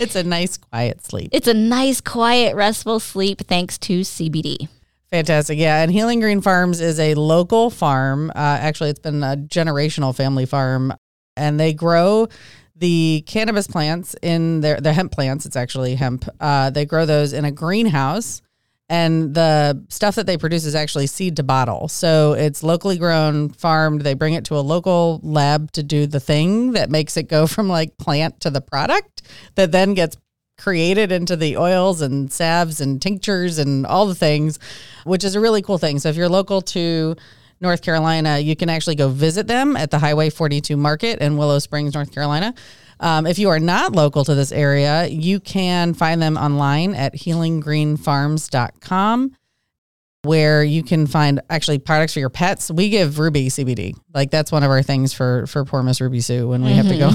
It's 0.00 0.16
a 0.16 0.24
nice 0.24 0.56
quiet 0.56 1.06
sleep. 1.06 1.30
it's 1.32 1.46
a 1.46 1.54
nice, 1.54 2.00
quiet, 2.00 2.56
restful 2.56 2.98
sleep 2.98 3.42
thanks 3.46 3.78
to 3.78 4.00
CBD. 4.00 4.68
Fantastic. 5.12 5.58
Yeah. 5.58 5.82
And 5.82 5.92
Healing 5.92 6.20
Green 6.20 6.40
Farms 6.40 6.80
is 6.80 6.98
a 6.98 7.14
local 7.14 7.68
farm. 7.68 8.30
Uh, 8.30 8.32
actually, 8.34 8.88
it's 8.88 8.98
been 8.98 9.22
a 9.22 9.36
generational 9.36 10.16
family 10.16 10.46
farm, 10.46 10.94
and 11.36 11.60
they 11.60 11.74
grow 11.74 12.28
the 12.76 13.22
cannabis 13.26 13.66
plants 13.66 14.16
in 14.22 14.62
their 14.62 14.80
the 14.80 14.94
hemp 14.94 15.12
plants. 15.12 15.44
It's 15.44 15.54
actually 15.54 15.96
hemp. 15.96 16.26
Uh, 16.40 16.70
they 16.70 16.86
grow 16.86 17.04
those 17.04 17.34
in 17.34 17.44
a 17.44 17.50
greenhouse, 17.50 18.40
and 18.88 19.34
the 19.34 19.84
stuff 19.90 20.14
that 20.14 20.26
they 20.26 20.38
produce 20.38 20.64
is 20.64 20.74
actually 20.74 21.08
seed 21.08 21.36
to 21.36 21.42
bottle. 21.42 21.88
So 21.88 22.32
it's 22.32 22.62
locally 22.62 22.96
grown, 22.96 23.50
farmed. 23.50 24.00
They 24.00 24.14
bring 24.14 24.32
it 24.32 24.46
to 24.46 24.56
a 24.56 24.64
local 24.64 25.20
lab 25.22 25.72
to 25.72 25.82
do 25.82 26.06
the 26.06 26.20
thing 26.20 26.72
that 26.72 26.88
makes 26.88 27.18
it 27.18 27.24
go 27.24 27.46
from 27.46 27.68
like 27.68 27.98
plant 27.98 28.40
to 28.40 28.50
the 28.50 28.62
product 28.62 29.20
that 29.56 29.72
then 29.72 29.92
gets 29.92 30.16
created 30.58 31.12
into 31.12 31.36
the 31.36 31.56
oils 31.56 32.00
and 32.00 32.32
salves 32.32 32.80
and 32.80 33.02
tinctures 33.02 33.58
and 33.58 33.86
all 33.86 34.06
the 34.06 34.14
things, 34.14 34.58
which 35.04 35.24
is 35.24 35.34
a 35.34 35.40
really 35.40 35.62
cool 35.62 35.78
thing. 35.78 35.98
So 35.98 36.08
if 36.08 36.16
you're 36.16 36.28
local 36.28 36.62
to 36.62 37.16
North 37.60 37.82
Carolina, 37.82 38.38
you 38.38 38.56
can 38.56 38.68
actually 38.68 38.96
go 38.96 39.08
visit 39.08 39.46
them 39.46 39.76
at 39.76 39.90
the 39.90 39.98
Highway 39.98 40.30
42 40.30 40.76
Market 40.76 41.20
in 41.20 41.36
Willow 41.36 41.58
Springs, 41.58 41.94
North 41.94 42.12
Carolina. 42.12 42.54
Um, 43.00 43.26
if 43.26 43.38
you 43.38 43.48
are 43.48 43.58
not 43.58 43.92
local 43.92 44.24
to 44.24 44.34
this 44.34 44.52
area, 44.52 45.06
you 45.06 45.40
can 45.40 45.94
find 45.94 46.22
them 46.22 46.36
online 46.36 46.94
at 46.94 47.14
healinggreenfarms.com 47.14 49.36
where 50.24 50.62
you 50.62 50.84
can 50.84 51.08
find 51.08 51.40
actually 51.50 51.80
products 51.80 52.12
for 52.12 52.20
your 52.20 52.30
pets. 52.30 52.70
We 52.70 52.90
give 52.90 53.18
Ruby 53.18 53.48
CBD. 53.48 53.96
Like 54.14 54.30
that's 54.30 54.52
one 54.52 54.62
of 54.62 54.70
our 54.70 54.82
things 54.82 55.12
for 55.12 55.48
for 55.48 55.64
poor 55.64 55.82
Miss 55.82 56.00
Ruby 56.00 56.20
Sue 56.20 56.46
when 56.48 56.62
we 56.62 56.72
have 56.72 56.86
to 56.88 56.96
go. 56.96 57.10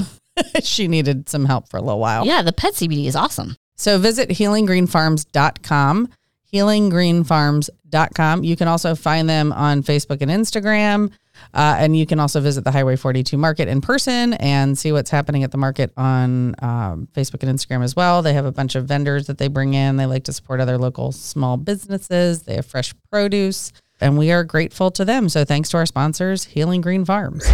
she 0.62 0.88
needed 0.88 1.28
some 1.28 1.44
help 1.44 1.68
for 1.68 1.76
a 1.76 1.82
little 1.82 2.00
while. 2.00 2.26
Yeah, 2.26 2.42
the 2.42 2.52
pet 2.52 2.74
CBD 2.74 3.06
is 3.06 3.16
awesome. 3.16 3.56
So 3.76 3.98
visit 3.98 4.28
healinggreenfarms.com, 4.30 6.08
healinggreenfarms.com. 6.52 8.44
You 8.44 8.56
can 8.56 8.68
also 8.68 8.94
find 8.94 9.28
them 9.28 9.52
on 9.52 9.82
Facebook 9.82 10.20
and 10.20 10.30
Instagram. 10.30 11.12
Uh, 11.54 11.76
and 11.78 11.96
you 11.96 12.06
can 12.06 12.18
also 12.20 12.40
visit 12.40 12.64
the 12.64 12.70
Highway 12.72 12.96
42 12.96 13.36
market 13.36 13.68
in 13.68 13.80
person 13.80 14.34
and 14.34 14.76
see 14.76 14.90
what's 14.92 15.10
happening 15.10 15.44
at 15.44 15.52
the 15.52 15.58
market 15.58 15.92
on 15.96 16.54
um, 16.60 17.08
Facebook 17.14 17.42
and 17.42 17.56
Instagram 17.56 17.84
as 17.84 17.94
well. 17.94 18.22
They 18.22 18.34
have 18.34 18.44
a 18.44 18.52
bunch 18.52 18.74
of 18.74 18.86
vendors 18.86 19.26
that 19.28 19.38
they 19.38 19.48
bring 19.48 19.74
in. 19.74 19.96
They 19.96 20.06
like 20.06 20.24
to 20.24 20.32
support 20.32 20.60
other 20.60 20.78
local 20.78 21.12
small 21.12 21.56
businesses. 21.56 22.42
They 22.42 22.56
have 22.56 22.66
fresh 22.66 22.92
produce, 23.10 23.72
and 24.00 24.18
we 24.18 24.32
are 24.32 24.44
grateful 24.44 24.90
to 24.92 25.04
them. 25.04 25.28
So 25.28 25.44
thanks 25.44 25.68
to 25.70 25.76
our 25.76 25.86
sponsors, 25.86 26.44
Healing 26.44 26.80
Green 26.80 27.04
Farms. 27.04 27.44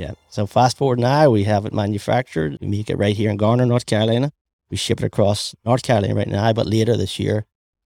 Yeah. 0.00 0.12
So 0.30 0.46
fast 0.46 0.78
forward 0.78 0.98
now, 0.98 1.28
we 1.28 1.44
have 1.44 1.66
it 1.66 1.74
manufactured. 1.74 2.56
We 2.62 2.68
make 2.68 2.88
it 2.88 2.96
right 2.96 3.14
here 3.14 3.28
in 3.28 3.36
Garner, 3.36 3.66
North 3.66 3.84
Carolina. 3.84 4.32
We 4.70 4.78
ship 4.78 5.00
it 5.00 5.04
across 5.04 5.54
North 5.66 5.82
Carolina 5.82 6.14
right 6.14 6.26
now, 6.26 6.50
but 6.54 6.66
later 6.66 6.96
this 6.96 7.18
year, 7.18 7.44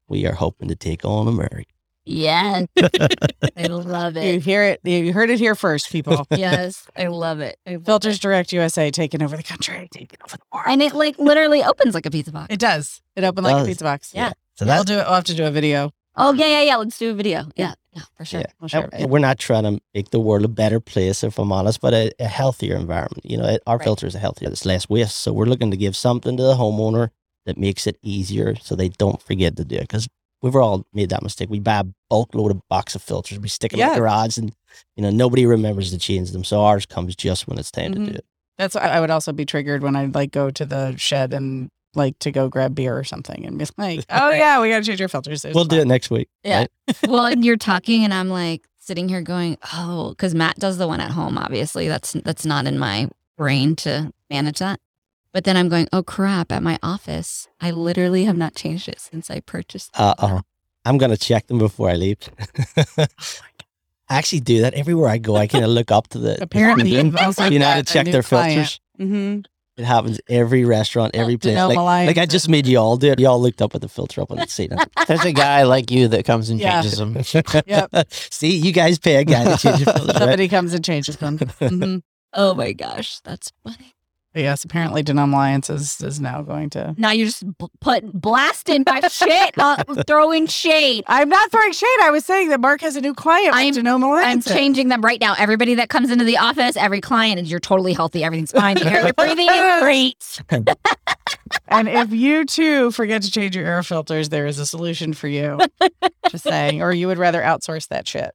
we 0.09 0.25
are 0.25 0.35
hoping 0.35 0.69
to 0.69 0.77
take 0.77 1.05
on 1.05 1.27
America. 1.27 1.73
Yes. 2.05 2.69
I 3.57 3.67
love 3.67 4.17
it. 4.17 4.33
You 4.33 4.39
hear 4.39 4.63
it. 4.63 4.81
You 4.85 5.13
heard 5.13 5.31
it 5.31 5.41
here 5.41 5.57
first, 5.57 5.91
people. 5.91 6.25
Yes, 6.37 6.87
I 6.97 7.09
love 7.09 7.41
it. 7.41 7.59
I 7.67 7.75
love 7.75 7.87
Filters 7.87 8.17
it. 8.17 8.23
Direct 8.23 8.53
USA 8.53 8.93
taking 8.93 9.21
over 9.21 9.37
the 9.37 9.43
country, 9.43 9.89
taking 9.91 10.19
over 10.25 10.37
the 10.37 10.43
world. 10.53 10.67
And 10.69 10.83
it 10.83 10.95
like 10.95 11.19
literally 11.19 11.65
opens 11.65 11.95
like 11.95 12.07
a 12.07 12.11
pizza 12.13 12.31
box. 12.31 12.47
It 12.51 12.61
does. 12.61 13.03
It 13.17 13.25
opened 13.25 13.45
like 13.47 13.61
a 13.61 13.67
pizza 13.67 13.83
box. 13.83 14.13
Yeah. 14.15 14.35
So 14.55 14.67
We'll 14.67 14.85
do 14.85 14.99
it. 14.99 15.05
We'll 15.07 15.15
have 15.15 15.25
to 15.25 15.35
do 15.35 15.47
a 15.47 15.51
video. 15.51 15.91
Oh 16.17 16.33
yeah, 16.33 16.47
yeah, 16.47 16.63
yeah. 16.63 16.77
Let's 16.77 16.97
do 16.97 17.11
a 17.11 17.15
video. 17.15 17.49
Yeah, 17.57 17.75
yeah, 17.95 18.03
for 18.17 18.25
sure. 18.25 18.41
Yeah. 18.41 18.47
We'll 18.61 18.69
share 18.69 18.89
And 18.93 19.03
it. 19.05 19.11
We're 19.11 19.19
not 19.21 19.39
trying 19.39 19.63
to 19.65 19.81
make 19.95 20.11
the 20.11 20.21
world 20.21 20.45
a 20.45 20.49
better 20.49 20.81
place, 20.81 21.23
if 21.25 21.39
I'm 21.39 21.53
honest, 21.53 21.81
but 21.81 21.95
a, 21.95 22.11
a 22.19 22.27
healthier 22.27 22.77
environment. 22.77 23.25
You 23.25 23.37
know, 23.39 23.47
it, 23.47 23.63
our 23.67 23.77
Right. 23.79 23.85
filter 23.85 24.07
is 24.07 24.15
a 24.15 24.19
healthier, 24.19 24.49
it's 24.49 24.65
less 24.67 24.89
waste. 24.89 25.17
So 25.19 25.33
we're 25.33 25.47
looking 25.47 25.71
to 25.71 25.77
give 25.77 25.97
something 25.97 26.37
to 26.37 26.43
the 26.43 26.55
homeowner 26.55 27.11
that 27.47 27.57
makes 27.59 27.87
it 27.87 27.97
easier 28.03 28.57
so 28.57 28.75
they 28.75 28.89
don't 28.89 29.23
forget 29.23 29.57
to 29.57 29.65
do 29.65 29.77
it. 29.77 29.83
Because 29.83 30.09
we've 30.43 30.57
all 30.57 30.87
made 30.93 31.11
that 31.11 31.23
mistake. 31.23 31.49
We 31.51 31.61
buy 31.61 31.81
a 31.81 31.85
bulk 32.11 32.35
load 32.35 32.51
of 32.51 32.61
box 32.69 32.95
of 32.95 33.03
filters, 33.03 33.39
we 33.39 33.49
stick 33.49 33.71
them 33.73 33.81
in 33.81 33.89
the 33.91 33.95
garage, 34.01 34.37
and, 34.39 34.53
you 34.97 35.03
know, 35.03 35.11
nobody 35.11 35.47
remembers 35.47 35.91
to 35.91 35.99
change 35.99 36.33
them. 36.33 36.45
So 36.45 36.63
ours 36.63 36.87
comes 36.87 37.15
just 37.17 37.47
when 37.47 37.59
it's 37.59 37.71
time 37.71 37.93
Mhm. 37.93 38.07
to 38.07 38.11
do 38.13 38.17
it. 38.19 38.25
That's 38.59 38.77
I 38.77 39.01
would 39.01 39.11
also 39.11 39.33
be 39.33 39.45
triggered 39.45 39.83
when 39.83 39.97
I 39.97 40.05
like 40.07 40.31
go 40.31 40.49
to 40.51 40.65
the 40.65 40.97
shed 40.97 41.33
and 41.35 41.71
like 41.95 42.19
to 42.21 42.31
go 42.31 42.49
grab 42.49 42.75
beer 42.75 42.97
or 42.97 43.05
something 43.05 43.45
and 43.47 43.59
be 43.59 43.67
like, 43.77 44.05
oh 44.11 44.31
yeah, 44.31 44.61
we 44.61 44.71
got 44.71 44.79
to 44.79 44.85
change 44.85 45.01
your 45.01 45.09
filters. 45.09 45.43
There's 45.43 45.55
We'll 45.55 45.65
do 45.65 45.81
it 45.81 45.87
next 45.87 46.11
week. 46.11 46.29
Yeah. 46.43 46.61
right? 46.61 46.71
well, 47.09 47.27
and 47.27 47.45
you're 47.45 47.57
talking, 47.57 48.05
and 48.05 48.13
I'm 48.13 48.29
like 48.29 48.67
sitting 48.79 49.09
here 49.09 49.23
going, 49.23 49.59
oh, 49.73 50.11
because 50.11 50.35
Matt 50.35 50.57
does 50.57 50.79
the 50.79 50.89
one 50.89 51.01
at 51.01 51.11
home. 51.11 51.39
Obviously, 51.39 51.89
that's 51.89 52.13
that's 52.13 52.47
not 52.47 52.67
in 52.67 52.79
my 52.79 53.09
brain 53.37 53.77
to 53.77 54.13
manage 54.31 54.59
that. 54.59 54.81
But 55.33 55.45
then 55.45 55.57
I'm 55.57 55.69
going, 55.69 55.89
oh 55.93 56.03
crap! 56.03 56.53
At 56.53 56.63
my 56.63 56.79
office, 56.83 57.49
I 57.61 57.73
literally 57.73 58.25
have 58.25 58.37
not 58.37 58.55
changed 58.55 58.89
it 58.89 59.01
since 59.01 59.31
I 59.31 59.41
purchased. 59.41 59.91
it. 59.95 60.01
Uh 60.01 60.15
oh. 60.19 60.41
I'm 60.85 60.99
going 60.99 61.11
to 61.11 61.17
check 61.17 61.47
them 61.47 61.59
before 61.59 61.89
I 61.89 61.95
leave. 61.95 62.19
I 62.99 64.19
actually 64.19 64.41
do 64.41 64.61
that 64.61 64.75
everywhere 64.75 65.09
I 65.09 65.19
go. 65.19 65.35
I 65.37 65.47
kind 65.47 65.65
of 65.65 65.71
look 65.71 65.91
up 65.91 66.09
to 66.09 66.19
the. 66.19 66.43
Apparently, 66.43 66.91
you've 66.91 67.15
you 67.51 67.59
know 67.59 67.67
how 67.67 67.77
to 67.77 67.83
check 67.83 68.07
their 68.07 68.23
client. 68.23 68.55
filters. 68.55 68.81
Mm-hmm. 69.01 69.41
It 69.77 69.85
happens 69.85 70.21
every 70.29 70.65
restaurant, 70.65 71.17
every 71.17 71.37
place. 71.37 71.57
Like, 71.57 71.77
like 71.77 72.19
I 72.19 72.27
just 72.27 72.49
made 72.49 72.67
you 72.67 72.79
all 72.79 72.97
do 72.97 73.11
it. 73.11 73.19
Y'all 73.19 73.41
looked 73.41 73.61
up 73.61 73.75
at 73.75 73.81
the 73.81 73.89
filter 73.89 74.21
up 74.21 74.31
on 74.31 74.39
the 74.39 74.47
seat. 74.47 74.71
There's 75.09 75.25
a 75.25 75.33
guy 75.33 75.65
like 75.65 75.91
you 75.91 76.07
that 76.09 76.25
comes 76.25 76.49
and 76.49 76.61
Yeah. 76.61 76.81
changes 76.83 76.99
them. 76.99 77.17
Yep. 77.67 78.07
See, 78.11 78.57
you 78.57 78.73
guys 78.73 78.99
pay 79.01 79.17
a 79.17 79.25
guy 79.25 79.45
to 79.45 79.57
change 79.57 79.81
your 79.81 79.87
filters, 79.93 80.07
right? 80.15 80.19
Somebody 80.19 80.49
comes 80.49 80.75
and 80.75 80.85
changes 80.85 81.17
them. 81.17 81.39
hmm 81.59 81.97
Oh 82.33 82.55
my 82.55 82.73
gosh, 82.73 83.21
that's 83.21 83.53
funny. 83.65 83.94
Yes, 84.35 84.65
apparently 84.65 85.05
Denome 85.05 85.33
Alliance 85.33 85.71
is, 85.71 86.01
is 86.01 86.21
now 86.21 86.43
going 86.43 86.69
to. 86.71 86.95
Now 86.99 87.13
you're 87.13 87.27
just 87.27 87.47
b- 87.57 87.67
put 87.81 88.13
blasting 88.13 88.83
my 88.85 89.01
shit, 89.07 89.55
uh, 89.59 89.85
throwing 90.09 90.47
shade. 90.49 91.05
I'm 91.07 91.29
not 91.29 91.53
throwing 91.53 91.73
shade. 91.73 91.99
I 92.03 92.11
was 92.11 92.25
saying 92.25 92.49
that 92.49 92.61
Mark 92.61 92.81
has 92.81 92.97
a 92.97 93.01
new 93.01 93.15
client. 93.15 93.55
I'm- 93.55 93.67
with 93.75 93.85
Denome 93.85 94.25
I'm 94.25 94.43
changing 94.43 94.89
them 94.89 95.03
right 95.03 95.21
now. 95.21 95.35
Everybody 95.39 95.75
that 95.77 95.89
comes 95.89 96.11
into 96.11 96.25
the 96.25 96.39
office, 96.39 96.77
every 96.77 97.01
client, 97.01 97.41
is 97.41 97.51
you're 97.51 97.61
totally 97.61 97.93
healthy. 97.93 98.25
Everything's 98.25 98.51
fine. 98.53 98.77
You're, 98.77 98.91
you're 98.91 99.13
breathing 99.17 99.49
in 99.49 99.81
great. 99.81 100.41
And 101.69 101.89
if 101.89 102.11
you 102.13 102.45
too 102.45 102.91
forget 102.91 103.23
to 103.23 103.31
change 103.31 103.55
your 103.55 103.65
air 103.67 103.83
filters, 103.83 104.29
there 104.29 104.47
is 104.47 104.59
a 104.59 104.67
solution 104.67 105.13
for 105.13 105.29
you. 105.29 105.59
Just 106.31 106.45
saying. 106.45 106.83
Or 106.83 106.93
you 106.93 107.07
would 107.07 107.19
rather 107.19 107.41
outsource 107.41 107.89
that 107.89 108.09
shit. 108.09 108.33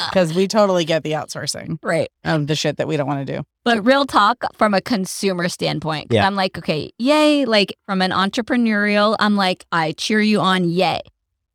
Because 0.10 0.34
we 0.34 0.46
totally 0.48 0.84
get 0.84 1.02
the 1.02 1.12
outsourcing 1.12 1.78
Right. 1.82 2.08
of 2.24 2.46
the 2.46 2.54
shit 2.54 2.76
that 2.78 2.86
we 2.88 2.96
don't 2.96 3.06
want 3.06 3.26
to 3.26 3.36
do. 3.36 3.42
But 3.64 3.84
real 3.84 4.04
talk 4.06 4.44
from 4.54 4.74
a 4.74 4.80
consumer 4.80 5.48
standpoint, 5.48 6.08
Yeah. 6.10 6.26
I'm 6.26 6.34
like, 6.34 6.58
okay, 6.58 6.90
yay. 6.98 7.44
Like 7.44 7.76
from 7.86 8.02
an 8.02 8.10
entrepreneurial, 8.10 9.16
I'm 9.18 9.36
like, 9.36 9.64
I 9.72 9.92
cheer 9.92 10.20
you 10.20 10.40
on, 10.40 10.64
yay. 10.68 11.00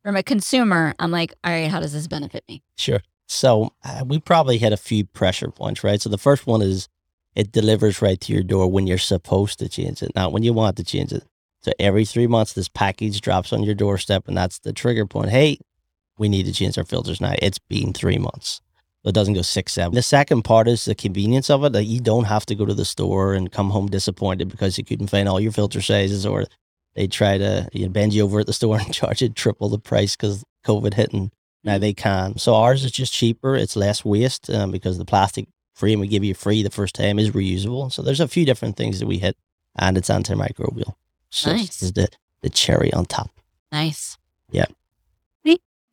From 0.04 0.16
a 0.16 0.22
consumer, 0.22 0.94
I'm 0.98 1.10
like, 1.10 1.34
all 1.44 1.52
right, 1.52 1.70
how 1.70 1.80
does 1.80 1.92
this 1.92 2.06
benefit 2.06 2.44
me? 2.48 2.62
Sure. 2.76 3.00
So 3.26 3.72
uh, 3.84 4.02
we 4.06 4.18
probably 4.18 4.58
hit 4.58 4.72
a 4.72 4.76
few 4.76 5.04
pressure 5.04 5.50
points, 5.50 5.84
right? 5.84 6.00
So 6.00 6.08
the 6.08 6.18
first 6.18 6.46
one 6.46 6.62
is 6.62 6.88
it 7.36 7.52
delivers 7.52 8.02
right 8.02 8.20
to 8.22 8.32
your 8.32 8.42
door 8.42 8.66
when 8.70 8.86
you're 8.86 8.98
supposed 8.98 9.58
to 9.60 9.68
change 9.68 10.02
it, 10.02 10.12
not 10.16 10.32
when 10.32 10.42
you 10.42 10.52
want 10.52 10.76
to 10.78 10.84
change 10.84 11.12
it. 11.12 11.22
So 11.62 11.72
every 11.78 12.04
three 12.06 12.26
months, 12.26 12.54
this 12.54 12.68
package 12.68 13.20
drops 13.20 13.52
on 13.52 13.62
your 13.62 13.74
doorstep, 13.74 14.26
and 14.26 14.36
that's 14.36 14.58
the 14.58 14.72
trigger 14.72 15.06
point. 15.06 15.28
Hey, 15.30 15.58
we 16.20 16.28
need 16.28 16.44
to 16.44 16.52
change 16.52 16.76
our 16.76 16.84
filters 16.84 17.20
now. 17.20 17.34
It's 17.40 17.58
been 17.58 17.94
three 17.94 18.18
months. 18.18 18.60
It 19.04 19.14
doesn't 19.14 19.32
go 19.32 19.40
six, 19.40 19.72
seven. 19.72 19.94
The 19.94 20.02
second 20.02 20.42
part 20.42 20.68
is 20.68 20.84
the 20.84 20.94
convenience 20.94 21.48
of 21.48 21.64
it 21.64 21.72
that 21.72 21.84
you 21.84 22.00
don't 22.00 22.24
have 22.24 22.44
to 22.46 22.54
go 22.54 22.66
to 22.66 22.74
the 22.74 22.84
store 22.84 23.32
and 23.32 23.50
come 23.50 23.70
home 23.70 23.86
disappointed 23.88 24.50
because 24.50 24.76
you 24.76 24.84
couldn't 24.84 25.06
find 25.06 25.26
all 25.26 25.40
your 25.40 25.52
filter 25.52 25.80
sizes 25.80 26.26
or 26.26 26.44
they 26.94 27.06
try 27.06 27.38
to 27.38 27.66
you 27.72 27.86
know, 27.86 27.88
bend 27.88 28.12
you 28.12 28.22
over 28.22 28.40
at 28.40 28.46
the 28.46 28.52
store 28.60 28.78
and 28.78 28.92
charge 28.92 29.22
you 29.22 29.30
triple 29.30 29.70
the 29.70 29.78
price 29.78 30.14
because 30.14 30.44
COVID 30.66 30.92
hit 30.92 31.14
and 31.14 31.30
now 31.64 31.78
they 31.78 31.94
can. 31.94 32.36
So 32.36 32.54
ours 32.54 32.84
is 32.84 32.92
just 32.92 33.14
cheaper. 33.14 33.56
It's 33.56 33.74
less 33.74 34.04
waste 34.04 34.50
um, 34.50 34.70
because 34.70 34.98
the 34.98 35.06
plastic 35.06 35.48
frame 35.74 36.00
we 36.00 36.06
give 36.08 36.22
you 36.24 36.34
free 36.34 36.62
the 36.62 36.68
first 36.68 36.94
time 36.94 37.18
is 37.18 37.30
reusable. 37.30 37.90
So 37.90 38.02
there's 38.02 38.20
a 38.20 38.28
few 38.28 38.44
different 38.44 38.76
things 38.76 39.00
that 39.00 39.06
we 39.06 39.18
hit, 39.18 39.36
and 39.78 39.96
it's 39.96 40.10
antimicrobial. 40.10 40.94
So 41.30 41.52
Nice. 41.52 41.68
this 41.68 41.82
is 41.82 41.92
the 41.94 42.08
the 42.42 42.50
cherry 42.50 42.92
on 42.92 43.06
top. 43.06 43.30
Nice. 43.72 44.18
Yeah. 44.50 44.66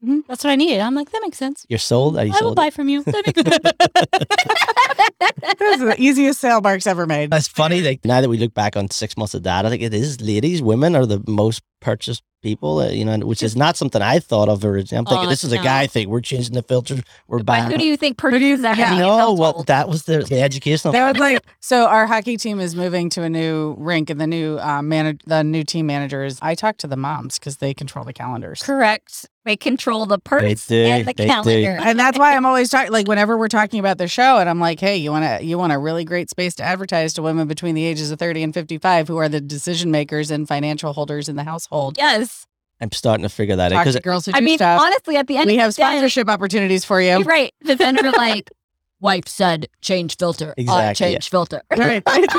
See? 0.07 0.11
Mhm, 0.11 0.23
That's 0.27 0.43
what 0.43 0.51
I 0.51 0.55
needed. 0.55 0.79
I'm 0.79 0.95
like, 0.95 1.11
that 1.11 1.21
makes 1.21 1.37
sense. 1.37 1.65
You're 1.69 1.79
sold. 1.79 2.17
Are 2.17 2.25
you 2.25 2.33
I 2.33 2.41
will 2.43 2.55
buy 2.55 2.69
from 2.69 2.89
you. 2.89 3.03
That 3.03 3.23
makes 3.25 3.41
sense. 3.41 3.57
That's 5.59 5.79
the 5.81 5.95
easiest 5.97 6.39
sale 6.39 6.61
Mark's 6.61 6.87
ever 6.87 7.05
made. 7.05 7.29
That's 7.31 7.47
funny. 7.47 7.81
Like 7.81 8.03
now 8.05 8.21
that 8.21 8.29
we 8.29 8.37
look 8.37 8.53
back 8.53 8.75
on 8.77 8.89
six 8.89 9.17
months 9.17 9.33
of 9.33 9.43
data, 9.43 9.67
I 9.67 9.71
think 9.71 9.81
it 9.83 9.93
is 9.93 10.21
ladies, 10.21 10.61
women 10.61 10.95
are 10.95 11.05
the 11.05 11.23
most 11.27 11.61
purchased 11.79 12.23
people. 12.43 12.79
Uh, 12.79 12.89
you 12.89 13.03
know, 13.03 13.17
which 13.25 13.41
is 13.41 13.55
not 13.55 13.75
something 13.75 14.01
I 14.01 14.19
thought 14.19 14.47
of 14.47 14.63
originally. 14.63 14.99
I'm 14.99 15.05
thinking 15.05 15.25
Oh, 15.25 15.29
this 15.29 15.43
is 15.43 15.51
a 15.51 15.57
no. 15.57 15.63
guy 15.63 15.87
thing. 15.87 16.07
We're 16.09 16.21
changing 16.21 16.53
the 16.53 16.61
filters. 16.61 17.01
We're 17.27 17.39
but 17.39 17.45
buying. 17.45 17.71
who 17.71 17.77
do 17.77 17.83
you 17.83 17.97
think 17.97 18.17
purchases 18.17 18.61
that? 18.61 18.77
yeah. 18.77 18.97
no, 18.97 19.33
well, 19.33 19.63
that 19.63 19.89
was 19.89 20.03
the, 20.03 20.19
the 20.19 20.41
educational. 20.41 20.91
That 20.93 21.11
was 21.13 21.19
like 21.19 21.43
so. 21.59 21.87
Our 21.87 22.05
hockey 22.05 22.37
team 22.37 22.59
is 22.59 22.75
moving 22.75 23.09
to 23.11 23.23
a 23.23 23.29
new 23.29 23.75
rink, 23.79 24.09
and 24.09 24.21
the 24.21 24.27
new 24.27 24.59
uh, 24.59 24.81
manage 24.81 25.21
the 25.25 25.43
new 25.43 25.63
team 25.63 25.87
managers. 25.87 26.37
I 26.41 26.53
talk 26.55 26.77
to 26.77 26.87
the 26.87 26.97
moms 26.97 27.39
because 27.39 27.57
they 27.57 27.73
control 27.73 28.05
the 28.05 28.13
calendars, 28.13 28.61
Correct. 28.63 29.25
They 29.45 29.55
control 29.55 30.05
the 30.05 30.19
purse 30.19 30.67
do, 30.67 30.75
and 30.75 31.07
the 31.07 31.13
they 31.13 31.61
do. 31.63 31.67
and 31.69 31.97
that's 31.97 32.19
why 32.19 32.35
I'm 32.35 32.45
always 32.45 32.69
talking. 32.69 32.91
Like 32.91 33.07
whenever 33.07 33.37
we're 33.37 33.47
talking 33.47 33.79
about 33.79 33.97
the 33.97 34.07
show, 34.09 34.39
and 34.39 34.49
I'm 34.49 34.59
like, 34.59 34.79
"Hey, 34.79 34.97
you 34.97 35.09
want 35.09 35.23
to 35.23 35.43
you 35.43 35.57
want 35.57 35.71
a 35.71 35.79
really 35.79 36.03
great 36.03 36.29
space 36.29 36.53
to 36.55 36.63
advertise 36.63 37.13
to 37.13 37.21
women 37.21 37.47
between 37.47 37.73
the 37.73 37.85
ages 37.85 38.11
of 38.11 38.19
30 38.19 38.43
and 38.43 38.53
55 38.53 39.07
who 39.07 39.15
are 39.17 39.29
the 39.29 39.39
decision 39.39 39.89
makers 39.89 40.31
and 40.31 40.47
financial 40.49 40.91
holders 40.93 41.29
in 41.29 41.37
the 41.37 41.45
household." 41.45 41.66
Yes. 41.97 42.45
I'm 42.79 42.91
starting 42.91 43.23
to 43.23 43.29
figure 43.29 43.55
that 43.55 43.71
out 43.71 43.75
Talk 43.77 43.85
because 43.85 43.95
to 43.95 44.01
girls 44.01 44.25
who 44.27 44.33
I 44.35 44.39
do 44.39 44.45
mean, 44.45 44.57
stuff. 44.59 44.79
honestly, 44.81 45.17
at 45.17 45.25
the 45.27 45.37
end 45.37 45.47
we 45.47 45.55
of 45.55 45.61
have 45.61 45.73
the 45.73 45.81
day, 45.81 45.83
sponsorship 45.83 46.29
opportunities 46.29 46.85
for 46.85 47.01
you. 47.01 47.09
You're 47.09 47.23
right. 47.23 47.51
The 47.61 47.75
vendor 47.75 48.11
like, 48.11 48.51
wife 48.99 49.27
said, 49.27 49.67
change 49.81 50.17
filter. 50.17 50.53
I 50.57 50.61
Exactly, 50.61 51.07
change 51.07 51.29
filter. 51.29 51.61
Right. 51.77 52.03
Like, 52.05 52.29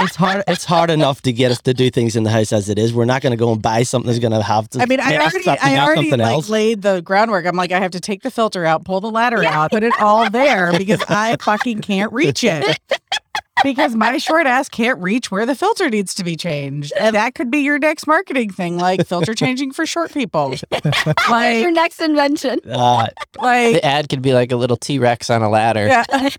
it's 0.00 0.16
hard. 0.16 0.42
It's 0.48 0.64
hard 0.64 0.90
enough 0.90 1.22
to 1.22 1.32
get 1.32 1.52
us 1.52 1.60
to 1.62 1.74
do 1.74 1.90
things 1.90 2.16
in 2.16 2.24
the 2.24 2.30
house 2.30 2.52
as 2.52 2.68
it 2.68 2.78
is. 2.78 2.92
We're 2.92 3.04
not 3.04 3.22
going 3.22 3.30
to 3.32 3.36
go 3.36 3.52
and 3.52 3.62
buy 3.62 3.84
something 3.84 4.08
that's 4.08 4.18
going 4.18 4.32
to 4.32 4.42
have 4.42 4.68
to. 4.70 4.80
I 4.80 4.86
mean, 4.86 4.98
I 5.00 5.10
make 5.10 5.20
already, 5.20 5.44
have 5.44 5.58
I 5.62 5.68
have 5.68 5.86
already 5.86 6.10
something 6.10 6.20
like 6.24 6.32
else. 6.32 6.48
laid 6.48 6.82
the 6.82 7.00
groundwork. 7.02 7.46
I'm 7.46 7.56
like, 7.56 7.70
I 7.70 7.78
have 7.78 7.92
to 7.92 8.00
take 8.00 8.22
the 8.22 8.30
filter 8.32 8.64
out, 8.64 8.84
pull 8.84 9.00
the 9.00 9.10
ladder 9.10 9.44
out, 9.44 9.70
put 9.70 9.84
it 9.84 9.92
all 10.00 10.28
there 10.30 10.76
because 10.76 11.02
I 11.08 11.36
fucking 11.40 11.80
can't 11.82 12.12
reach 12.12 12.42
it. 12.42 12.80
Because 13.62 13.94
my 13.94 14.18
short 14.18 14.46
ass 14.46 14.68
can't 14.68 15.00
reach 15.00 15.30
where 15.30 15.46
the 15.46 15.54
filter 15.54 15.88
needs 15.90 16.14
to 16.14 16.24
be 16.24 16.36
changed. 16.36 16.92
And 16.98 17.14
that 17.16 17.34
could 17.34 17.50
be 17.50 17.58
your 17.58 17.78
next 17.78 18.06
marketing 18.06 18.50
thing, 18.50 18.78
like 18.78 19.06
filter 19.06 19.34
changing 19.34 19.72
for 19.72 19.86
short 19.86 20.12
people. 20.12 20.54
like 21.30 21.62
Your 21.62 21.72
next 21.72 22.00
invention. 22.00 22.60
Uh, 22.70 23.08
like, 23.40 23.74
The 23.74 23.84
ad 23.84 24.08
could 24.08 24.22
be 24.22 24.32
like 24.32 24.52
a 24.52 24.56
little 24.56 24.76
T 24.76 24.98
Rex 24.98 25.30
on 25.30 25.42
a 25.42 25.48
ladder. 25.48 25.86
yeah, 25.86 26.04
I 26.10 26.30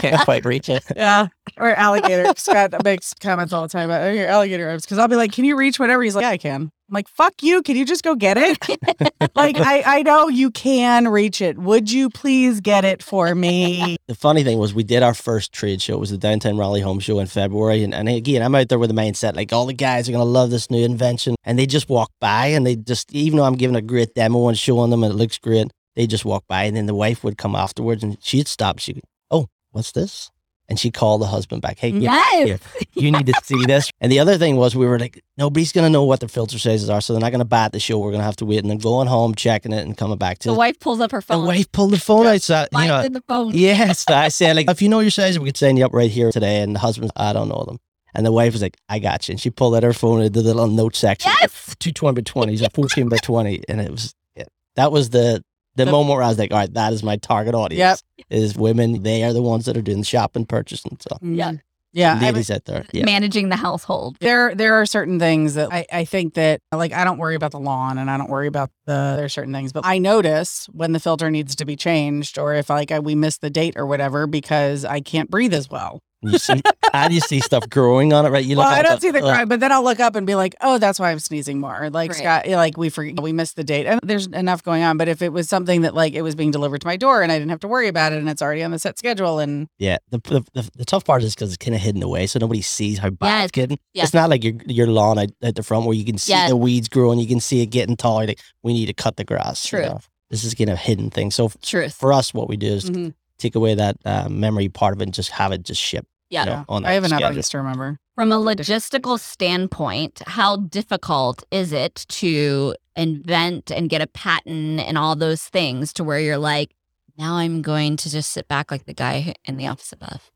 can't 0.00 0.20
quite 0.22 0.44
reach 0.44 0.68
it. 0.68 0.84
yeah. 0.96 1.28
Or 1.56 1.74
alligator. 1.74 2.32
Scott 2.36 2.74
makes 2.84 3.14
comments 3.14 3.52
all 3.52 3.62
the 3.62 3.68
time 3.68 3.90
about 3.90 4.02
oh, 4.02 4.10
your 4.10 4.26
alligator 4.26 4.68
arms 4.68 4.84
because 4.84 4.98
I'll 4.98 5.08
be 5.08 5.16
like, 5.16 5.32
"Can 5.32 5.44
you 5.44 5.56
reach 5.56 5.78
whatever?" 5.78 6.02
He's 6.02 6.14
like, 6.14 6.22
"Yeah, 6.22 6.30
I 6.30 6.36
can." 6.38 6.70
I'm 6.88 6.94
like, 6.94 7.08
"Fuck 7.08 7.42
you! 7.42 7.62
Can 7.62 7.76
you 7.76 7.84
just 7.84 8.02
go 8.02 8.14
get 8.14 8.38
it?" 8.38 8.58
like, 9.34 9.58
I 9.58 9.82
I 9.84 10.02
know 10.02 10.28
you 10.28 10.50
can 10.50 11.08
reach 11.08 11.42
it. 11.42 11.58
Would 11.58 11.92
you 11.92 12.08
please 12.08 12.60
get 12.60 12.84
it 12.84 13.02
for 13.02 13.34
me? 13.34 13.98
the 14.06 14.14
funny 14.14 14.42
thing 14.42 14.58
was, 14.58 14.72
we 14.72 14.84
did 14.84 15.02
our 15.02 15.14
first 15.14 15.52
trade 15.52 15.82
show. 15.82 15.94
It 15.94 16.00
was 16.00 16.10
the 16.10 16.18
Downtown 16.18 16.56
Raleigh 16.56 16.80
Home 16.80 16.98
Show 16.98 17.18
in 17.18 17.26
February, 17.26 17.84
and, 17.84 17.94
and 17.94 18.08
again, 18.08 18.42
I'm 18.42 18.54
out 18.54 18.68
there 18.68 18.78
with 18.78 18.88
the 18.88 18.96
mindset 18.96 19.36
like 19.36 19.52
all 19.52 19.66
the 19.66 19.74
guys 19.74 20.08
are 20.08 20.12
going 20.12 20.24
to 20.24 20.30
love 20.30 20.50
this 20.50 20.70
new 20.70 20.84
invention, 20.84 21.34
and 21.44 21.58
they 21.58 21.66
just 21.66 21.88
walk 21.88 22.10
by, 22.20 22.46
and 22.46 22.66
they 22.66 22.76
just 22.76 23.12
even 23.12 23.38
though 23.38 23.44
I'm 23.44 23.56
giving 23.56 23.76
a 23.76 23.82
great 23.82 24.14
demo 24.14 24.48
and 24.48 24.58
showing 24.58 24.90
them, 24.90 25.02
and 25.04 25.12
it 25.12 25.16
looks 25.16 25.38
great, 25.38 25.70
they 25.94 26.06
just 26.06 26.24
walk 26.24 26.44
by, 26.48 26.64
and 26.64 26.76
then 26.76 26.86
the 26.86 26.94
wife 26.94 27.22
would 27.22 27.36
come 27.36 27.54
afterwards, 27.54 28.02
and 28.02 28.16
she'd 28.22 28.48
stop. 28.48 28.78
She'd 28.78 28.96
go, 28.96 29.00
oh, 29.30 29.46
what's 29.72 29.92
this? 29.92 30.30
And 30.70 30.78
she 30.78 30.90
called 30.90 31.22
the 31.22 31.26
husband 31.26 31.62
back. 31.62 31.78
Hey, 31.78 31.88
Yes. 31.90 32.60
you 32.92 33.10
need 33.10 33.24
to 33.26 33.32
see 33.42 33.64
this. 33.64 33.90
And 34.02 34.12
the 34.12 34.18
other 34.18 34.36
thing 34.36 34.56
was, 34.56 34.76
we 34.76 34.84
were 34.86 34.98
like, 34.98 35.22
nobody's 35.38 35.72
going 35.72 35.84
to 35.86 35.90
know 35.90 36.04
what 36.04 36.20
the 36.20 36.28
filter 36.28 36.58
sizes 36.58 36.90
are, 36.90 37.00
so 37.00 37.14
they're 37.14 37.20
not 37.22 37.30
going 37.30 37.38
to 37.38 37.46
buy 37.46 37.68
the 37.68 37.80
show. 37.80 37.98
We're 37.98 38.10
going 38.10 38.20
to 38.20 38.26
have 38.26 38.36
to 38.36 38.44
wait, 38.44 38.58
and 38.58 38.68
then 38.70 38.76
going 38.76 39.08
home, 39.08 39.34
checking 39.34 39.72
it, 39.72 39.86
and 39.86 39.96
coming 39.96 40.18
back 40.18 40.40
to 40.40 40.48
The 40.48 40.54
wife 40.54 40.78
pulls 40.78 41.00
up 41.00 41.10
her 41.12 41.22
phone. 41.22 41.40
The 41.42 41.46
wife 41.48 41.72
pulled 41.72 41.92
the 41.92 41.98
phone 41.98 42.26
out. 42.26 42.42
So, 42.42 42.66
you 42.72 42.86
know, 42.86 43.00
in 43.00 43.14
the 43.14 43.22
phone. 43.22 43.52
Yes, 43.54 44.04
I 44.08 44.28
said 44.38 44.56
like 44.56 44.68
if 44.68 44.82
you 44.82 44.90
know 44.90 45.00
your 45.00 45.10
size, 45.10 45.38
we 45.38 45.46
could 45.46 45.56
sign 45.56 45.78
you 45.78 45.86
up 45.86 45.94
right 45.94 46.10
here 46.10 46.30
today. 46.32 46.60
And 46.60 46.74
the 46.74 46.80
husband, 46.80 47.12
I 47.16 47.32
don't 47.32 47.48
know 47.48 47.64
them. 47.64 47.78
And 48.14 48.26
the 48.26 48.32
wife 48.32 48.52
was 48.52 48.60
like, 48.62 48.76
I 48.90 48.98
got 48.98 49.26
you. 49.28 49.32
And 49.32 49.40
she 49.40 49.48
pulled 49.50 49.74
out 49.74 49.82
her 49.84 49.92
phone 49.92 50.20
did 50.20 50.32
the 50.34 50.42
little 50.42 50.66
note 50.66 50.96
section. 50.96 51.32
Yes. 51.40 51.74
Two 51.78 51.92
twenty 51.92 52.16
by 52.20 52.24
twenties, 52.24 52.60
a 52.60 52.68
fourteen 52.70 53.08
by 53.08 53.16
twenty, 53.18 53.62
and 53.68 53.80
it 53.80 53.90
was 53.90 54.14
yeah, 54.36 54.44
that 54.76 54.92
was 54.92 55.10
the 55.10 55.42
the 55.78 55.86
The- 55.86 55.92
moment 55.92 56.16
where 56.16 56.22
I 56.22 56.28
was 56.28 56.38
like, 56.38 56.52
all 56.52 56.58
right, 56.58 56.74
that 56.74 56.92
is 56.92 57.02
my 57.02 57.16
target 57.16 57.54
audience. 57.54 58.02
Is 58.28 58.56
women. 58.56 59.02
They 59.02 59.22
are 59.24 59.32
the 59.32 59.40
ones 59.42 59.64
that 59.64 59.76
are 59.76 59.82
doing 59.82 59.98
the 60.00 60.04
shopping, 60.04 60.44
purchasing. 60.44 60.98
So 61.00 61.16
mm-hmm. 61.16 61.34
Yeah. 61.34 61.52
yeah. 61.94 62.10
I 62.10 62.14
mean, 62.16 62.24
ladies 62.24 62.50
out 62.50 62.64
there, 62.66 62.84
yeah. 62.92 63.04
Managing 63.06 63.48
the 63.48 63.56
household. 63.56 64.16
there 64.20 64.54
there 64.54 64.74
are 64.74 64.84
certain 64.84 65.18
things 65.18 65.54
that 65.54 65.72
I, 65.72 65.86
I 65.90 66.04
think 66.04 66.34
that 66.34 66.60
like 66.72 66.92
I 66.92 67.04
don't 67.04 67.16
worry 67.18 67.36
about 67.36 67.52
the 67.52 67.60
lawn 67.60 67.96
and 67.96 68.10
I 68.10 68.18
don't 68.18 68.28
worry 68.28 68.48
about 68.48 68.70
the 68.86 69.14
there 69.16 69.24
are 69.24 69.28
certain 69.30 69.54
things, 69.54 69.72
but 69.72 69.86
I 69.86 69.98
notice 69.98 70.66
when 70.72 70.92
the 70.92 71.00
filter 71.00 71.30
needs 71.30 71.56
to 71.56 71.64
be 71.64 71.74
changed 71.76 72.38
or 72.38 72.54
if 72.54 72.68
like 72.68 72.92
I, 72.92 72.98
we 72.98 73.14
miss 73.14 73.38
the 73.38 73.50
date 73.50 73.74
or 73.76 73.86
whatever 73.86 74.26
because 74.26 74.84
I 74.84 75.00
can't 75.00 75.30
breathe 75.30 75.54
as 75.54 75.70
well. 75.70 76.00
You 76.20 76.36
see, 76.38 76.60
and 76.92 77.14
you 77.14 77.20
see 77.20 77.38
stuff 77.40 77.70
growing 77.70 78.12
on 78.12 78.26
it, 78.26 78.30
right? 78.30 78.44
You 78.44 78.56
look 78.56 78.64
well, 78.66 78.74
I 78.74 78.82
don't 78.82 78.96
the- 78.96 79.00
see 79.00 79.10
the 79.12 79.24
uh, 79.24 79.46
but 79.46 79.60
then 79.60 79.70
I'll 79.70 79.84
look 79.84 80.00
up 80.00 80.16
and 80.16 80.26
be 80.26 80.34
like, 80.34 80.56
oh, 80.60 80.78
that's 80.78 80.98
why 80.98 81.12
I'm 81.12 81.20
sneezing 81.20 81.60
more. 81.60 81.90
Like 81.90 82.10
Right. 82.10 82.18
Scott, 82.18 82.48
like 82.48 82.76
we 82.76 82.88
forget 82.88 83.20
we 83.20 83.32
missed 83.32 83.54
the 83.54 83.62
date, 83.62 83.86
and 83.86 84.00
there's 84.02 84.26
enough 84.26 84.62
going 84.64 84.82
on. 84.82 84.96
But 84.96 85.06
if 85.06 85.22
it 85.22 85.32
was 85.32 85.48
something 85.48 85.82
that 85.82 85.94
like 85.94 86.14
it 86.14 86.22
was 86.22 86.34
being 86.34 86.50
delivered 86.50 86.80
to 86.80 86.86
my 86.88 86.96
door 86.96 87.22
and 87.22 87.30
I 87.30 87.38
didn't 87.38 87.50
have 87.50 87.60
to 87.60 87.68
worry 87.68 87.86
about 87.86 88.12
it 88.12 88.18
and 88.18 88.28
it's 88.28 88.42
already 88.42 88.64
on 88.64 88.72
the 88.72 88.78
set 88.80 88.98
schedule, 88.98 89.38
and 89.38 89.68
Yeah, 89.78 89.98
the 90.10 90.18
the, 90.18 90.44
the, 90.54 90.70
the 90.78 90.84
tough 90.84 91.04
part 91.04 91.22
is 91.22 91.34
because 91.36 91.52
it's 91.52 91.64
kind 91.64 91.74
of 91.76 91.80
hidden 91.80 92.02
away, 92.02 92.26
so 92.26 92.40
nobody 92.40 92.62
sees 92.62 92.98
how 92.98 93.10
bad 93.10 93.28
Yes, 93.28 93.44
it's 93.44 93.52
getting. 93.52 93.78
Yeah. 93.94 94.02
It's 94.02 94.14
not 94.14 94.28
like 94.28 94.42
your 94.42 94.54
your 94.66 94.88
lawn 94.88 95.18
out, 95.18 95.28
at 95.42 95.54
the 95.54 95.62
front 95.62 95.86
where 95.86 95.94
you 95.94 96.04
can 96.04 96.18
see 96.18 96.32
Yes. 96.32 96.48
the 96.50 96.56
weeds 96.56 96.88
growing, 96.88 97.20
you 97.20 97.28
can 97.28 97.38
see 97.40 97.62
it 97.62 97.66
getting 97.66 97.96
taller. 97.96 98.26
Like 98.26 98.40
we 98.64 98.72
need 98.72 98.86
to 98.86 98.92
cut 98.94 99.16
the 99.18 99.24
grass. 99.24 99.70
you 99.72 99.78
True. 99.78 99.86
know. 99.88 100.00
This 100.30 100.42
is 100.42 100.54
kind 100.54 100.68
of 100.68 100.78
hidden 100.78 101.10
thing. 101.10 101.30
So 101.30 101.44
f- 101.46 101.56
Truth. 101.62 101.94
for 101.94 102.12
us, 102.12 102.34
what 102.34 102.48
we 102.48 102.56
do 102.56 102.66
is 102.66 102.90
Mhm. 102.90 103.14
Take 103.38 103.54
away 103.54 103.74
that 103.74 103.96
uh, 104.04 104.28
memory 104.28 104.68
part 104.68 104.94
of 104.94 105.00
it 105.00 105.04
and 105.04 105.14
just 105.14 105.30
have 105.30 105.52
it 105.52 105.62
just 105.62 105.80
ship. 105.80 106.06
Yeah. 106.30 106.44
you 106.44 106.50
know, 106.50 106.64
on 106.68 106.84
I 106.84 106.92
have 106.92 107.04
that 107.04 107.08
enough 107.08 107.20
schedule. 107.20 107.34
things 107.36 107.48
to 107.50 107.58
remember. 107.58 107.98
From 108.14 108.32
a 108.32 108.36
logistical 108.36 109.18
standpoint, 109.18 110.20
how 110.26 110.56
difficult 110.56 111.42
is 111.50 111.72
it 111.72 112.04
to 112.08 112.74
invent 112.96 113.70
and 113.70 113.88
get 113.88 114.02
a 114.02 114.06
patent 114.06 114.80
and 114.80 114.98
all 114.98 115.16
those 115.16 115.44
things 115.44 115.92
to 115.94 116.04
where 116.04 116.20
you're 116.20 116.36
like, 116.36 116.74
now 117.16 117.36
I'm 117.36 117.62
going 117.62 117.96
to 117.96 118.10
just 118.10 118.30
sit 118.30 118.46
back 118.46 118.70
like 118.70 118.84
the 118.84 118.92
guy 118.92 119.34
in 119.44 119.56
the 119.56 119.66
office 119.68 119.92
above? 119.92 120.30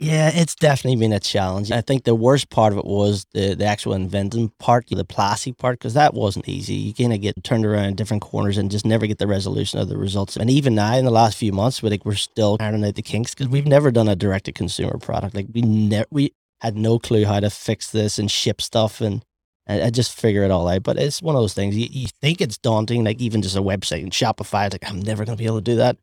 Yeah, 0.00 0.30
it's 0.32 0.54
definitely 0.54 1.00
been 1.00 1.12
a 1.12 1.18
challenge. 1.18 1.72
I 1.72 1.80
think 1.80 2.04
the 2.04 2.14
worst 2.14 2.50
part 2.50 2.72
of 2.72 2.78
it 2.78 2.84
was 2.84 3.26
the, 3.32 3.54
the 3.54 3.64
actual 3.64 3.94
inventing 3.94 4.50
part, 4.60 4.86
the 4.88 5.04
plastic 5.04 5.58
part, 5.58 5.80
because 5.80 5.94
that 5.94 6.14
wasn't 6.14 6.48
easy. 6.48 6.74
You 6.74 6.94
kind 6.94 7.12
of 7.12 7.20
get 7.20 7.42
turned 7.42 7.66
around 7.66 7.86
in 7.86 7.94
different 7.96 8.22
corners 8.22 8.58
and 8.58 8.70
just 8.70 8.86
never 8.86 9.08
get 9.08 9.18
the 9.18 9.26
resolution 9.26 9.80
of 9.80 9.88
the 9.88 9.98
results. 9.98 10.36
And 10.36 10.50
even 10.50 10.76
now, 10.76 10.94
in 10.94 11.04
the 11.04 11.10
last 11.10 11.36
few 11.36 11.52
months, 11.52 11.82
we're, 11.82 11.88
like 11.90 12.04
we're 12.04 12.14
still 12.14 12.56
ironing 12.60 12.84
out 12.84 12.94
the 12.94 13.02
kinks 13.02 13.34
because 13.34 13.48
we've 13.48 13.66
never 13.66 13.90
done 13.90 14.06
a 14.06 14.14
direct 14.14 14.44
to 14.44 14.52
consumer 14.52 14.98
product. 14.98 15.34
Like 15.34 15.46
we 15.52 15.62
never, 15.62 16.06
we 16.12 16.32
had 16.60 16.76
no 16.76 17.00
clue 17.00 17.24
how 17.24 17.40
to 17.40 17.50
fix 17.50 17.90
this 17.90 18.18
and 18.18 18.30
ship 18.30 18.60
stuff 18.60 19.00
and. 19.00 19.24
I 19.70 19.90
just 19.90 20.18
figure 20.18 20.44
it 20.44 20.50
all 20.50 20.66
out, 20.66 20.82
but 20.82 20.96
it's 20.96 21.20
one 21.20 21.36
of 21.36 21.42
those 21.42 21.52
things. 21.52 21.76
You, 21.76 21.88
you 21.90 22.06
think 22.22 22.40
it's 22.40 22.56
daunting, 22.56 23.04
like 23.04 23.20
even 23.20 23.42
just 23.42 23.54
a 23.54 23.60
website 23.60 24.02
and 24.02 24.10
Shopify. 24.10 24.72
Like 24.72 24.88
I'm 24.90 25.02
never 25.02 25.26
going 25.26 25.36
to 25.36 25.38
be 25.38 25.44
able 25.44 25.58
to 25.58 25.62
do 25.62 25.76
that. 25.76 25.98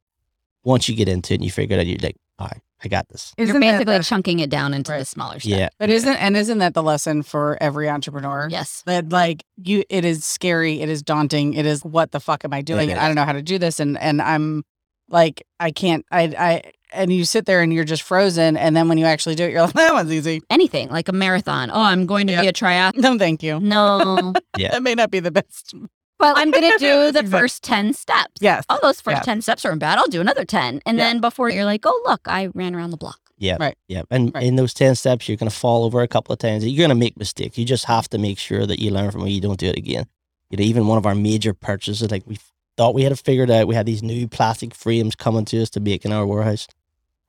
Once 0.63 0.87
you 0.87 0.95
get 0.95 1.09
into 1.09 1.33
it 1.33 1.37
and 1.37 1.43
you 1.43 1.49
figure 1.49 1.75
it 1.75 1.79
out, 1.79 1.87
you're 1.87 1.97
like, 1.97 2.15
all 2.37 2.45
right, 2.45 2.61
I 2.83 2.87
got 2.87 3.07
this. 3.09 3.33
You're 3.37 3.47
Isn't 3.47 3.61
that 3.61 3.71
basically 3.79 3.97
the- 3.97 4.03
chunking 4.03 4.39
it 4.39 4.49
down 4.49 4.73
into 4.73 4.91
the 4.91 5.05
smaller 5.05 5.39
steps. 5.39 5.45
Yeah. 5.45 5.69
but 5.79 5.89
isn't 5.89 6.15
and 6.17 6.35
isn't 6.35 6.57
that 6.59 6.73
the 6.73 6.83
lesson 6.83 7.23
for 7.23 7.57
every 7.61 7.89
entrepreneur? 7.89 8.47
Yes. 8.51 8.83
that 8.85 9.09
like 9.09 9.43
you 9.63 9.83
it 9.89 10.03
is 10.05 10.25
scary 10.25 10.81
it 10.81 10.89
is 10.89 11.01
daunting 11.01 11.53
it 11.53 11.65
is 11.65 11.83
what 11.85 12.11
the 12.11 12.19
fuck 12.19 12.43
am 12.45 12.53
i 12.53 12.61
doing 12.61 12.91
i 12.91 13.07
don't 13.07 13.15
know 13.15 13.23
how 13.23 13.31
to 13.31 13.41
do 13.41 13.57
this 13.57 13.79
and 13.79 13.97
and 13.99 14.21
i'm 14.21 14.63
like 15.09 15.41
i 15.59 15.71
can't 15.71 16.05
i 16.11 16.23
i 16.37 16.71
and 16.93 17.11
you 17.13 17.23
sit 17.25 17.45
there 17.45 17.61
and 17.61 17.73
you're 17.73 17.83
just 17.85 18.03
frozen 18.03 18.55
and 18.57 18.75
then 18.75 18.87
when 18.89 18.97
you 18.97 19.05
actually 19.05 19.35
do 19.35 19.45
it 19.45 19.51
you're 19.51 19.61
like 19.61 19.73
that 19.73 19.93
one's 19.93 20.11
easy 20.11 20.41
Anything 20.49 20.89
like 20.89 21.07
a 21.07 21.13
marathon. 21.13 21.69
Oh, 21.71 21.79
I'm 21.81 22.05
going 22.05 22.27
to 22.27 22.39
be 22.41 22.47
a 22.47 22.53
triathlete. 22.53 22.97
no 22.97 23.17
thank 23.17 23.41
you 23.41 23.59
No. 23.59 24.33
yeah. 24.57 24.71
that 24.71 24.83
may 24.83 24.95
not 24.95 25.09
be 25.11 25.19
the 25.21 25.31
best 25.31 25.73
well, 26.19 26.33
I'm 26.37 26.51
going 26.51 26.71
to 26.71 26.77
do 26.77 27.11
the 27.11 27.19
Exactly. 27.19 27.31
first 27.31 27.63
10 27.63 27.93
steps. 27.93 28.33
yes 28.41 28.63
Oh, 28.69 28.79
those 28.81 29.01
first 29.01 29.17
Yeah. 29.17 29.33
10 29.33 29.41
steps 29.41 29.65
aren't 29.65 29.79
bad. 29.79 29.97
I'll 29.97 30.07
do 30.07 30.21
another 30.21 30.45
10. 30.45 30.81
And 30.85 30.97
Yeah. 30.97 31.03
then 31.05 31.21
before 31.21 31.49
you're 31.49 31.65
like, 31.65 31.85
oh, 31.85 32.01
look, 32.05 32.21
I 32.25 32.47
ran 32.53 32.75
around 32.75 32.91
the 32.91 32.97
block. 32.97 33.19
Yeah. 33.37 33.57
Right. 33.59 33.77
Yeah. 33.87 34.03
And 34.09 34.33
Right. 34.33 34.43
in 34.45 34.55
those 34.55 34.73
10 34.73 34.95
steps, 34.95 35.27
you're 35.27 35.37
going 35.37 35.49
to 35.49 35.55
fall 35.55 35.83
over 35.83 36.01
a 36.01 36.07
couple 36.07 36.31
of 36.33 36.39
times. 36.39 36.65
You're 36.65 36.77
going 36.87 36.89
to 36.89 36.95
make 36.95 37.17
mistakes. 37.17 37.57
You 37.57 37.65
just 37.65 37.85
have 37.85 38.09
to 38.09 38.17
make 38.17 38.39
sure 38.39 38.65
that 38.65 38.79
you 38.79 38.91
learn 38.91 39.11
from 39.11 39.27
it. 39.27 39.31
You 39.31 39.41
don't 39.41 39.59
do 39.59 39.67
it 39.67 39.77
again. 39.77 40.05
You 40.49 40.57
know, 40.57 40.63
even 40.63 40.87
one 40.87 40.97
of 40.97 41.05
our 41.05 41.15
major 41.15 41.53
purchases, 41.53 42.09
like 42.11 42.23
we 42.25 42.37
thought 42.77 42.93
we 42.93 43.03
had 43.03 43.11
it 43.11 43.19
figured 43.19 43.51
out. 43.51 43.67
We 43.67 43.75
had 43.75 43.85
these 43.85 44.03
new 44.03 44.27
plastic 44.27 44.73
frames 44.75 45.15
coming 45.15 45.43
to 45.45 45.61
us 45.61 45.69
to 45.71 45.79
make 45.79 46.05
in 46.05 46.13
our 46.13 46.25
warehouse, 46.25 46.67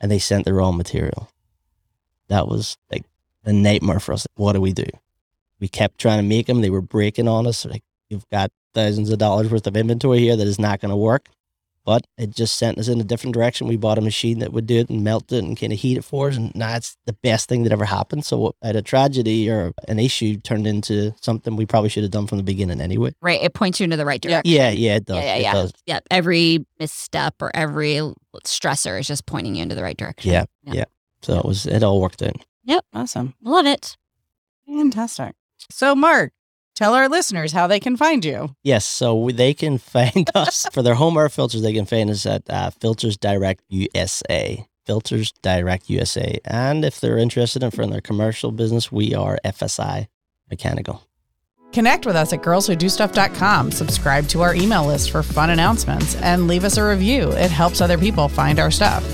and 0.01 0.11
they 0.11 0.18
sent 0.18 0.45
the 0.45 0.53
wrong 0.53 0.76
material. 0.76 1.28
That 2.28 2.47
was 2.49 2.76
like 2.91 3.05
a 3.45 3.53
nightmare 3.53 4.01
for 4.01 4.12
us. 4.12 4.26
What 4.34 4.53
do 4.53 4.61
we 4.61 4.72
do? 4.72 4.87
We 5.61 5.68
kept 5.68 5.99
trying 5.99 6.18
to 6.18 6.22
make 6.28 6.47
them. 6.47 6.61
They 6.61 6.70
were 6.70 6.82
breaking 6.82 7.26
on 7.28 7.47
us. 7.47 7.64
Like, 7.64 7.82
you've 8.11 8.28
got 8.28 8.51
thousands 8.77 9.11
of 9.11 9.18
dollars 9.18 9.51
worth 9.51 9.66
of 9.66 9.77
inventory 9.77 10.20
here 10.20 10.37
that 10.37 10.47
is 10.47 10.61
not 10.61 10.81
going 10.81 10.91
to 10.91 10.97
work. 10.97 11.29
But 11.85 12.05
it 12.18 12.31
just 12.31 12.57
sent 12.57 12.79
us 12.79 12.89
in 12.89 13.01
a 13.01 13.05
different 13.05 13.35
direction. 13.35 13.68
We 13.68 13.77
bought 13.77 13.97
a 13.97 14.01
machine 14.01 14.41
that 14.41 14.53
would 14.53 14.66
do 14.66 14.79
it 14.81 14.91
and 14.91 15.05
melt 15.05 15.31
it 15.31 15.45
and 15.45 15.59
kind 15.59 15.72
of 15.72 15.79
heat 15.79 15.97
it 15.97 16.03
for 16.03 16.29
us. 16.29 16.37
And 16.37 16.53
now 16.53 16.74
it's 16.74 16.97
the 17.07 17.12
best 17.12 17.49
thing 17.49 17.62
that 17.62 17.70
ever 17.70 17.85
happened. 17.85 18.24
So 18.24 18.57
at 18.61 18.74
a 18.74 18.83
tragedy 18.83 19.49
or 19.49 19.72
an 19.87 20.01
issue 20.01 20.37
turned 20.39 20.66
into 20.66 21.14
something 21.20 21.55
we 21.55 21.64
probably 21.64 21.89
should 21.89 22.03
have 22.03 22.11
done 22.11 22.27
from 22.27 22.39
the 22.39 22.45
beginning 22.45 22.81
anyway. 22.81 23.14
Right. 23.22 23.41
It 23.41 23.55
points 23.55 23.79
you 23.79 23.85
into 23.85 23.97
the 23.97 24.05
right 24.05 24.20
direction. 24.20 24.53
Yeah, 24.53 24.70
yeah, 24.70 24.97
it 24.97 25.05
does. 25.05 25.16
Yeah, 25.16 25.22
yeah, 25.22 25.35
it 25.37 25.43
yeah. 25.43 25.53
does. 25.53 25.72
Yeah. 25.87 26.01
Every 26.11 26.66
misstep 26.81 27.41
or 27.41 27.53
every 27.55 28.01
stressor 28.45 28.99
is 28.99 29.07
just 29.07 29.24
pointing 29.24 29.55
you 29.55 29.62
into 29.62 29.77
the 29.77 29.85
right 29.85 29.97
direction. 29.97 30.33
Yeah, 30.33 30.47
yeah. 30.64 30.87
So 31.22 31.39
it 31.39 31.45
was 31.45 31.66
it 31.66 31.85
all 31.85 32.01
worked 32.01 32.20
out. 32.20 32.35
Yep. 32.64 32.85
Awesome 32.95 33.35
Love 33.43 33.66
it. 33.66 33.97
fantastic 34.66 35.37
so 35.70 35.95
mark 35.95 36.33
tell 36.77 36.95
our 36.95 37.09
listeners 37.09 37.53
how 37.53 37.66
they 37.66 37.81
can 37.81 37.97
find 37.97 38.24
you 38.24 38.55
Yes, 38.62 38.85
so 38.85 39.31
they 39.33 39.55
can 39.55 39.79
find 39.97 40.31
us 40.35 40.66
for 40.72 40.83
their 40.83 40.95
home 40.95 41.16
air 41.16 41.29
filters. 41.29 41.62
They 41.62 41.72
can 41.72 41.87
find 41.87 42.11
us 42.11 42.24
at 42.27 42.49
uh, 42.49 42.70
Filters 42.70 43.16
Direct 43.16 43.62
USA. 43.68 44.64
Filters 44.85 45.33
Direct 45.43 45.91
USA. 45.91 46.39
And 46.45 46.85
if 46.85 47.01
they're 47.01 47.18
interested 47.18 47.62
in 47.64 47.72
for 47.72 47.85
their 47.87 48.01
commercial 48.01 48.53
business, 48.53 48.93
we 48.93 49.14
are 49.14 49.39
FSI 49.45 50.07
Mechanical. 50.49 51.03
Connect 51.72 52.07
with 52.07 52.16
us 52.16 52.33
at 52.33 52.41
girlswhodostuff.com. 52.43 53.72
Subscribe 53.72 54.29
to 54.29 54.43
our 54.43 54.55
email 54.55 54.87
list 54.87 55.11
for 55.11 55.22
fun 55.22 55.51
announcements 55.51 56.14
and 56.22 56.47
leave 56.47 56.64
us 56.64 56.77
a 56.77 56.89
review. 56.89 57.33
It 57.33 57.51
helps 57.51 57.81
other 57.81 57.99
people 57.99 58.29
find 58.29 58.59
our 58.61 58.70
stuff. 58.70 59.05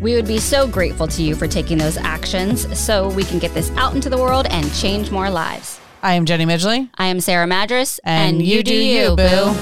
We 0.00 0.14
would 0.14 0.26
be 0.26 0.38
so 0.38 0.66
grateful 0.66 1.06
to 1.08 1.22
you 1.22 1.34
for 1.36 1.46
taking 1.46 1.78
those 1.78 1.96
actions 1.96 2.78
so 2.78 3.10
we 3.10 3.24
can 3.24 3.38
get 3.38 3.54
this 3.54 3.70
out 3.72 3.94
into 3.94 4.10
the 4.10 4.18
world 4.18 4.46
and 4.50 4.72
change 4.74 5.10
more 5.10 5.30
lives. 5.30 5.80
I 6.02 6.14
am 6.14 6.24
Jenny 6.24 6.46
Midgley. 6.46 6.88
I 6.98 7.06
am 7.06 7.20
Sarah 7.20 7.46
Madras, 7.46 7.98
And 8.04 8.42
you 8.42 8.62
do 8.62 8.74
you, 8.74 9.16
boo. 9.16 9.54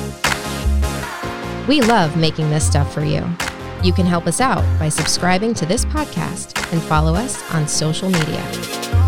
We 1.66 1.80
love 1.80 2.16
making 2.16 2.51
this 2.51 2.66
stuff 2.66 2.93
for 2.93 3.03
you. 3.05 3.26
You 3.82 3.93
can 3.93 4.07
help 4.07 4.26
us 4.26 4.41
out 4.41 4.64
by 4.78 4.89
subscribing 4.89 5.55
to 5.55 5.66
this 5.66 5.85
podcast 5.85 6.72
and 6.72 6.82
follow 6.82 7.14
us 7.14 7.43
on 7.53 7.68
social 7.68 8.11
media. 8.11 9.04